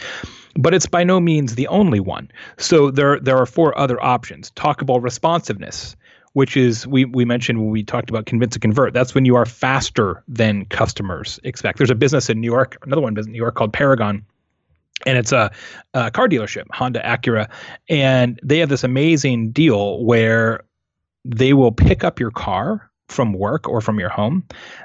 but 0.56 0.74
it's 0.74 0.88
by 0.88 1.04
no 1.04 1.19
means 1.19 1.56
the 1.56 1.67
only 1.67 2.00
one. 2.00 2.30
So 2.58 2.89
there 2.89 3.19
there 3.19 3.38
are 3.38 3.45
four 3.45 3.78
other 3.78 4.02
options. 4.04 4.52
Talkable 4.52 5.02
responsiveness 5.02 5.95
which 6.34 6.56
is 6.56 6.86
we 6.88 7.06
we 7.06 7.26
mentioned 7.26 7.60
when 7.60 7.70
we 7.70 7.84
talked 7.84 8.10
about 8.10 8.26
convince 8.26 8.56
and 8.56 8.62
convert. 8.62 8.94
That's 8.94 9.15
when 9.15 9.26
you 9.26 9.36
are 9.36 9.46
faster 9.46 10.24
than 10.28 10.65
customers 10.65 11.39
expect. 11.44 11.78
There's 11.78 11.89
a 11.89 11.96
business 11.96 12.30
in 12.30 12.39
New 12.39 12.52
York, 12.52 12.78
another 12.84 13.02
one 13.02 13.18
in 13.18 13.32
New 13.32 13.38
York 13.38 13.56
called 13.56 13.74
Paragon. 13.74 14.26
And 15.06 15.18
it's 15.18 15.32
a, 15.32 15.50
a 15.94 16.12
car 16.12 16.28
dealership, 16.28 16.65
Honda 16.72 17.02
Acura, 17.02 17.50
and 17.88 18.38
they 18.44 18.58
have 18.60 18.68
this 18.68 18.84
amazing 18.84 19.52
deal 19.52 20.04
where 20.04 20.65
they 21.24 21.54
will 21.54 21.72
pick 21.72 22.04
up 22.04 22.20
your 22.20 22.32
car 22.32 22.88
from 23.10 23.34
work 23.34 23.67
or 23.67 23.82
from 23.82 24.00
your 24.00 24.10
home, 24.10 24.43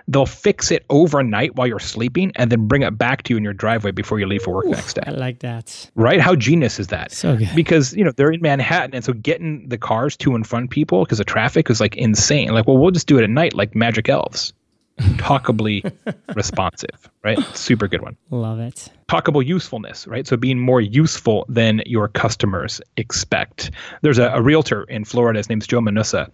they'll 0.09 0.27
fix 0.27 0.71
it 0.71 0.85
overnight 0.91 1.55
while 1.57 1.67
you're 1.67 1.79
sleeping 1.79 2.33
and 2.37 2.51
then 2.51 2.67
bring 2.67 2.83
it 2.83 2.97
back 2.99 3.23
to 3.25 3.35
you 3.35 3.37
in 3.37 3.45
your 3.45 3.53
driveway 3.53 3.91
before 3.91 4.19
you 4.19 4.27
leave 4.27 4.43
for 4.43 4.55
work 4.55 4.67
next 4.67 4.95
day. 4.95 5.03
I 5.07 5.11
like 5.11 5.41
that. 5.41 5.91
Right? 5.95 6.21
How 6.21 6.35
genius 6.35 6.79
is 6.81 6.89
that? 6.89 7.13
So 7.13 7.37
good. 7.37 7.51
Because, 7.55 7.95
you 7.95 8.05
know, 8.05 8.13
they're 8.13 8.33
in 8.33 8.41
Manhattan 8.41 8.95
and 8.95 9.05
so 9.05 9.13
getting 9.13 9.69
the 9.69 9.79
cars 9.79 10.17
to 10.19 10.35
and 10.35 10.47
from 10.47 10.69
people 10.69 11.05
because 11.05 11.19
the 11.19 11.25
traffic 11.25 11.71
is 11.71 11.81
like 11.81 11.97
insane. 11.97 12.49
Like, 12.49 12.67
well, 12.67 12.79
we'll 12.79 12.91
just 12.91 13.07
do 13.07 13.19
it 13.19 13.25
at 13.25 13.31
night 13.31 13.55
like 13.55 13.75
magic 13.75 14.09
elves. 14.09 14.53
Talkably 14.99 15.93
responsive, 16.37 17.11
right? 17.25 17.39
Super 17.57 17.89
good 17.89 18.01
one. 18.01 18.17
Love 18.31 18.61
it. 18.61 18.91
Talkable 19.09 19.45
usefulness, 19.45 20.07
right? 20.07 20.25
So 20.25 20.37
being 20.37 20.59
more 20.61 20.81
useful 20.81 21.47
than 21.49 21.83
your 21.85 22.07
customers 22.07 22.81
expect. 22.97 23.73
There's 24.03 24.19
a, 24.19 24.29
a 24.29 24.41
realtor 24.41 24.85
in 24.85 25.05
Florida. 25.05 25.39
His 25.41 25.49
name's 25.49 25.67
Joe 25.67 25.81
Manausa, 25.81 26.31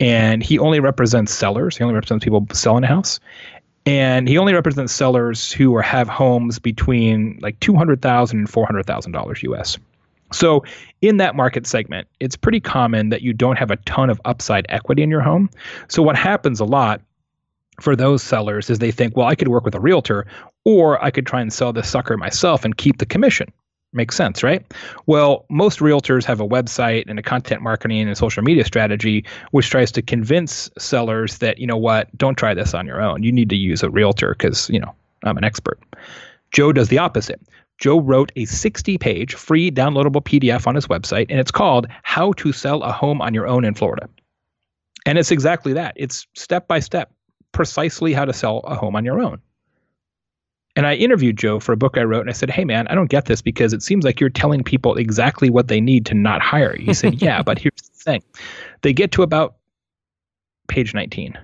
and 0.00 0.42
he 0.42 0.58
only 0.58 0.80
represents 0.80 1.32
sellers. 1.32 1.76
He 1.76 1.84
only 1.84 1.94
represents 1.94 2.24
people 2.24 2.46
selling 2.52 2.84
a 2.84 2.88
house, 2.88 3.20
and 3.86 4.28
he 4.28 4.38
only 4.38 4.54
represents 4.54 4.92
sellers 4.92 5.52
who 5.52 5.74
are, 5.76 5.82
have 5.82 6.08
homes 6.08 6.58
between 6.58 7.38
like 7.42 7.58
two 7.60 7.74
hundred 7.74 8.02
thousand 8.02 8.40
and 8.40 8.50
four 8.50 8.66
hundred 8.66 8.86
thousand 8.86 9.12
dollars 9.12 9.42
US. 9.42 9.78
So 10.32 10.64
in 11.02 11.18
that 11.18 11.34
market 11.34 11.66
segment, 11.66 12.08
it's 12.20 12.36
pretty 12.36 12.60
common 12.60 13.10
that 13.10 13.22
you 13.22 13.32
don't 13.32 13.58
have 13.58 13.70
a 13.70 13.76
ton 13.76 14.08
of 14.08 14.20
upside 14.24 14.66
equity 14.68 15.02
in 15.02 15.10
your 15.10 15.20
home. 15.20 15.50
So 15.88 16.02
what 16.02 16.16
happens 16.16 16.58
a 16.58 16.64
lot 16.64 17.02
for 17.80 17.96
those 17.96 18.22
sellers 18.22 18.70
is 18.70 18.78
they 18.78 18.92
think, 18.92 19.16
well, 19.16 19.26
I 19.26 19.34
could 19.34 19.48
work 19.48 19.64
with 19.64 19.74
a 19.74 19.80
realtor, 19.80 20.26
or 20.64 21.02
I 21.04 21.10
could 21.10 21.26
try 21.26 21.40
and 21.40 21.52
sell 21.52 21.72
this 21.72 21.88
sucker 21.88 22.16
myself 22.16 22.64
and 22.64 22.76
keep 22.76 22.98
the 22.98 23.06
commission. 23.06 23.52
Makes 23.94 24.16
sense, 24.16 24.42
right? 24.42 24.64
Well, 25.04 25.44
most 25.50 25.80
realtors 25.80 26.24
have 26.24 26.40
a 26.40 26.48
website 26.48 27.04
and 27.08 27.18
a 27.18 27.22
content 27.22 27.60
marketing 27.60 28.08
and 28.08 28.16
social 28.16 28.42
media 28.42 28.64
strategy, 28.64 29.24
which 29.50 29.68
tries 29.68 29.92
to 29.92 30.02
convince 30.02 30.70
sellers 30.78 31.38
that, 31.38 31.58
you 31.58 31.66
know 31.66 31.76
what, 31.76 32.16
don't 32.16 32.36
try 32.36 32.54
this 32.54 32.72
on 32.72 32.86
your 32.86 33.02
own. 33.02 33.22
You 33.22 33.30
need 33.30 33.50
to 33.50 33.56
use 33.56 33.82
a 33.82 33.90
realtor 33.90 34.30
because, 34.30 34.70
you 34.70 34.80
know, 34.80 34.94
I'm 35.24 35.36
an 35.36 35.44
expert. 35.44 35.78
Joe 36.52 36.72
does 36.72 36.88
the 36.88 36.98
opposite. 36.98 37.40
Joe 37.78 38.00
wrote 38.00 38.32
a 38.36 38.46
60 38.46 38.96
page 38.96 39.34
free 39.34 39.70
downloadable 39.70 40.22
PDF 40.22 40.66
on 40.66 40.74
his 40.74 40.86
website, 40.86 41.26
and 41.28 41.38
it's 41.38 41.50
called 41.50 41.86
How 42.02 42.32
to 42.34 42.52
Sell 42.52 42.82
a 42.82 42.92
Home 42.92 43.20
on 43.20 43.34
Your 43.34 43.46
Own 43.46 43.64
in 43.64 43.74
Florida. 43.74 44.08
And 45.04 45.18
it's 45.18 45.30
exactly 45.30 45.72
that. 45.74 45.94
It's 45.96 46.26
step 46.34 46.66
by 46.68 46.80
step, 46.80 47.12
precisely 47.50 48.12
how 48.14 48.24
to 48.24 48.32
sell 48.32 48.60
a 48.60 48.74
home 48.74 48.96
on 48.96 49.04
your 49.04 49.20
own. 49.20 49.40
And 50.74 50.86
I 50.86 50.94
interviewed 50.94 51.36
Joe 51.36 51.60
for 51.60 51.72
a 51.72 51.76
book 51.76 51.98
I 51.98 52.02
wrote, 52.02 52.22
and 52.22 52.30
I 52.30 52.32
said, 52.32 52.50
Hey, 52.50 52.64
man, 52.64 52.88
I 52.88 52.94
don't 52.94 53.10
get 53.10 53.26
this 53.26 53.42
because 53.42 53.72
it 53.72 53.82
seems 53.82 54.04
like 54.04 54.20
you're 54.20 54.30
telling 54.30 54.64
people 54.64 54.96
exactly 54.96 55.50
what 55.50 55.68
they 55.68 55.80
need 55.80 56.06
to 56.06 56.14
not 56.14 56.40
hire 56.40 56.76
you. 56.76 56.86
He 56.86 56.94
said, 56.94 57.14
Yeah, 57.22 57.42
but 57.42 57.58
here's 57.58 57.72
the 57.76 58.04
thing 58.04 58.22
they 58.80 58.92
get 58.92 59.12
to 59.12 59.22
about 59.22 59.56
page 60.68 60.94
19 60.94 61.38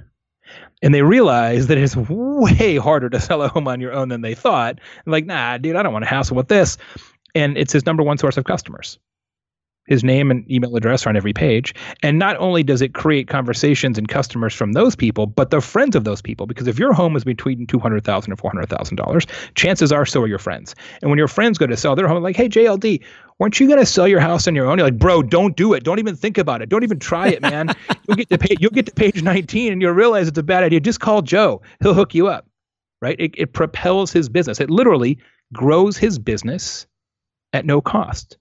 and 0.83 0.95
they 0.95 1.03
realize 1.03 1.67
that 1.67 1.79
it's 1.79 1.97
way 1.97 2.77
harder 2.77 3.11
to 3.11 3.21
sell 3.21 3.43
a 3.43 3.49
home 3.49 3.69
on 3.69 3.81
your 3.81 3.93
own 3.93 4.09
than 4.09 4.21
they 4.21 4.35
thought. 4.35 4.79
And 5.05 5.13
like, 5.13 5.27
nah, 5.27 5.59
dude, 5.59 5.77
I 5.77 5.83
don't 5.83 5.93
want 5.93 6.05
to 6.05 6.09
hassle 6.09 6.37
with 6.37 6.49
this. 6.49 6.79
And 7.35 7.59
it's 7.59 7.73
his 7.73 7.85
number 7.85 8.03
one 8.03 8.19
source 8.19 8.37
of 8.37 8.45
customers. 8.45 8.99
His 9.89 10.05
name 10.05 10.31
and 10.31 10.49
email 10.51 10.77
address 10.77 11.07
are 11.07 11.09
on 11.09 11.17
every 11.17 11.33
page. 11.33 11.75
And 12.03 12.19
not 12.19 12.37
only 12.37 12.63
does 12.63 12.83
it 12.83 12.95
create 12.95 13.29
conversations 13.29 13.99
and 13.99 14.09
customers 14.09 14.55
from 14.55 14.73
those 14.73 14.95
people, 14.95 15.27
but 15.27 15.51
the 15.51 15.61
friends 15.61 15.97
of 15.97 16.05
those 16.05 16.23
people. 16.23 16.47
Because 16.47 16.69
if 16.69 16.79
your 16.79 16.93
home 16.93 17.17
is 17.17 17.25
between 17.25 17.67
two 17.67 17.79
hundred 17.79 18.05
thousand 18.05 18.33
and 18.33 18.39
four 18.39 18.51
hundred 18.51 18.69
thousand 18.69 18.97
dollars, 18.97 19.27
chances 19.55 19.91
are 19.93 20.07
so 20.07 20.23
are 20.23 20.27
your 20.27 20.39
friends. 20.39 20.75
And 21.03 21.11
when 21.11 21.19
your 21.19 21.29
friends 21.29 21.59
go 21.59 21.67
to 21.67 21.77
sell 21.77 21.97
their 21.97 22.07
home, 22.09 22.23
like, 22.23 22.37
hey 22.37 22.49
JLD, 22.49 23.03
weren't 23.39 23.59
you 23.59 23.67
going 23.67 23.79
to 23.79 23.87
sell 23.87 24.09
your 24.09 24.21
house 24.21 24.47
on 24.47 24.55
your 24.55 24.67
own? 24.67 24.79
You're 24.79 24.87
like, 24.87 24.99
bro, 24.99 25.23
don't 25.23 25.57
do 25.57 25.73
it. 25.75 25.85
Don't 25.85 25.99
even 25.99 26.17
think 26.17 26.39
about 26.39 26.63
it. 26.63 26.69
Don't 26.69 26.83
even 26.83 26.99
try 26.99 27.29
it, 27.29 27.43
man. 27.43 27.75
you'll 28.09 28.17
get 28.17 28.31
to 28.31 28.39
page, 28.39 28.59
you'll 28.61 28.71
get 28.71 28.87
to 28.87 28.93
page 28.93 29.23
19 29.23 29.73
and 29.73 29.83
you'll 29.83 29.93
realize 29.93 30.29
it's 30.29 30.39
a 30.39 30.43
bad 30.43 30.65
idea. 30.65 30.81
Just 30.81 31.01
call 31.01 31.23
Joe. 31.23 31.63
He'll 31.83 31.95
hook 31.95 32.15
you 32.15 32.29
up. 32.29 32.47
Right? 33.01 33.17
It, 33.19 33.33
it 33.37 33.53
propels 33.53 34.13
his 34.13 34.29
business. 34.29 34.61
It 34.61 34.71
literally 34.71 35.19
grows 35.53 35.97
his 35.97 36.19
business 36.19 36.87
at 37.53 37.65
no 37.65 37.81
cost. 37.81 38.38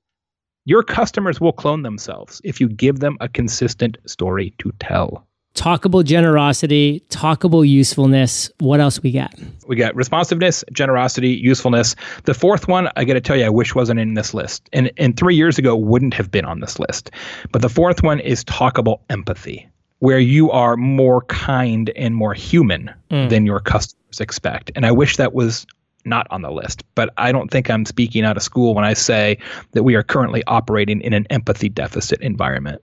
Your 0.68 0.84
customers 0.84 1.40
will 1.40 1.54
clone 1.54 1.84
themselves 1.84 2.42
if 2.44 2.60
you 2.60 2.68
give 2.68 3.00
them 3.00 3.16
a 3.22 3.30
consistent 3.30 3.98
story 4.06 4.54
to 4.58 4.74
tell. 4.80 5.26
Talkable 5.56 6.04
generosity, 6.04 7.06
talkable 7.08 7.66
usefulness. 7.66 8.52
What 8.60 8.82
else 8.82 9.02
we 9.02 9.14
got? 9.14 9.34
We 9.66 9.78
got 9.78 9.96
responsiveness, 9.96 10.66
generosity, 10.74 11.30
usefulness. 11.30 11.96
The 12.26 12.34
fourth 12.34 12.68
one, 12.68 12.90
I 12.98 13.06
got 13.06 13.14
to 13.14 13.22
tell 13.22 13.38
you, 13.38 13.46
I 13.46 13.50
wish 13.50 13.76
wasn't 13.76 14.02
in 14.02 14.16
this 14.16 14.34
list. 14.34 14.70
And, 14.74 14.92
and 14.98 15.16
three 15.16 15.38
years 15.38 15.58
ago, 15.58 15.74
wouldn't 15.74 16.14
have 16.16 16.30
been 16.32 16.44
on 16.44 16.60
this 16.60 16.78
list. 16.80 17.12
But 17.54 17.62
the 17.62 17.70
fourth 17.70 18.04
one 18.04 18.20
is 18.20 18.44
talkable 18.44 19.00
empathy, 19.10 19.70
where 20.00 20.20
you 20.20 20.52
are 20.52 20.76
more 20.76 21.22
kind 21.22 21.92
and 21.96 22.14
more 22.14 22.34
human 22.34 22.94
mm. 23.10 23.30
than 23.30 23.46
your 23.46 23.62
customers 23.62 24.20
expect. 24.20 24.72
And 24.76 24.86
I 24.86 24.92
wish 24.92 25.16
that 25.16 25.34
was 25.34 25.66
not 26.08 26.28
on 26.32 26.42
the 26.42 26.52
list. 26.52 26.84
But 26.96 27.14
I 27.18 27.32
don't 27.32 27.52
think 27.52 27.70
I'm 27.70 27.86
speaking 27.86 28.24
out 28.24 28.38
of 28.38 28.44
school 28.44 28.74
when 28.74 28.86
I 28.86 28.94
say 28.94 29.38
that 29.72 29.84
we 29.84 29.96
are 29.96 30.04
currently 30.04 30.44
operating 30.48 31.02
in 31.02 31.14
an 31.14 31.28
empathy 31.30 31.70
deficit 31.70 32.22
environment. 32.22 32.82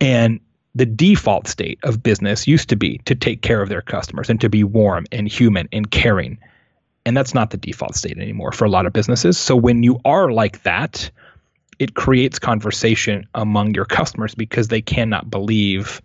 And 0.00 0.40
the 0.74 0.86
default 0.86 1.46
state 1.46 1.78
of 1.82 2.02
business 2.02 2.46
used 2.46 2.68
to 2.70 2.76
be 2.76 2.98
to 3.04 3.14
take 3.14 3.42
care 3.42 3.62
of 3.62 3.68
their 3.68 3.82
customers 3.82 4.30
and 4.30 4.40
to 4.40 4.48
be 4.48 4.64
warm 4.64 5.06
and 5.12 5.28
human 5.28 5.68
and 5.72 5.90
caring. 5.90 6.38
And 7.04 7.16
that's 7.16 7.34
not 7.34 7.50
the 7.50 7.56
default 7.56 7.94
state 7.94 8.18
anymore 8.18 8.52
for 8.52 8.64
a 8.64 8.70
lot 8.70 8.86
of 8.86 8.92
businesses. 8.92 9.38
So 9.38 9.56
when 9.56 9.82
you 9.82 10.00
are 10.04 10.32
like 10.32 10.62
that, 10.62 11.10
it 11.78 11.94
creates 11.94 12.38
conversation 12.38 13.26
among 13.34 13.74
your 13.74 13.84
customers 13.84 14.34
because 14.34 14.68
they 14.68 14.80
cannot 14.80 15.30
believe 15.30 16.00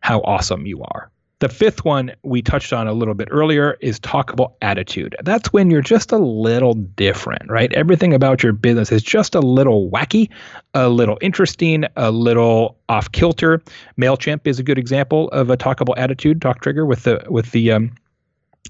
how 0.00 0.20
awesome 0.20 0.66
you 0.66 0.82
are. 0.82 1.11
The 1.42 1.48
fifth 1.48 1.84
one 1.84 2.12
we 2.22 2.40
touched 2.40 2.72
on 2.72 2.86
a 2.86 2.92
little 2.92 3.14
bit 3.14 3.26
earlier 3.32 3.76
is 3.80 3.98
talkable 3.98 4.52
attitude. 4.62 5.16
That's 5.24 5.52
when 5.52 5.72
you're 5.72 5.82
just 5.82 6.12
a 6.12 6.16
little 6.16 6.74
different, 6.74 7.50
right? 7.50 7.72
Everything 7.72 8.14
about 8.14 8.44
your 8.44 8.52
business 8.52 8.92
is 8.92 9.02
just 9.02 9.34
a 9.34 9.40
little 9.40 9.90
wacky, 9.90 10.30
a 10.72 10.88
little 10.88 11.18
interesting, 11.20 11.84
a 11.96 12.12
little 12.12 12.78
off 12.88 13.10
kilter. 13.10 13.60
Mailchimp 14.00 14.46
is 14.46 14.60
a 14.60 14.62
good 14.62 14.78
example 14.78 15.30
of 15.30 15.50
a 15.50 15.56
talkable 15.56 15.94
attitude 15.96 16.40
talk 16.40 16.60
trigger 16.60 16.86
with 16.86 17.02
the 17.02 17.20
with 17.28 17.50
the 17.50 17.72
um, 17.72 17.90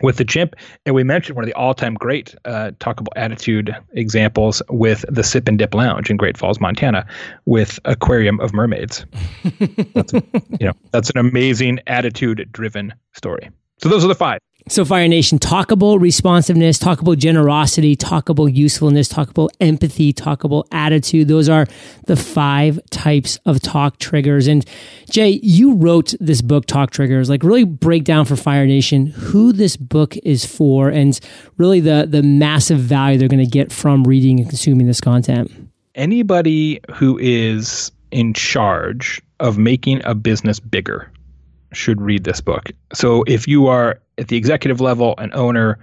with 0.00 0.16
the 0.16 0.24
chimp. 0.24 0.56
And 0.86 0.94
we 0.94 1.04
mentioned 1.04 1.36
one 1.36 1.44
of 1.44 1.46
the 1.46 1.54
all 1.54 1.74
time 1.74 1.94
great 1.94 2.34
uh, 2.44 2.70
talkable 2.78 3.12
attitude 3.16 3.76
examples 3.92 4.62
with 4.70 5.04
the 5.08 5.22
Sip 5.22 5.48
and 5.48 5.58
Dip 5.58 5.74
Lounge 5.74 6.10
in 6.10 6.16
Great 6.16 6.38
Falls, 6.38 6.60
Montana, 6.60 7.06
with 7.44 7.78
Aquarium 7.84 8.40
of 8.40 8.54
Mermaids. 8.54 9.04
that's, 9.94 10.14
a, 10.14 10.22
you 10.58 10.66
know, 10.66 10.72
that's 10.92 11.10
an 11.10 11.18
amazing 11.18 11.80
attitude 11.86 12.48
driven 12.52 12.94
story. 13.12 13.50
So 13.78 13.88
those 13.88 14.04
are 14.04 14.08
the 14.08 14.14
five. 14.14 14.40
So, 14.68 14.84
Fire 14.84 15.08
Nation, 15.08 15.38
talkable 15.38 16.00
responsiveness, 16.00 16.78
talkable 16.78 17.16
generosity, 17.16 17.96
talkable 17.96 18.52
usefulness, 18.52 19.08
talkable 19.08 19.48
empathy, 19.60 20.12
talkable 20.12 20.64
attitude. 20.70 21.28
Those 21.28 21.48
are 21.48 21.66
the 22.06 22.16
five 22.16 22.78
types 22.90 23.38
of 23.44 23.60
talk 23.60 23.98
triggers. 23.98 24.46
And 24.46 24.64
Jay, 25.10 25.40
you 25.42 25.74
wrote 25.74 26.14
this 26.20 26.42
book, 26.42 26.66
Talk 26.66 26.90
Triggers, 26.90 27.28
like 27.28 27.42
really 27.42 27.64
break 27.64 28.04
down 28.04 28.24
for 28.24 28.36
Fire 28.36 28.66
Nation 28.66 29.06
who 29.06 29.52
this 29.52 29.76
book 29.76 30.16
is 30.18 30.44
for 30.44 30.88
and 30.88 31.18
really 31.56 31.80
the, 31.80 32.06
the 32.08 32.22
massive 32.22 32.78
value 32.78 33.18
they're 33.18 33.28
going 33.28 33.44
to 33.44 33.50
get 33.50 33.72
from 33.72 34.04
reading 34.04 34.38
and 34.40 34.48
consuming 34.48 34.86
this 34.86 35.00
content. 35.00 35.50
Anybody 35.94 36.80
who 36.94 37.18
is 37.18 37.92
in 38.10 38.32
charge 38.32 39.20
of 39.40 39.58
making 39.58 40.00
a 40.04 40.14
business 40.14 40.60
bigger 40.60 41.10
should 41.72 42.00
read 42.00 42.24
this 42.24 42.40
book. 42.40 42.70
So 42.92 43.24
if 43.26 43.48
you 43.48 43.66
are 43.66 44.00
at 44.18 44.28
the 44.28 44.36
executive 44.36 44.80
level, 44.80 45.14
an 45.18 45.30
owner 45.34 45.78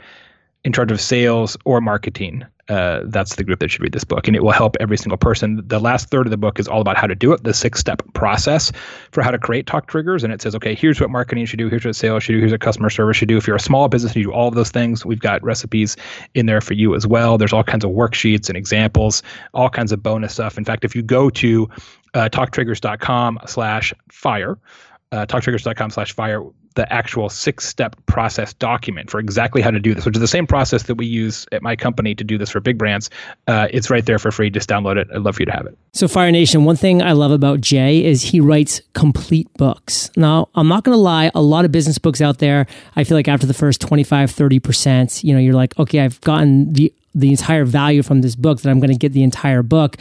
in 0.63 0.73
charge 0.73 0.91
of 0.91 0.99
sales 0.99 1.57
or 1.65 1.79
marketing, 1.81 2.45
uh, 2.69 3.01
that's 3.05 3.35
the 3.35 3.43
group 3.43 3.59
that 3.59 3.71
should 3.71 3.81
read 3.81 3.93
this 3.93 4.03
book. 4.03 4.27
And 4.27 4.35
it 4.35 4.43
will 4.43 4.51
help 4.51 4.77
every 4.79 4.97
single 4.97 5.17
person. 5.17 5.63
The 5.65 5.79
last 5.79 6.09
third 6.09 6.27
of 6.27 6.31
the 6.31 6.37
book 6.37 6.59
is 6.59 6.67
all 6.67 6.81
about 6.81 6.97
how 6.97 7.07
to 7.07 7.15
do 7.15 7.33
it, 7.33 7.43
the 7.43 7.53
six 7.53 7.79
step 7.79 8.01
process 8.13 8.71
for 9.11 9.23
how 9.23 9.31
to 9.31 9.39
create 9.39 9.65
talk 9.65 9.87
triggers. 9.87 10.23
And 10.23 10.31
it 10.31 10.41
says, 10.41 10.53
okay, 10.55 10.75
here's 10.75 11.01
what 11.01 11.09
marketing 11.09 11.45
should 11.45 11.57
do, 11.57 11.67
here's 11.67 11.83
what 11.83 11.95
sales 11.95 12.23
should 12.23 12.33
do, 12.33 12.39
here's 12.39 12.51
what 12.51 12.61
customer 12.61 12.91
service 12.91 13.17
should 13.17 13.27
do. 13.27 13.37
If 13.37 13.47
you're 13.47 13.55
a 13.55 13.59
small 13.59 13.87
business 13.87 14.15
you 14.15 14.23
do 14.23 14.31
all 14.31 14.47
of 14.47 14.53
those 14.53 14.69
things, 14.69 15.03
we've 15.03 15.19
got 15.19 15.43
recipes 15.43 15.97
in 16.35 16.45
there 16.45 16.61
for 16.61 16.73
you 16.73 16.93
as 16.93 17.07
well. 17.07 17.39
There's 17.39 17.53
all 17.53 17.63
kinds 17.63 17.83
of 17.83 17.91
worksheets 17.91 18.49
and 18.49 18.57
examples, 18.57 19.23
all 19.53 19.69
kinds 19.69 19.91
of 19.91 20.03
bonus 20.03 20.33
stuff. 20.33 20.57
In 20.57 20.65
fact, 20.65 20.85
if 20.85 20.95
you 20.95 21.01
go 21.01 21.31
to 21.31 21.67
uh, 22.13 22.29
talktriggers.com 22.29 23.39
slash 23.47 23.93
fire, 24.11 24.59
uh, 25.11 25.25
talktriggers.com 25.25 25.89
slash 25.89 26.13
fire 26.13 26.43
the 26.79 26.91
actual 26.93 27.27
six 27.27 27.67
step 27.67 27.93
process 28.05 28.53
document 28.53 29.11
for 29.11 29.19
exactly 29.19 29.61
how 29.61 29.69
to 29.69 29.81
do 29.81 29.93
this, 29.93 30.05
which 30.05 30.15
is 30.15 30.21
the 30.21 30.29
same 30.29 30.47
process 30.47 30.83
that 30.83 30.95
we 30.95 31.05
use 31.05 31.45
at 31.51 31.61
my 31.61 31.75
company 31.75 32.15
to 32.15 32.23
do 32.23 32.37
this 32.37 32.49
for 32.49 32.61
big 32.61 32.77
brands. 32.77 33.09
Uh, 33.47 33.67
it's 33.69 33.89
right 33.89 34.05
there 34.05 34.17
for 34.17 34.31
free. 34.31 34.49
Just 34.49 34.69
download 34.69 34.95
it. 34.95 35.09
I'd 35.13 35.19
love 35.21 35.35
for 35.35 35.41
you 35.41 35.45
to 35.47 35.51
have 35.51 35.65
it. 35.65 35.77
So, 35.91 36.07
Fire 36.07 36.31
Nation, 36.31 36.63
one 36.63 36.77
thing 36.77 37.01
I 37.01 37.11
love 37.11 37.31
about 37.31 37.59
Jay 37.59 38.05
is 38.05 38.21
he 38.21 38.39
writes 38.39 38.79
complete 38.93 39.53
books. 39.55 40.09
Now, 40.15 40.47
I'm 40.55 40.69
not 40.69 40.85
going 40.85 40.95
to 40.95 41.01
lie, 41.01 41.31
a 41.35 41.41
lot 41.41 41.65
of 41.65 41.73
business 41.73 41.97
books 41.97 42.21
out 42.21 42.37
there, 42.37 42.65
I 42.95 43.03
feel 43.03 43.17
like 43.17 43.27
after 43.27 43.45
the 43.45 43.53
first 43.53 43.81
25, 43.81 44.31
30%, 44.31 45.21
you 45.21 45.33
know, 45.33 45.39
you're 45.41 45.53
like, 45.53 45.77
okay, 45.77 45.99
I've 45.99 46.21
gotten 46.21 46.71
the 46.71 46.93
the 47.15 47.31
entire 47.31 47.65
value 47.65 48.03
from 48.03 48.21
this 48.21 48.35
book 48.35 48.61
that 48.61 48.69
I'm 48.69 48.79
going 48.79 48.91
to 48.91 48.97
get 48.97 49.13
the 49.13 49.23
entire 49.23 49.63
book 49.63 49.97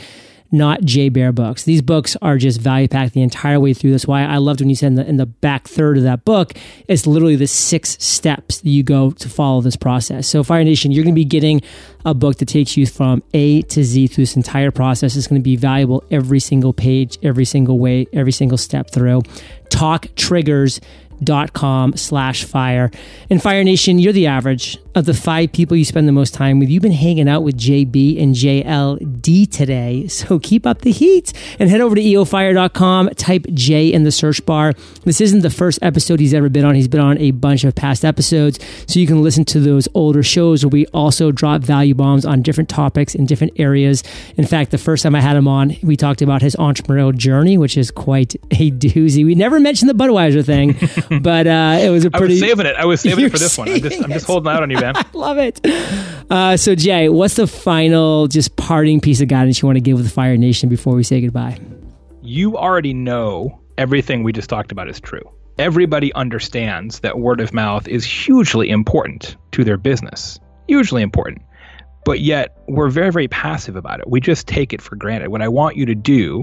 not 0.51 0.83
Jay 0.83 1.09
Baer 1.09 1.33
books. 1.33 1.65
These 1.65 1.83
books 1.83 2.17
are 2.23 2.39
just 2.39 2.61
value 2.61 2.89
packed 2.89 3.13
the 3.13 3.23
entire 3.23 3.61
way 3.61 3.75
through. 3.75 3.91
That's 3.91 4.07
why 4.07 4.23
I 4.23 4.39
loved 4.39 4.61
when 4.61 4.71
you 4.71 4.77
said 4.77 4.89
in 4.89 4.95
the, 4.95 5.07
in 5.07 5.17
the 5.17 5.27
back 5.27 5.69
third 5.69 5.99
of 5.99 6.05
that 6.05 6.25
book, 6.25 6.55
it's 6.89 7.07
literally 7.07 7.37
the 7.37 7.47
six 7.47 7.97
steps 8.03 8.61
that 8.63 8.71
you 8.71 8.83
go 8.83 9.11
to 9.11 9.29
follow 9.29 9.61
this 9.61 9.77
process. 9.77 10.27
So, 10.27 10.43
Fire 10.43 10.65
Nation, 10.65 10.91
you're 10.91 11.05
going 11.05 11.15
to 11.15 11.19
be 11.19 11.25
getting 11.25 11.61
a 12.05 12.15
book 12.15 12.39
that 12.39 12.47
takes 12.47 12.77
you 12.77 12.87
from 12.87 13.23
A 13.35 13.63
to 13.63 13.85
Z 13.85 14.07
through 14.07 14.23
this 14.23 14.37
entire 14.37 14.71
process. 14.71 15.17
It's 15.17 15.27
going 15.27 15.41
to 15.41 15.45
be 15.45 15.57
valuable 15.57 16.03
every 16.11 16.41
single 16.41 16.73
page, 16.73 17.19
every 17.23 17.45
single 17.45 17.79
way, 17.79 18.07
every 18.13 18.33
single 18.33 18.59
step 18.59 18.91
through. 18.91 19.23
Talk 19.69 20.07
triggers 20.17 20.81
dot 21.23 21.53
com 21.53 21.97
slash 21.97 22.45
fire. 22.45 22.93
And 23.29 23.43
Fire 23.43 23.65
Nation, 23.65 23.99
you're 23.99 24.13
the 24.13 24.29
average 24.29 24.79
of 24.99 25.07
the 25.07 25.15
five 25.15 25.53
people 25.53 25.77
you 25.77 25.85
spend 25.85 26.09
the 26.09 26.13
most 26.13 26.35
time 26.35 26.59
with. 26.59 26.69
You've 26.69 26.83
been 26.83 26.93
hanging 26.93 27.29
out 27.29 27.43
with 27.43 27.57
JB 27.57 28.21
and 28.21 28.35
JLD 28.35 29.51
today. 29.51 30.07
So 30.19 30.39
keep 30.41 30.67
up 30.67 30.81
the 30.81 30.91
heat 30.91 31.33
and 31.61 31.71
head 31.71 31.81
over 31.81 31.95
to 31.95 32.01
eofire.com, 32.03 33.11
type 33.11 33.47
J 33.55 33.93
in 33.93 34.03
the 34.03 34.11
search 34.11 34.45
bar. 34.45 34.73
This 35.05 35.21
isn't 35.21 35.41
the 35.41 35.51
first 35.51 35.79
episode 35.81 36.19
he's 36.19 36.35
ever 36.35 36.49
been 36.49 36.65
on. 36.65 36.75
He's 36.75 36.89
been 36.89 37.01
on 37.01 37.19
a 37.19 37.31
bunch 37.31 37.63
of 37.63 37.75
past 37.75 38.05
episodes. 38.05 38.59
So 38.89 38.99
you 38.99 39.07
can 39.07 39.23
listen 39.23 39.45
to 39.47 39.61
those 39.61 39.87
older 39.95 40.25
shows 40.25 40.65
where 40.65 40.71
we 40.71 40.87
also 40.87 41.31
drop 41.31 41.63
value 41.63 41.95
bombs 41.95 42.27
on 42.27 42.43
different 42.43 42.69
topics 42.69 43.15
in 43.15 43.27
different 43.27 43.53
areas. 43.61 44.03
In 44.37 44.45
fact, 44.45 44.73
the 44.73 44.79
first 44.79 45.05
time 45.05 45.15
I 45.15 45.21
had 45.21 45.37
him 45.37 45.47
on, 45.47 45.77
we 45.83 45.97
talked 45.97 46.21
about 46.21 46.43
his 46.43 46.57
entrepreneurial 46.57 47.17
journey, 47.17 47.57
which 47.57 47.77
is 47.79 47.91
quite 47.93 48.35
a 48.51 48.71
doozy. 48.73 49.25
We 49.25 49.37
never 49.37 49.61
mentioned 49.61 49.89
the 49.89 49.95
Budweiser 49.95 50.45
thing. 50.45 50.77
but 51.23 51.47
uh, 51.47 51.79
it 51.81 51.91
was 51.91 52.05
a 52.05 52.11
pretty. 52.11 52.35
I 52.35 52.37
was 52.37 52.41
saving 52.41 52.67
it. 52.67 52.77
I 52.77 52.85
was 52.85 53.01
saving 53.01 53.25
it 53.27 53.31
for 53.31 53.39
this 53.39 53.57
one. 53.57 53.69
I'm 53.69 53.81
just, 53.81 54.03
I'm 54.03 54.11
just 54.11 54.27
holding 54.27 54.53
out 54.53 54.63
on 54.63 54.71
you, 54.71 54.79
I 54.99 55.05
love 55.13 55.39
it. 55.39 55.61
Uh, 56.31 56.57
so, 56.57 56.75
Jay, 56.75 57.09
what's 57.09 57.35
the 57.35 57.47
final, 57.47 58.27
just 58.27 58.57
parting 58.57 59.01
piece 59.01 59.21
of 59.21 59.29
guidance 59.29 59.63
you 59.63 59.67
want 59.67 59.77
to 59.77 59.81
give 59.81 59.97
with 59.97 60.07
the 60.07 60.13
Fire 60.13 60.37
Nation 60.37 60.69
before 60.69 60.95
we 60.95 61.03
say 61.03 61.21
goodbye? 61.21 61.59
You 62.23 62.57
already 62.57 62.95
know 62.95 63.61
everything 63.79 64.23
we 64.23 64.33
just 64.33 64.51
talked 64.51 64.73
about 64.73 64.89
is 64.89 65.01
true. 65.01 65.23
Everybody 65.59 66.13
understands 66.15 67.01
that 67.01 67.19
word 67.19 67.41
of 67.41 67.53
mouth 67.53 67.89
is 67.89 68.05
hugely 68.05 68.71
important 68.71 69.37
to 69.53 69.65
their 69.65 69.77
business. 69.77 70.39
Hugely 70.69 71.03
important 71.03 71.43
but 72.09 72.21
yet 72.21 72.57
we're 72.69 72.89
very 72.89 73.13
very 73.13 73.29
passive 73.29 73.77
about 73.77 74.01
it 74.01 74.09
we 74.09 74.19
just 74.19 74.47
take 74.47 74.73
it 74.73 74.81
for 74.81 74.97
granted 74.97 75.29
what 75.29 75.43
i 75.43 75.49
want 75.49 75.77
you 75.77 75.85
to 75.85 75.95
do 75.95 76.43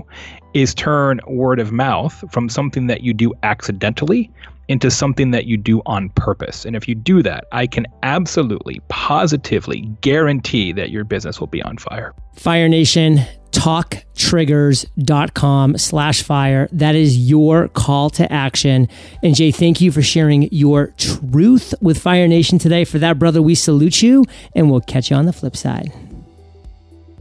is 0.53 0.75
turn 0.75 1.19
word 1.27 1.59
of 1.59 1.71
mouth 1.71 2.23
from 2.29 2.49
something 2.49 2.85
that 2.85 3.01
you 3.01 3.13
do 3.15 3.33
accidentally 3.41 4.29
into 4.67 4.89
something 4.89 5.31
that 5.31 5.45
you 5.45 5.57
do 5.57 5.81
on 5.85 6.09
purpose. 6.09 6.65
And 6.65 6.75
if 6.75 6.87
you 6.87 6.95
do 6.95 7.21
that, 7.23 7.45
I 7.51 7.67
can 7.67 7.85
absolutely, 8.03 8.81
positively 8.87 9.81
guarantee 10.01 10.71
that 10.73 10.89
your 10.89 11.03
business 11.03 11.39
will 11.39 11.47
be 11.47 11.61
on 11.61 11.77
fire. 11.77 12.13
Fire 12.35 12.67
Nation, 12.67 13.19
talktriggers.com 13.51 15.77
slash 15.77 16.23
fire. 16.23 16.67
That 16.71 16.95
is 16.95 17.17
your 17.17 17.67
call 17.69 18.09
to 18.11 18.31
action. 18.31 18.87
And 19.23 19.35
Jay, 19.35 19.51
thank 19.51 19.81
you 19.81 19.91
for 19.91 20.01
sharing 20.01 20.49
your 20.51 20.93
truth 20.97 21.73
with 21.81 21.99
Fire 21.99 22.27
Nation 22.27 22.59
today. 22.59 22.85
For 22.85 22.99
that, 22.99 23.19
brother, 23.19 23.41
we 23.41 23.55
salute 23.55 24.01
you 24.01 24.25
and 24.53 24.69
we'll 24.69 24.81
catch 24.81 25.09
you 25.09 25.15
on 25.15 25.25
the 25.25 25.33
flip 25.33 25.55
side. 25.55 25.91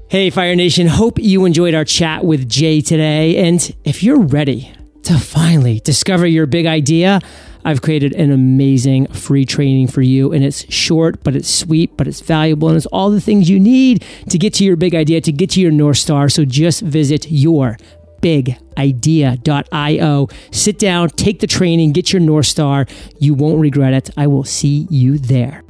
Hey, 0.08 0.30
Fire 0.30 0.54
Nation, 0.54 0.86
hope 0.86 1.18
you 1.18 1.44
enjoyed 1.44 1.74
our 1.74 1.84
chat 1.84 2.24
with 2.24 2.48
Jay 2.48 2.80
today. 2.80 3.36
And 3.36 3.74
if 3.84 4.02
you're 4.02 4.20
ready 4.20 4.72
to 5.04 5.18
finally 5.18 5.80
discover 5.80 6.26
your 6.26 6.46
big 6.46 6.66
idea, 6.66 7.20
I've 7.64 7.80
created 7.80 8.12
an 8.12 8.30
amazing 8.30 9.06
free 9.08 9.46
training 9.46 9.88
for 9.88 10.02
you. 10.02 10.32
And 10.32 10.44
it's 10.44 10.70
short, 10.72 11.24
but 11.24 11.34
it's 11.34 11.48
sweet, 11.48 11.96
but 11.96 12.06
it's 12.06 12.20
valuable. 12.20 12.68
And 12.68 12.76
it's 12.76 12.86
all 12.86 13.10
the 13.10 13.20
things 13.20 13.48
you 13.48 13.58
need 13.58 14.04
to 14.28 14.38
get 14.38 14.52
to 14.54 14.64
your 14.64 14.76
big 14.76 14.94
idea, 14.94 15.20
to 15.22 15.32
get 15.32 15.50
to 15.50 15.60
your 15.60 15.72
North 15.72 15.96
Star. 15.96 16.28
So 16.28 16.44
just 16.44 16.82
visit 16.82 17.30
your 17.30 17.78
bigidea.io. 18.20 20.28
Sit 20.50 20.78
down, 20.78 21.08
take 21.10 21.40
the 21.40 21.46
training, 21.46 21.92
get 21.92 22.12
your 22.12 22.20
North 22.20 22.46
Star. 22.46 22.86
You 23.18 23.34
won't 23.34 23.60
regret 23.60 23.94
it. 23.94 24.10
I 24.16 24.26
will 24.26 24.44
see 24.44 24.86
you 24.90 25.18
there. 25.18 25.63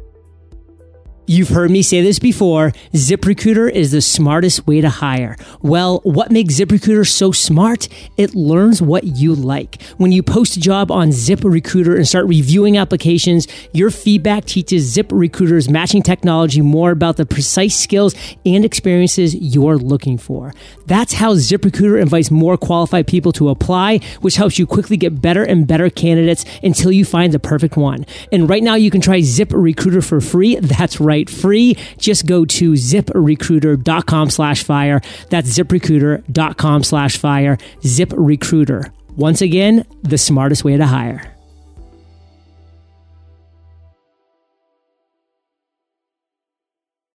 You've 1.27 1.49
heard 1.49 1.71
me 1.71 1.81
say 1.81 2.03
this 2.03 2.19
before. 2.19 2.73
ZipRecruiter 2.93 3.73
is 3.73 3.93
the 3.93 4.03
smartest 4.03 4.67
way 4.67 4.83
to 4.83 4.91
hire. 4.91 5.39
Well, 5.63 6.01
what 6.05 6.31
makes 6.31 6.57
ZipRecruiter 6.57 7.09
so 7.09 7.33
smart? 7.33 7.89
It 8.19 8.35
learns 8.35 8.83
what 8.83 9.05
you 9.05 9.35
like. 9.35 9.81
When 9.97 10.13
you 10.13 10.23
post 10.23 10.59
a 10.59 10.61
job 10.61 10.91
on 10.91 11.09
ZipRecruiter 11.09 11.97
and 11.97 12.07
start 12.07 12.27
reviewing 12.27 12.77
applications, 12.77 13.49
your 13.73 13.91
feedback 13.91 14.45
teaches 14.45 14.95
ZipRecruiter's 14.95 15.71
matching 15.71 16.03
technology 16.03 16.61
more 16.61 16.91
about 16.91 17.17
the 17.17 17.25
precise 17.25 17.75
skills 17.75 18.15
and 18.45 18.63
experiences 18.63 19.35
you're 19.35 19.79
looking 19.79 20.19
for. 20.19 20.53
That's 20.87 21.15
how 21.15 21.35
ZipRecruiter 21.35 22.01
invites 22.01 22.31
more 22.31 22.57
qualified 22.57 23.07
people 23.07 23.33
to 23.33 23.49
apply, 23.49 24.01
which 24.21 24.37
helps 24.37 24.59
you 24.59 24.67
quickly 24.67 24.97
get 24.97 25.21
better 25.21 25.43
and 25.43 25.67
better 25.67 25.91
candidates 25.91 26.45
until 26.63 26.93
you 26.93 27.05
find 27.05 27.33
the 27.33 27.39
perfect 27.39 27.77
one. 27.77 28.07
And 28.33 28.49
right 28.49 28.63
now 28.63 28.75
you 28.75 28.91
can 28.91 29.01
try 29.01 29.21
ZipRecruiter 29.21 30.05
for 30.05 30.21
free. 30.21 30.57
That's 30.57 31.01
right 31.01 31.29
free. 31.29 31.77
Just 31.99 32.27
go 32.27 32.45
to 32.45 32.73
ziprecruiter.com 32.73 34.31
slash 34.31 34.63
fire. 34.63 35.01
That's 35.31 35.59
ziprecruiter.com 35.59 36.85
slash 36.85 37.17
fire. 37.17 37.57
ZipRecruiter. 37.81 38.91
Once 39.17 39.41
again, 39.41 39.87
the 40.03 40.19
smartest 40.19 40.65
way 40.65 40.77
to 40.77 40.87
hire. 40.87 41.34